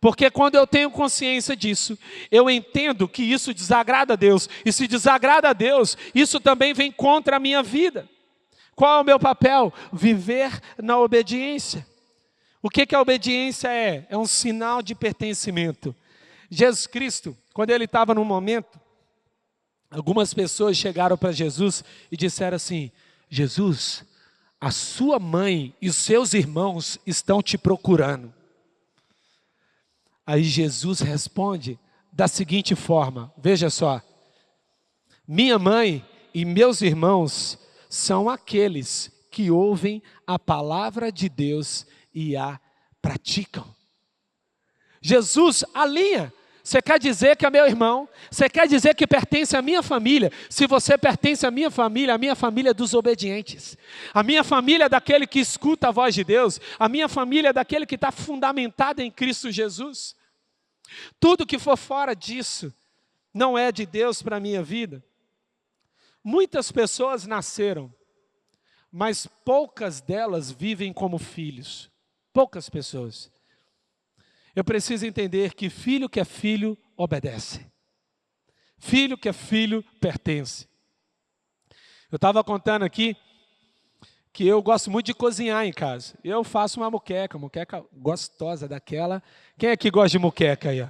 Porque 0.00 0.30
quando 0.30 0.54
eu 0.54 0.66
tenho 0.66 0.90
consciência 0.90 1.56
disso, 1.56 1.98
eu 2.30 2.48
entendo 2.50 3.08
que 3.08 3.22
isso 3.22 3.52
desagrada 3.52 4.12
a 4.12 4.16
Deus, 4.16 4.48
e 4.64 4.72
se 4.72 4.86
desagrada 4.86 5.48
a 5.48 5.52
Deus, 5.52 5.96
isso 6.14 6.38
também 6.38 6.74
vem 6.74 6.92
contra 6.92 7.36
a 7.36 7.40
minha 7.40 7.62
vida. 7.62 8.08
Qual 8.76 8.98
é 8.98 9.00
o 9.00 9.04
meu 9.04 9.18
papel? 9.18 9.72
Viver 9.90 10.60
na 10.76 10.98
obediência. 10.98 11.84
O 12.62 12.68
que, 12.68 12.84
que 12.84 12.94
a 12.94 13.00
obediência 13.00 13.68
é? 13.68 14.06
É 14.10 14.18
um 14.18 14.26
sinal 14.26 14.82
de 14.82 14.94
pertencimento. 14.94 15.96
Jesus 16.50 16.86
Cristo, 16.86 17.34
quando 17.54 17.70
ele 17.70 17.84
estava 17.84 18.14
num 18.14 18.24
momento, 18.24 18.78
algumas 19.90 20.34
pessoas 20.34 20.76
chegaram 20.76 21.16
para 21.16 21.32
Jesus 21.32 21.82
e 22.12 22.18
disseram 22.18 22.56
assim: 22.56 22.92
Jesus, 23.30 24.04
a 24.60 24.70
sua 24.70 25.18
mãe 25.18 25.74
e 25.80 25.88
os 25.88 25.96
seus 25.96 26.34
irmãos 26.34 26.98
estão 27.06 27.42
te 27.42 27.56
procurando. 27.56 28.32
Aí 30.26 30.44
Jesus 30.44 31.00
responde 31.00 31.78
da 32.12 32.28
seguinte 32.28 32.74
forma: 32.74 33.32
veja 33.38 33.70
só, 33.70 34.02
minha 35.26 35.58
mãe 35.58 36.04
e 36.34 36.44
meus 36.44 36.82
irmãos 36.82 37.58
são 37.88 38.28
aqueles 38.28 39.10
que 39.30 39.50
ouvem 39.50 40.02
a 40.26 40.38
palavra 40.38 41.12
de 41.12 41.28
Deus 41.28 41.86
e 42.14 42.36
a 42.36 42.58
praticam. 43.02 43.66
Jesus 45.00 45.64
alinha. 45.74 46.32
Você 46.64 46.82
quer 46.82 46.98
dizer 46.98 47.36
que 47.36 47.46
é 47.46 47.50
meu 47.50 47.64
irmão? 47.64 48.08
Você 48.28 48.48
quer 48.48 48.66
dizer 48.66 48.92
que 48.96 49.06
pertence 49.06 49.56
à 49.56 49.62
minha 49.62 49.84
família? 49.84 50.32
Se 50.50 50.66
você 50.66 50.98
pertence 50.98 51.46
à 51.46 51.50
minha 51.50 51.70
família, 51.70 52.14
a 52.14 52.18
minha 52.18 52.34
família 52.34 52.70
é 52.70 52.74
dos 52.74 52.92
obedientes. 52.92 53.78
A 54.12 54.20
minha 54.24 54.42
família 54.42 54.86
é 54.86 54.88
daquele 54.88 55.28
que 55.28 55.38
escuta 55.38 55.88
a 55.88 55.92
voz 55.92 56.12
de 56.12 56.24
Deus. 56.24 56.60
A 56.76 56.88
minha 56.88 57.08
família 57.08 57.50
é 57.50 57.52
daquele 57.52 57.86
que 57.86 57.94
está 57.94 58.10
fundamentado 58.10 59.00
em 59.00 59.12
Cristo 59.12 59.48
Jesus. 59.52 60.16
Tudo 61.20 61.46
que 61.46 61.56
for 61.56 61.76
fora 61.76 62.14
disso 62.14 62.74
não 63.32 63.56
é 63.56 63.70
de 63.70 63.86
Deus 63.86 64.20
para 64.20 64.38
a 64.38 64.40
minha 64.40 64.62
vida. 64.62 65.04
Muitas 66.28 66.72
pessoas 66.72 67.24
nasceram, 67.24 67.94
mas 68.90 69.28
poucas 69.44 70.00
delas 70.00 70.50
vivem 70.50 70.92
como 70.92 71.18
filhos. 71.18 71.88
Poucas 72.32 72.68
pessoas. 72.68 73.30
Eu 74.52 74.64
preciso 74.64 75.06
entender 75.06 75.54
que 75.54 75.70
filho 75.70 76.08
que 76.08 76.18
é 76.18 76.24
filho 76.24 76.76
obedece. 76.96 77.64
Filho 78.76 79.16
que 79.16 79.28
é 79.28 79.32
filho 79.32 79.84
pertence. 80.00 80.66
Eu 82.10 82.16
estava 82.16 82.42
contando 82.42 82.82
aqui 82.82 83.16
que 84.32 84.44
eu 84.44 84.60
gosto 84.60 84.90
muito 84.90 85.06
de 85.06 85.14
cozinhar 85.14 85.64
em 85.64 85.72
casa. 85.72 86.18
Eu 86.24 86.42
faço 86.42 86.80
uma 86.80 86.90
muqueca, 86.90 87.38
muqueca 87.38 87.86
gostosa 87.92 88.66
daquela. 88.66 89.22
Quem 89.56 89.70
é 89.70 89.76
que 89.76 89.92
gosta 89.92 90.08
de 90.08 90.18
muqueca 90.18 90.70
aí? 90.70 90.84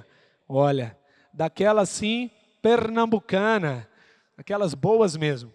Olha, 0.49 0.97
daquela 1.31 1.83
assim, 1.83 2.31
pernambucana, 2.59 3.87
aquelas 4.37 4.73
boas 4.73 5.17
mesmo. 5.17 5.51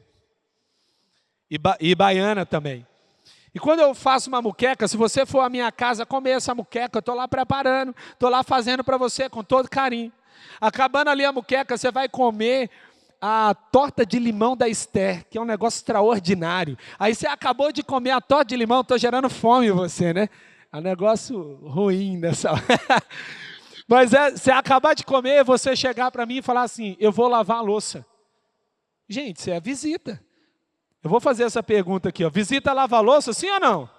E, 1.51 1.57
ba 1.57 1.77
e 1.81 1.95
baiana 1.95 2.45
também. 2.45 2.87
E 3.55 3.59
quando 3.59 3.81
eu 3.81 3.95
faço 3.95 4.29
uma 4.29 4.41
muqueca, 4.41 4.89
se 4.89 4.97
você 4.97 5.27
for 5.27 5.41
à 5.41 5.49
minha 5.49 5.71
casa 5.71 6.07
comer 6.07 6.31
essa 6.31 6.55
muqueca, 6.55 6.97
eu 6.97 7.01
estou 7.01 7.15
lá 7.15 7.29
preparando, 7.29 7.95
estou 8.13 8.31
lá 8.31 8.43
fazendo 8.43 8.83
para 8.83 8.97
você 8.97 9.29
com 9.29 9.45
todo 9.45 9.69
carinho. 9.69 10.11
Acabando 10.61 11.09
ali 11.09 11.25
a 11.25 11.33
muqueca, 11.33 11.77
você 11.77 11.91
vai 11.91 12.09
comer 12.09 12.71
a 13.21 13.55
torta 13.55 14.05
de 14.05 14.19
limão 14.19 14.57
da 14.57 14.69
Esther, 14.69 15.25
que 15.31 15.39
é 15.39 15.41
um 15.41 15.45
negócio 15.45 15.79
extraordinário. 15.79 16.77
Aí 16.99 17.15
você 17.15 17.27
acabou 17.27 17.71
de 17.71 17.83
comer 17.83 18.11
a 18.11 18.21
torta 18.21 18.47
de 18.47 18.57
limão, 18.57 18.81
estou 18.81 18.99
gerando 18.99 19.29
fome 19.29 19.69
em 19.69 19.73
você, 19.73 20.13
né? 20.13 20.29
É 20.73 20.79
um 20.79 20.81
negócio 20.81 21.61
ruim 21.63 22.17
nessa 22.17 22.53
Mas 23.87 24.15
é, 24.15 24.31
você 24.31 24.51
acabar 24.51 24.95
de 24.95 25.05
comer, 25.05 25.45
você 25.45 25.77
chegar 25.77 26.11
para 26.11 26.25
mim 26.25 26.39
e 26.39 26.43
falar 26.43 26.63
assim: 26.63 26.97
eu 26.99 27.13
vou 27.13 27.29
lavar 27.29 27.59
a 27.59 27.61
louça. 27.61 28.07
Gente, 29.13 29.37
isso 29.37 29.51
é 29.51 29.61
visita. 29.61 30.25
Eu 31.05 31.11
vou 31.11 31.21
fazer 31.21 31.45
essa 31.45 31.63
pergunta 31.63 32.09
aqui, 32.09 32.25
ó. 32.25 32.31
Visita 32.31 32.73
lava 32.73 32.99
louça, 33.01 33.35
sim 33.35 33.51
ou 33.51 33.61
não? 33.61 33.91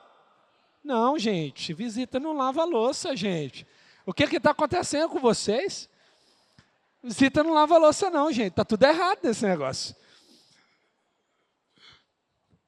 Não, 0.84 1.20
gente, 1.20 1.72
visita 1.72 2.20
não 2.20 2.34
lava 2.34 2.64
louça, 2.64 3.16
gente. 3.16 3.68
O 4.08 4.14
que 4.14 4.24
está 4.24 4.50
acontecendo 4.50 5.08
com 5.10 5.20
vocês? 5.20 5.88
Visita 7.04 7.44
não 7.44 7.54
lava 7.54 7.78
louça, 7.78 8.10
não, 8.10 8.32
gente. 8.32 8.50
Está 8.54 8.66
tudo 8.66 8.84
errado 8.86 9.20
nesse 9.22 9.46
negócio. 9.46 9.96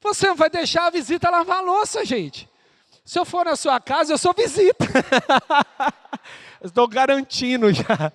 Você 0.02 0.28
não 0.28 0.36
vai 0.36 0.52
deixar 0.52 0.86
a 0.86 0.92
visita 0.92 1.32
lavar 1.32 1.58
a 1.58 1.62
louça, 1.62 2.06
gente. 2.06 2.48
Se 3.04 3.18
eu 3.18 3.26
for 3.26 3.46
na 3.46 3.56
sua 3.56 3.80
casa, 3.80 4.14
eu 4.14 4.20
sou 4.20 4.34
visita. 4.34 4.86
Estou 6.62 6.88
garantindo 6.88 7.74
já. 7.74 8.14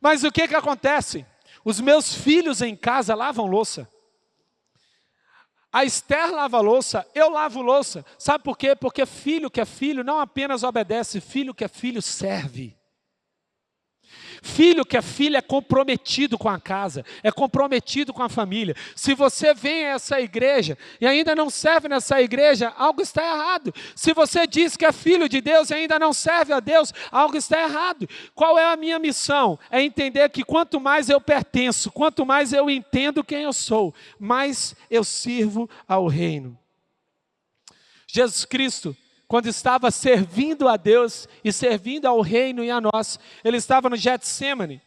Mas 0.00 0.24
o 0.24 0.32
que, 0.32 0.48
que 0.48 0.56
acontece? 0.56 1.24
Os 1.64 1.80
meus 1.80 2.14
filhos 2.14 2.60
em 2.60 2.76
casa 2.76 3.14
lavam 3.14 3.46
louça. 3.46 3.88
A 5.72 5.84
Esther 5.84 6.30
lava 6.32 6.60
louça, 6.60 7.04
eu 7.16 7.30
lavo 7.30 7.60
louça. 7.60 8.04
Sabe 8.16 8.44
por 8.44 8.56
quê? 8.56 8.76
Porque 8.76 9.04
filho 9.04 9.50
que 9.50 9.60
é 9.60 9.64
filho 9.64 10.04
não 10.04 10.20
apenas 10.20 10.62
obedece, 10.62 11.20
filho 11.20 11.52
que 11.52 11.64
é 11.64 11.68
filho 11.68 12.00
serve. 12.00 12.78
Filho 14.44 14.84
que 14.84 14.94
é 14.94 15.00
filho 15.00 15.38
é 15.38 15.40
comprometido 15.40 16.36
com 16.36 16.50
a 16.50 16.60
casa, 16.60 17.02
é 17.22 17.32
comprometido 17.32 18.12
com 18.12 18.22
a 18.22 18.28
família. 18.28 18.76
Se 18.94 19.14
você 19.14 19.54
vem 19.54 19.86
a 19.86 19.94
essa 19.94 20.20
igreja 20.20 20.76
e 21.00 21.06
ainda 21.06 21.34
não 21.34 21.48
serve 21.48 21.88
nessa 21.88 22.20
igreja, 22.20 22.70
algo 22.76 23.00
está 23.00 23.22
errado. 23.22 23.74
Se 23.96 24.12
você 24.12 24.46
diz 24.46 24.76
que 24.76 24.84
é 24.84 24.92
filho 24.92 25.30
de 25.30 25.40
Deus 25.40 25.70
e 25.70 25.74
ainda 25.74 25.98
não 25.98 26.12
serve 26.12 26.52
a 26.52 26.60
Deus, 26.60 26.92
algo 27.10 27.38
está 27.38 27.62
errado. 27.62 28.06
Qual 28.34 28.58
é 28.58 28.70
a 28.70 28.76
minha 28.76 28.98
missão? 28.98 29.58
É 29.70 29.82
entender 29.82 30.28
que 30.28 30.44
quanto 30.44 30.78
mais 30.78 31.08
eu 31.08 31.22
pertenço, 31.22 31.90
quanto 31.90 32.26
mais 32.26 32.52
eu 32.52 32.68
entendo 32.68 33.24
quem 33.24 33.44
eu 33.44 33.52
sou, 33.52 33.94
mais 34.20 34.76
eu 34.90 35.02
sirvo 35.02 35.70
ao 35.88 36.06
reino. 36.06 36.56
Jesus 38.06 38.44
Cristo 38.44 38.94
quando 39.34 39.48
estava 39.48 39.90
servindo 39.90 40.68
a 40.68 40.76
Deus 40.76 41.28
e 41.42 41.52
servindo 41.52 42.06
ao 42.06 42.20
reino 42.20 42.62
e 42.62 42.70
a 42.70 42.80
nós, 42.80 43.18
ele 43.42 43.56
estava 43.56 43.90
no 43.90 43.96
Getsemane. 43.96 44.80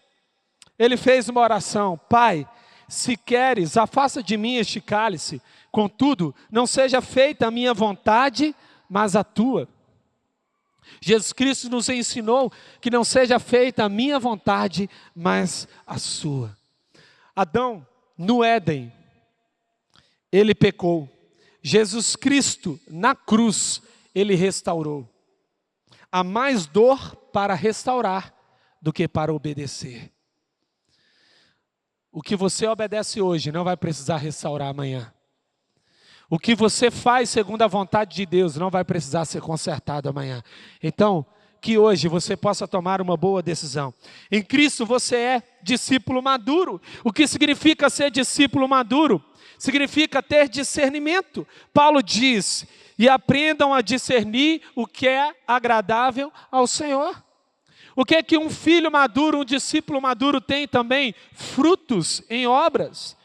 Ele 0.80 0.96
fez 0.96 1.28
uma 1.28 1.42
oração: 1.42 2.00
Pai, 2.10 2.48
se 2.88 3.18
queres, 3.18 3.76
afasta 3.76 4.24
de 4.24 4.38
mim 4.38 4.56
este 4.56 4.80
cálice. 4.80 5.42
Contudo, 5.70 6.34
não 6.50 6.66
seja 6.66 7.02
feita 7.02 7.46
a 7.46 7.52
minha 7.52 7.74
vontade, 7.74 8.56
mas 8.90 9.18
a 9.18 9.24
tua. 9.26 9.68
Jesus 11.02 11.34
Cristo 11.34 11.70
nos 11.70 11.90
ensinou 11.90 12.50
que 12.80 12.90
não 12.90 13.04
seja 13.04 13.40
feita 13.40 13.84
a 13.84 13.90
minha 13.90 14.18
vontade, 14.18 14.90
mas 15.14 15.68
a 15.86 15.98
sua. 15.98 16.58
Adão, 17.36 17.86
no 18.18 18.42
Éden, 18.46 18.94
ele 20.32 20.56
pecou. 20.56 21.10
Jesus 21.62 22.16
Cristo, 22.16 22.80
na 22.88 23.14
cruz, 23.14 23.82
ele 24.18 24.34
restaurou. 24.34 25.08
Há 26.12 26.24
mais 26.24 26.66
dor 26.66 27.16
para 27.32 27.54
restaurar 27.54 28.34
do 28.82 28.92
que 28.92 29.08
para 29.08 29.34
obedecer. 29.34 30.12
O 32.12 32.22
que 32.22 32.36
você 32.36 32.66
obedece 32.66 33.22
hoje 33.22 33.52
não 33.52 33.64
vai 33.64 33.78
precisar 33.78 34.18
restaurar 34.18 34.70
amanhã. 34.70 35.14
O 36.30 36.40
que 36.40 36.56
você 36.56 36.90
faz 36.90 37.30
segundo 37.30 37.62
a 37.62 37.68
vontade 37.68 38.16
de 38.16 38.26
Deus 38.26 38.56
não 38.56 38.72
vai 38.72 38.84
precisar 38.84 39.24
ser 39.26 39.40
consertado 39.40 40.10
amanhã. 40.10 40.42
Então, 40.82 41.26
que 41.62 41.78
hoje 41.78 42.08
você 42.08 42.36
possa 42.36 42.68
tomar 42.68 43.02
uma 43.02 43.16
boa 43.16 43.42
decisão. 43.44 43.94
Em 44.32 44.42
Cristo 44.42 44.86
você 44.86 45.16
é 45.16 45.44
discípulo 45.62 46.24
maduro. 46.24 46.82
O 47.04 47.14
que 47.14 47.28
significa 47.28 47.90
ser 47.90 48.10
discípulo 48.10 48.68
maduro? 48.68 49.24
Significa 49.60 50.24
ter 50.24 50.50
discernimento. 50.50 51.48
Paulo 51.74 52.02
diz: 52.02 52.66
e 52.98 53.08
aprendam 53.08 53.74
a 53.74 53.82
discernir 53.82 54.62
o 54.76 54.88
que 54.88 55.08
é 55.08 55.36
agradável 55.48 56.32
ao 56.52 56.66
Senhor. 56.66 57.24
O 57.96 58.06
que 58.06 58.16
é 58.16 58.24
que 58.24 58.38
um 58.38 58.50
filho 58.50 58.92
maduro, 58.92 59.40
um 59.40 59.46
discípulo 59.46 60.02
maduro 60.02 60.40
tem 60.40 60.68
também? 60.68 61.16
Frutos 61.34 62.22
em 62.30 62.46
obras. 62.46 63.18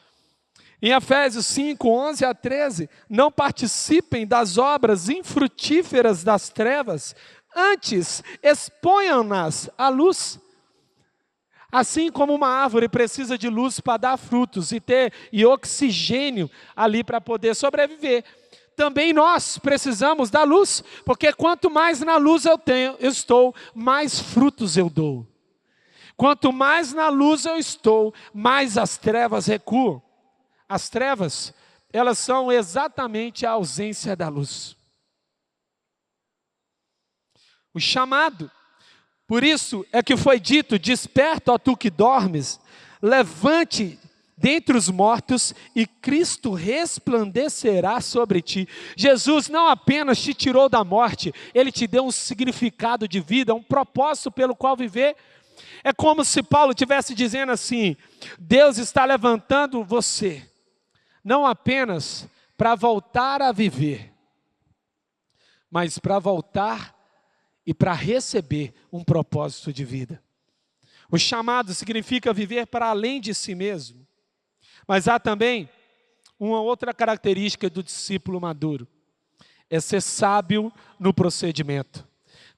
Em 0.81 0.93
Efésios 0.93 1.47
5, 1.47 1.89
11 1.89 2.25
a 2.25 2.35
13, 2.35 2.91
não 3.09 3.31
participem 3.31 4.27
das 4.27 4.59
obras 4.59 5.09
infrutíferas 5.09 6.25
das 6.25 6.49
trevas, 6.49 7.15
antes 7.55 8.23
exponham-nas 8.43 9.71
à 9.79 9.89
luz. 9.89 10.41
Assim 11.71 12.11
como 12.11 12.35
uma 12.35 12.49
árvore 12.49 12.89
precisa 12.89 13.39
de 13.39 13.49
luz 13.49 13.79
para 13.79 13.97
dar 13.97 14.17
frutos 14.17 14.73
e 14.73 14.81
ter 14.81 15.13
e 15.33 15.47
oxigênio 15.47 16.51
ali 16.75 17.05
para 17.05 17.21
poder 17.21 17.55
sobreviver, 17.55 18.25
também 18.77 19.13
nós 19.13 19.59
precisamos 19.59 20.31
da 20.31 20.45
luz, 20.45 20.83
porque 21.05 21.33
quanto 21.33 21.71
mais 21.71 22.01
na 22.01 22.17
luz 22.17 22.45
eu 22.45 22.59
tenho, 22.59 22.97
eu 22.99 23.11
estou, 23.11 23.55
mais 23.75 24.19
frutos 24.19 24.77
eu 24.77 24.89
dou. 24.89 25.27
Quanto 26.17 26.53
mais 26.53 26.93
na 26.93 27.09
luz 27.09 27.45
eu 27.45 27.57
estou, 27.57 28.15
mais 28.33 28.79
as 28.79 28.97
trevas 28.97 29.47
recuam. 29.47 30.03
As 30.69 30.89
trevas, 30.89 31.53
elas 31.93 32.19
são 32.19 32.51
exatamente 32.51 33.45
a 33.45 33.53
ausência 33.53 34.15
da 34.17 34.29
luz. 34.29 34.77
O 37.75 37.81
chamado 37.81 38.51
por 39.27 39.43
isso 39.43 39.87
é 39.91 40.03
que 40.03 40.15
foi 40.15 40.39
dito: 40.39 40.79
Desperta, 40.79 41.53
ó 41.53 41.59
tu 41.59 41.75
que 41.75 41.89
dormes, 41.89 42.61
levante 43.01 43.99
dentre 44.43 44.77
os 44.77 44.89
mortos 44.89 45.55
e 45.73 45.87
Cristo 45.87 46.53
resplandecerá 46.53 48.01
sobre 48.01 48.43
ti. 48.43 48.69
Jesus 48.97 49.49
não 49.49 49.69
apenas 49.69 50.21
te 50.21 50.35
tirou 50.35 50.69
da 50.69 50.83
morte, 50.83 51.33
ele 51.55 51.71
te 51.71 51.87
deu 51.87 52.05
um 52.05 52.11
significado 52.11 53.07
de 53.07 53.21
vida, 53.21 53.55
um 53.55 53.63
propósito 53.63 54.33
pelo 54.33 54.57
qual 54.57 54.77
viver. 54.77 55.15
É 55.85 55.93
como 55.93 56.25
se 56.25 56.43
Paulo 56.43 56.73
estivesse 56.73 57.15
dizendo 57.15 57.53
assim: 57.53 57.97
Deus 58.37 58.79
está 58.79 59.05
levantando 59.05 59.85
você, 59.85 60.45
não 61.23 61.47
apenas 61.47 62.29
para 62.57 62.75
voltar 62.75 63.41
a 63.41 63.53
viver, 63.53 64.13
mas 65.71 65.99
para 66.01 66.19
voltar 66.19 66.99
e 67.65 67.73
para 67.73 67.93
receber 67.93 68.75
um 68.93 69.05
propósito 69.05 69.73
de 69.73 69.85
vida. 69.85 70.21
O 71.09 71.17
chamado 71.17 71.73
significa 71.75 72.33
viver 72.33 72.67
para 72.67 72.89
além 72.89 73.21
de 73.21 73.33
si 73.33 73.55
mesmo. 73.55 74.02
Mas 74.87 75.09
há 75.09 75.19
também 75.19 75.69
uma 76.39 76.61
outra 76.61 76.93
característica 76.93 77.71
do 77.71 77.83
discípulo 77.83 78.41
maduro: 78.41 78.87
é 79.71 79.81
ser 79.81 80.01
sábio 80.01 80.73
no 80.99 81.15
procedimento. 81.15 82.07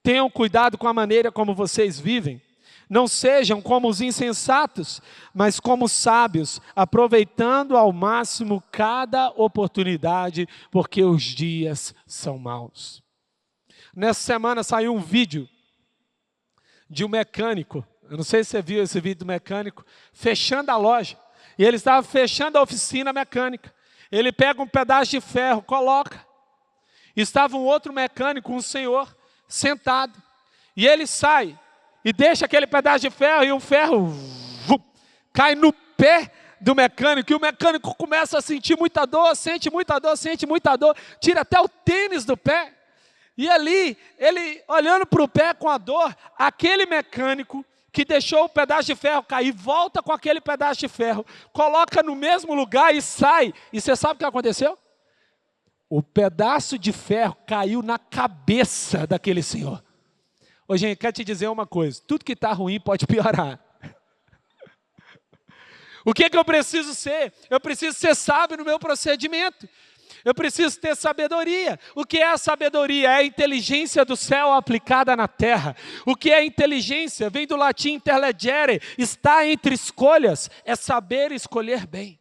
Tenham 0.03 0.29
cuidado 0.31 0.77
com 0.77 0.89
a 0.89 0.93
maneira 0.93 1.33
como 1.33 1.55
vocês 1.55 1.99
vivem. 1.99 2.41
Não 2.89 3.09
sejam 3.09 3.63
como 3.63 3.89
os 3.89 4.03
insensatos, 4.03 5.01
mas 5.33 5.59
como 5.59 5.89
sábios, 5.89 6.61
aproveitando 6.77 7.77
ao 7.77 7.93
máximo 7.93 8.63
cada 8.71 9.31
oportunidade, 9.31 10.47
porque 10.71 11.03
os 11.03 11.23
dias 11.23 11.95
são 12.07 12.39
maus. 12.39 13.03
Nessa 13.97 14.21
semana 14.21 14.63
saiu 14.63 14.95
um 14.95 15.01
vídeo 15.01 15.49
de 16.91 17.05
um 17.05 17.09
mecânico. 17.09 17.87
Eu 18.11 18.17
não 18.17 18.25
sei 18.25 18.45
se 18.45 18.51
você 18.51 18.63
viu 18.63 18.83
esse 18.83 19.01
vídeo 19.01 19.21
do 19.21 19.27
mecânico, 19.27 19.85
fechando 20.13 20.71
a 20.71 20.77
loja. 20.77 21.17
E 21.59 21.65
ele 21.65 21.77
estava 21.77 22.03
fechando 22.03 22.59
a 22.59 22.63
oficina 22.63 23.13
mecânica. 23.13 23.73
Ele 24.11 24.33
pega 24.33 24.63
um 24.63 24.67
pedaço 24.67 25.11
de 25.11 25.21
ferro, 25.21 25.63
coloca. 25.63 26.25
Estava 27.17 27.57
um 27.57 27.65
outro 27.65 27.93
mecânico, 27.93 28.53
um 28.53 28.61
senhor, 28.61 29.17
sentado. 29.49 30.21
E 30.77 30.87
ele 30.87 31.07
sai 31.07 31.59
e 32.05 32.13
deixa 32.13 32.45
aquele 32.45 32.67
pedaço 32.67 33.01
de 33.01 33.11
ferro 33.11 33.45
e 33.45 33.53
o 33.53 33.61
ferro 33.61 34.13
cai 35.33 35.55
no 35.55 35.73
pé 35.73 36.31
do 36.61 36.75
mecânico. 36.75 37.33
E 37.33 37.35
o 37.35 37.41
mecânico 37.41 37.95
começa 37.95 38.39
a 38.39 38.43
sentir 38.43 38.77
muita 38.77 39.07
dor, 39.07 39.35
sente 39.37 39.71
muita 39.71 39.99
dor, 39.99 40.17
sente 40.17 40.47
muita 40.47 40.77
dor, 40.77 40.97
tira 41.21 41.43
até 41.43 41.61
o 41.61 41.69
tênis 41.69 42.25
do 42.25 42.37
pé. 42.37 42.73
E 43.37 43.49
ali, 43.49 43.97
ele 44.19 44.63
olhando 44.69 45.07
para 45.07 45.23
o 45.23 45.29
pé 45.29 45.55
com 45.55 45.69
a 45.69 45.77
dor, 45.77 46.15
aquele 46.39 46.87
mecânico 46.87 47.65
que 47.95 48.05
deixou 48.05 48.45
o 48.45 48.49
pedaço 48.49 48.89
de 48.89 48.97
ferro 48.97 49.23
cair, 49.23 49.53
volta 49.53 50.03
com 50.03 50.13
aquele 50.13 50.41
pedaço 50.41 50.81
de 50.81 50.89
ferro, 50.89 51.25
coloca 51.53 52.03
no 52.03 52.17
mesmo 52.17 52.53
lugar 52.53 52.93
e 52.93 53.01
sai. 53.01 53.55
E 53.73 53.81
você 53.81 53.95
sabe 53.95 54.15
o 54.15 54.19
que 54.19 54.25
aconteceu? 54.25 54.77
O 55.89 56.03
pedaço 56.03 56.77
de 56.77 56.93
ferro 56.93 57.37
caiu 57.47 57.83
na 57.83 57.97
cabeça 57.97 59.07
daquele 59.07 59.45
senhor. 59.45 59.83
Ô, 60.67 60.77
gente, 60.77 60.99
quero 60.99 61.13
te 61.13 61.23
dizer 61.25 61.47
uma 61.47 61.69
coisa: 61.69 62.03
tudo 62.05 62.25
que 62.25 62.33
está 62.33 62.53
ruim 62.53 62.81
pode 62.81 63.07
piorar. 63.07 63.61
O 66.07 66.13
que, 66.13 66.29
que 66.29 66.37
eu 66.37 66.45
preciso 66.45 66.93
ser? 66.95 67.33
Eu 67.49 67.59
preciso 67.59 67.97
ser 67.97 68.15
sábio 68.15 68.59
no 68.59 68.65
meu 68.65 68.79
procedimento. 68.79 69.67
Eu 70.25 70.35
preciso 70.35 70.81
ter 70.81 70.97
sabedoria. 70.97 71.79
O 71.95 72.05
que 72.05 72.19
é 72.19 72.31
a 72.31 72.39
sabedoria? 72.39 73.11
É 73.11 73.17
a 73.17 73.25
inteligência 73.25 74.05
do 74.05 74.17
céu 74.17 74.53
aplicada 74.53 75.15
na 75.15 75.29
terra. 75.29 75.77
O 76.07 76.17
que 76.17 76.31
é 76.31 76.43
inteligência? 76.45 77.29
Vem 77.29 77.47
do 77.47 77.57
latim 77.57 77.93
interlegere, 77.93 78.81
está 78.97 79.47
entre 79.47 79.75
escolhas, 79.75 80.51
é 80.65 80.75
saber 80.75 81.31
escolher 81.31 81.87
bem. 81.87 82.19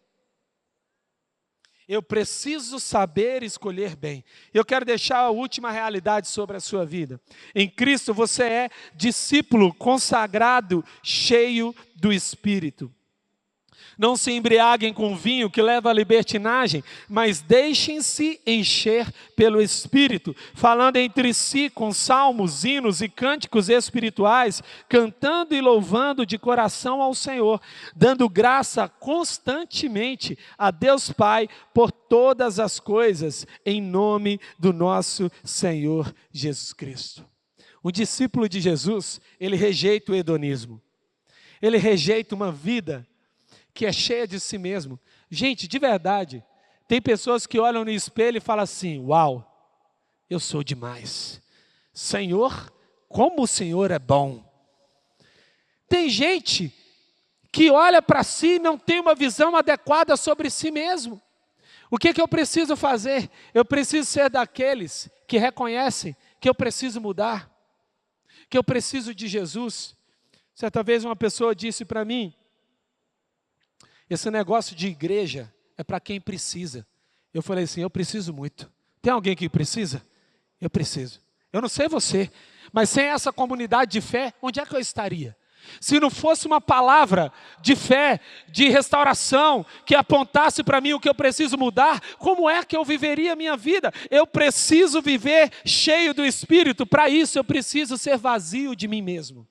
Eu 1.87 2.01
preciso 2.01 2.79
saber 2.79 3.43
escolher 3.43 3.95
bem. 3.95 4.23
Eu 4.53 4.63
quero 4.63 4.85
deixar 4.85 5.19
a 5.19 5.29
última 5.29 5.69
realidade 5.69 6.27
sobre 6.27 6.55
a 6.57 6.61
sua 6.61 6.85
vida. 6.85 7.19
Em 7.53 7.69
Cristo 7.69 8.13
você 8.13 8.43
é 8.43 8.69
discípulo 8.95 9.73
consagrado, 9.73 10.83
cheio 11.01 11.75
do 11.95 12.11
Espírito. 12.11 12.93
Não 13.97 14.15
se 14.15 14.31
embriaguem 14.31 14.93
com 14.93 15.15
vinho 15.15 15.49
que 15.49 15.61
leva 15.61 15.89
à 15.89 15.93
libertinagem, 15.93 16.83
mas 17.07 17.41
deixem-se 17.41 18.39
encher 18.45 19.11
pelo 19.35 19.61
Espírito, 19.61 20.35
falando 20.53 20.97
entre 20.97 21.33
si 21.33 21.69
com 21.69 21.91
salmos, 21.93 22.63
hinos 22.63 23.01
e 23.01 23.09
cânticos 23.09 23.69
espirituais, 23.69 24.61
cantando 24.89 25.55
e 25.55 25.61
louvando 25.61 26.25
de 26.25 26.37
coração 26.37 27.01
ao 27.01 27.13
Senhor, 27.13 27.61
dando 27.95 28.29
graça 28.29 28.87
constantemente 28.87 30.37
a 30.57 30.71
Deus 30.71 31.11
Pai 31.11 31.47
por 31.73 31.91
todas 31.91 32.59
as 32.59 32.79
coisas, 32.79 33.45
em 33.65 33.81
nome 33.81 34.39
do 34.57 34.73
nosso 34.73 35.31
Senhor 35.43 36.13
Jesus 36.31 36.73
Cristo. 36.73 37.25
O 37.83 37.91
discípulo 37.91 38.47
de 38.47 38.61
Jesus, 38.61 39.19
ele 39.37 39.57
rejeita 39.57 40.13
o 40.13 40.15
hedonismo. 40.15 40.81
Ele 41.61 41.77
rejeita 41.77 42.33
uma 42.33 42.51
vida 42.51 43.05
que 43.73 43.85
é 43.85 43.91
cheia 43.91 44.27
de 44.27 44.39
si 44.39 44.57
mesmo. 44.57 44.99
Gente, 45.29 45.67
de 45.67 45.79
verdade, 45.79 46.43
tem 46.87 47.01
pessoas 47.01 47.47
que 47.47 47.59
olham 47.59 47.83
no 47.83 47.91
espelho 47.91 48.37
e 48.37 48.41
falam 48.41 48.63
assim: 48.63 48.99
Uau, 48.99 49.49
eu 50.29 50.39
sou 50.39 50.63
demais. 50.63 51.41
Senhor, 51.93 52.71
como 53.07 53.43
o 53.43 53.47
Senhor 53.47 53.91
é 53.91 53.99
bom. 53.99 54.43
Tem 55.87 56.09
gente 56.09 56.73
que 57.51 57.69
olha 57.69 58.01
para 58.01 58.23
si 58.23 58.55
e 58.55 58.59
não 58.59 58.77
tem 58.77 58.99
uma 58.99 59.13
visão 59.13 59.55
adequada 59.55 60.17
sobre 60.17 60.49
si 60.49 60.71
mesmo. 60.71 61.21
O 61.91 61.97
que, 61.99 62.11
que 62.11 62.19
eu 62.19 62.27
preciso 62.27 62.75
fazer? 62.75 63.29
Eu 63.53 63.63
preciso 63.63 64.09
ser 64.09 64.27
daqueles 64.27 65.07
que 65.27 65.37
reconhecem 65.37 66.15
que 66.39 66.49
eu 66.49 66.55
preciso 66.55 66.99
mudar, 66.99 67.49
que 68.49 68.57
eu 68.57 68.63
preciso 68.63 69.13
de 69.13 69.27
Jesus. 69.27 69.95
Certa 70.55 70.81
vez 70.81 71.05
uma 71.05 71.15
pessoa 71.15 71.53
disse 71.55 71.85
para 71.85 72.03
mim 72.03 72.33
esse 74.09 74.29
negócio 74.29 74.75
de 74.75 74.87
igreja 74.87 75.53
é 75.77 75.83
para 75.83 75.99
quem 75.99 76.19
precisa. 76.19 76.85
Eu 77.33 77.41
falei 77.41 77.63
assim: 77.63 77.81
eu 77.81 77.89
preciso 77.89 78.33
muito. 78.33 78.71
Tem 79.01 79.11
alguém 79.11 79.35
que 79.35 79.49
precisa? 79.49 80.05
Eu 80.59 80.69
preciso. 80.69 81.21
Eu 81.51 81.61
não 81.61 81.69
sei 81.69 81.87
você, 81.87 82.31
mas 82.71 82.89
sem 82.89 83.05
essa 83.05 83.31
comunidade 83.31 83.91
de 83.91 84.01
fé, 84.01 84.33
onde 84.41 84.59
é 84.59 84.65
que 84.65 84.75
eu 84.75 84.79
estaria? 84.79 85.35
Se 85.79 85.99
não 85.99 86.09
fosse 86.09 86.45
uma 86.45 86.59
palavra 86.59 87.31
de 87.61 87.75
fé, 87.75 88.19
de 88.49 88.67
restauração, 88.69 89.65
que 89.85 89.95
apontasse 89.95 90.63
para 90.63 90.81
mim 90.81 90.93
o 90.93 90.99
que 90.99 91.07
eu 91.07 91.15
preciso 91.15 91.57
mudar, 91.57 92.01
como 92.17 92.49
é 92.49 92.63
que 92.65 92.75
eu 92.75 92.83
viveria 92.83 93.33
a 93.33 93.35
minha 93.35 93.55
vida? 93.55 93.91
Eu 94.09 94.27
preciso 94.27 95.01
viver 95.01 95.51
cheio 95.65 96.13
do 96.13 96.25
Espírito, 96.25 96.85
para 96.85 97.09
isso 97.09 97.39
eu 97.39 97.43
preciso 97.43 97.97
ser 97.97 98.17
vazio 98.17 98.75
de 98.75 98.87
mim 98.87 99.01
mesmo. 99.01 99.47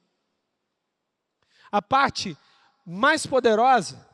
A 1.71 1.81
parte 1.81 2.37
mais 2.85 3.27
poderosa 3.27 4.12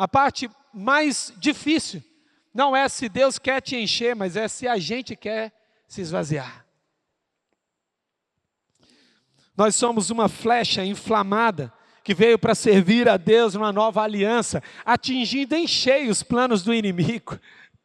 a 0.00 0.08
parte 0.08 0.50
mais 0.72 1.30
difícil 1.36 2.02
não 2.54 2.74
é 2.74 2.88
se 2.88 3.06
Deus 3.06 3.38
quer 3.38 3.60
te 3.60 3.76
encher, 3.76 4.16
mas 4.16 4.34
é 4.34 4.48
se 4.48 4.66
a 4.66 4.78
gente 4.78 5.14
quer 5.14 5.52
se 5.86 6.00
esvaziar. 6.00 6.64
Nós 9.54 9.76
somos 9.76 10.08
uma 10.08 10.26
flecha 10.26 10.82
inflamada 10.82 11.70
que 12.02 12.14
veio 12.14 12.38
para 12.38 12.54
servir 12.54 13.10
a 13.10 13.18
Deus 13.18 13.52
numa 13.52 13.70
nova 13.70 14.00
aliança, 14.00 14.62
atingindo 14.86 15.54
em 15.54 15.66
cheio 15.66 16.10
os 16.10 16.22
planos 16.22 16.62
do 16.62 16.72
inimigo. 16.72 17.38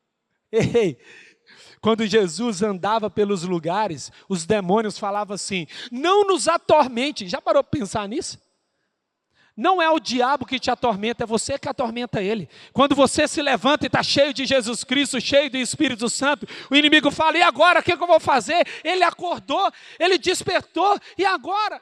Ei, 0.49 0.97
quando 1.81 2.07
Jesus 2.07 2.61
andava 2.61 3.09
pelos 3.09 3.43
lugares, 3.43 4.09
os 4.29 4.45
demônios 4.45 4.97
falavam 4.97 5.35
assim: 5.35 5.67
não 5.91 6.23
nos 6.23 6.47
atormente. 6.47 7.27
Já 7.27 7.41
parou 7.41 7.61
para 7.61 7.77
pensar 7.77 8.07
nisso? 8.07 8.39
Não 9.57 9.81
é 9.81 9.89
o 9.89 9.99
diabo 9.99 10.45
que 10.45 10.59
te 10.59 10.69
atormenta, 10.69 11.23
é 11.23 11.27
você 11.27 11.57
que 11.57 11.69
atormenta 11.69 12.21
ele. 12.21 12.49
Quando 12.73 12.93
você 12.93 13.25
se 13.25 13.41
levanta 13.41 13.85
e 13.85 13.87
está 13.87 14.03
cheio 14.03 14.33
de 14.33 14.45
Jesus 14.45 14.83
Cristo, 14.83 15.21
cheio 15.21 15.49
do 15.49 15.57
Espírito 15.57 16.09
Santo, 16.09 16.45
o 16.69 16.75
inimigo 16.75 17.09
fala: 17.09 17.37
e 17.37 17.41
agora? 17.41 17.79
O 17.79 17.83
que, 17.83 17.93
é 17.93 17.97
que 17.97 18.03
eu 18.03 18.07
vou 18.07 18.19
fazer? 18.19 18.67
Ele 18.83 19.03
acordou, 19.03 19.71
ele 19.97 20.17
despertou, 20.17 20.99
e 21.17 21.25
agora? 21.25 21.81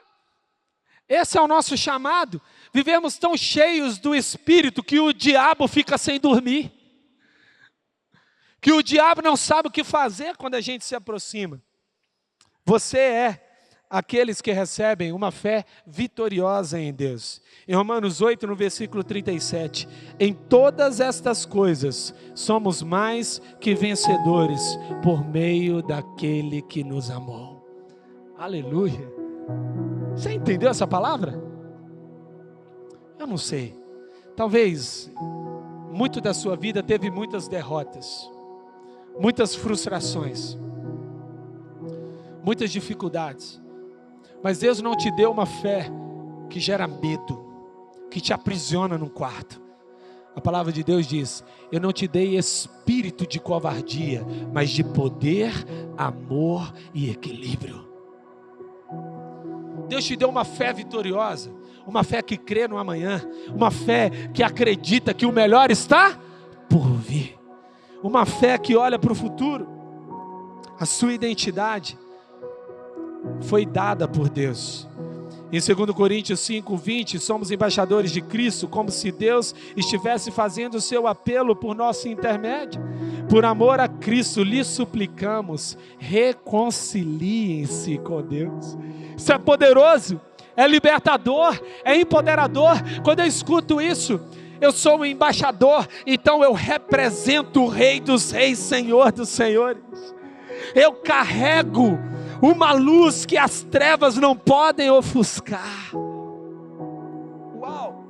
Esse 1.08 1.36
é 1.36 1.40
o 1.40 1.48
nosso 1.48 1.76
chamado. 1.76 2.40
Vivemos 2.72 3.18
tão 3.18 3.36
cheios 3.36 3.98
do 3.98 4.14
Espírito 4.14 4.82
que 4.82 5.00
o 5.00 5.12
diabo 5.12 5.66
fica 5.66 5.98
sem 5.98 6.20
dormir. 6.20 6.72
Que 8.60 8.72
o 8.72 8.82
diabo 8.82 9.20
não 9.20 9.36
sabe 9.36 9.68
o 9.68 9.70
que 9.70 9.84
fazer 9.84 10.36
quando 10.36 10.54
a 10.54 10.60
gente 10.60 10.84
se 10.84 10.94
aproxima. 10.94 11.60
Você 12.64 12.98
é 12.98 13.43
aqueles 13.88 14.40
que 14.40 14.52
recebem 14.52 15.12
uma 15.12 15.30
fé 15.30 15.64
vitoriosa 15.86 16.80
em 16.80 16.92
Deus. 16.92 17.40
Em 17.66 17.74
Romanos 17.74 18.20
8, 18.20 18.46
no 18.46 18.56
versículo 18.56 19.04
37, 19.04 19.88
em 20.18 20.32
todas 20.32 21.00
estas 21.00 21.44
coisas 21.44 22.14
somos 22.34 22.82
mais 22.82 23.40
que 23.60 23.74
vencedores 23.74 24.78
por 25.02 25.24
meio 25.24 25.82
daquele 25.82 26.62
que 26.62 26.82
nos 26.82 27.10
amou. 27.10 27.64
Aleluia. 28.36 29.12
Você 30.14 30.32
entendeu 30.32 30.70
essa 30.70 30.86
palavra? 30.86 31.40
Eu 33.18 33.26
não 33.26 33.38
sei. 33.38 33.74
Talvez 34.36 35.10
muito 35.92 36.20
da 36.20 36.34
sua 36.34 36.56
vida 36.56 36.82
teve 36.82 37.10
muitas 37.10 37.46
derrotas, 37.46 38.28
muitas 39.18 39.54
frustrações, 39.54 40.58
muitas 42.42 42.72
dificuldades. 42.72 43.62
Mas 44.44 44.58
Deus 44.58 44.82
não 44.82 44.94
te 44.94 45.10
deu 45.10 45.32
uma 45.32 45.46
fé 45.46 45.90
que 46.50 46.60
gera 46.60 46.86
medo, 46.86 47.42
que 48.10 48.20
te 48.20 48.30
aprisiona 48.30 48.98
num 48.98 49.08
quarto. 49.08 49.58
A 50.36 50.40
palavra 50.40 50.70
de 50.70 50.84
Deus 50.84 51.06
diz: 51.06 51.42
Eu 51.72 51.80
não 51.80 51.90
te 51.94 52.06
dei 52.06 52.36
espírito 52.36 53.26
de 53.26 53.40
covardia, 53.40 54.22
mas 54.52 54.68
de 54.68 54.84
poder, 54.84 55.50
amor 55.96 56.74
e 56.92 57.08
equilíbrio. 57.08 57.88
Deus 59.88 60.04
te 60.04 60.14
deu 60.14 60.28
uma 60.28 60.44
fé 60.44 60.74
vitoriosa, 60.74 61.50
uma 61.86 62.04
fé 62.04 62.20
que 62.20 62.36
crê 62.36 62.68
no 62.68 62.76
amanhã, 62.76 63.26
uma 63.48 63.70
fé 63.70 64.10
que 64.34 64.42
acredita 64.42 65.14
que 65.14 65.24
o 65.24 65.32
melhor 65.32 65.70
está 65.70 66.18
por 66.68 66.86
vir, 66.96 67.38
uma 68.02 68.26
fé 68.26 68.58
que 68.58 68.76
olha 68.76 68.98
para 68.98 69.12
o 69.12 69.16
futuro. 69.16 69.66
A 70.78 70.84
sua 70.84 71.14
identidade 71.14 71.96
foi 73.40 73.66
dada 73.66 74.08
por 74.08 74.28
Deus. 74.28 74.88
Em 75.52 75.60
2 75.60 75.90
Coríntios 75.92 76.40
5, 76.40 76.76
20, 76.76 77.20
somos 77.20 77.52
embaixadores 77.52 78.10
de 78.10 78.20
Cristo, 78.20 78.66
como 78.66 78.90
se 78.90 79.12
Deus 79.12 79.54
estivesse 79.76 80.32
fazendo 80.32 80.74
o 80.74 80.80
seu 80.80 81.06
apelo 81.06 81.54
por 81.54 81.76
nosso 81.76 82.08
intermédio. 82.08 82.82
Por 83.28 83.44
amor 83.44 83.78
a 83.78 83.86
Cristo, 83.86 84.42
lhe 84.42 84.64
suplicamos, 84.64 85.78
reconciliem-se 85.96 87.98
com 87.98 88.20
Deus. 88.20 88.76
Isso 89.16 89.32
é 89.32 89.38
poderoso, 89.38 90.20
é 90.56 90.66
libertador, 90.66 91.56
é 91.84 91.96
empoderador. 91.96 92.74
Quando 93.04 93.20
eu 93.20 93.26
escuto 93.26 93.80
isso, 93.80 94.20
eu 94.60 94.72
sou 94.72 94.98
um 94.98 95.04
embaixador, 95.04 95.86
então 96.04 96.42
eu 96.42 96.52
represento 96.52 97.62
o 97.62 97.68
Rei 97.68 98.00
dos 98.00 98.32
Reis, 98.32 98.58
Senhor 98.58 99.12
dos 99.12 99.28
Senhores. 99.28 99.84
Eu 100.74 100.94
carrego 100.94 101.96
uma 102.44 102.72
luz 102.72 103.24
que 103.24 103.38
as 103.38 103.62
trevas 103.62 104.16
não 104.16 104.36
podem 104.36 104.90
ofuscar. 104.90 105.90
Uau! 107.56 108.04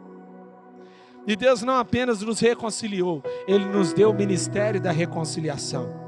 E 1.24 1.36
Deus 1.36 1.62
não 1.62 1.74
apenas 1.74 2.20
nos 2.20 2.40
reconciliou, 2.40 3.22
Ele 3.46 3.64
nos 3.64 3.92
deu 3.92 4.10
o 4.10 4.14
ministério 4.14 4.80
da 4.80 4.90
reconciliação. 4.90 6.02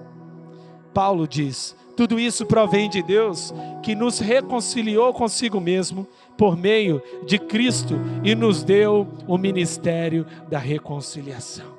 Paulo 0.93 1.29
diz: 1.29 1.77
tudo 1.97 2.19
isso 2.19 2.45
provém 2.45 2.91
de 2.91 3.01
Deus, 3.01 3.55
que 3.83 3.95
nos 3.95 4.19
reconciliou 4.19 5.15
consigo 5.15 5.61
mesmo 5.61 6.07
por 6.37 6.57
meio 6.57 7.01
de 7.25 7.39
Cristo 7.39 7.95
e 8.25 8.35
nos 8.35 8.65
deu 8.65 9.07
o 9.27 9.39
ministério 9.39 10.27
da 10.49 10.59
reconciliação. 10.59 11.77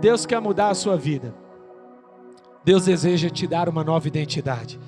Deus 0.00 0.26
quer 0.26 0.40
mudar 0.40 0.68
a 0.68 0.74
sua 0.74 0.96
vida. 0.96 1.47
Deus 2.64 2.84
deseja 2.84 3.30
te 3.30 3.46
dar 3.46 3.68
uma 3.68 3.82
nova 3.82 4.06
identidade. 4.08 4.78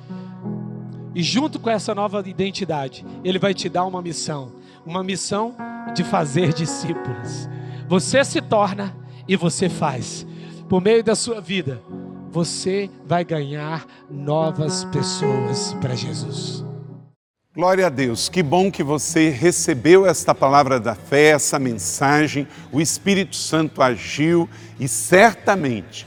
E 1.15 1.23
junto 1.23 1.59
com 1.59 1.71
essa 1.71 1.95
nova 1.95 2.23
identidade, 2.27 3.05
Ele 3.25 3.39
vai 3.39 3.53
te 3.53 3.69
dar 3.69 3.85
uma 3.85 4.01
missão 4.01 4.61
uma 4.85 5.03
missão 5.03 5.55
de 5.95 6.05
fazer 6.05 6.53
discípulos. 6.53 7.49
Você 7.89 8.25
se 8.25 8.41
torna 8.41 8.95
e 9.27 9.37
você 9.37 9.69
faz. 9.69 10.27
Por 10.69 10.81
meio 10.81 11.03
da 11.03 11.15
sua 11.15 11.41
vida, 11.41 11.81
você 12.31 12.89
vai 13.07 13.25
ganhar 13.25 13.85
novas 14.09 14.85
pessoas 14.85 15.75
para 15.81 15.95
Jesus. 15.95 16.65
Glória 17.53 17.87
a 17.87 17.91
Deus, 17.91 18.29
que 18.29 18.45
bom 18.45 18.71
que 18.71 18.83
você 18.83 19.29
recebeu 19.29 20.07
esta 20.07 20.33
palavra 20.33 20.79
da 20.79 20.95
fé, 20.95 21.31
essa 21.31 21.59
mensagem, 21.59 22.47
o 22.71 22.81
Espírito 22.81 23.35
Santo 23.35 23.83
agiu 23.83 24.49
e 24.79 24.87
certamente 24.87 26.07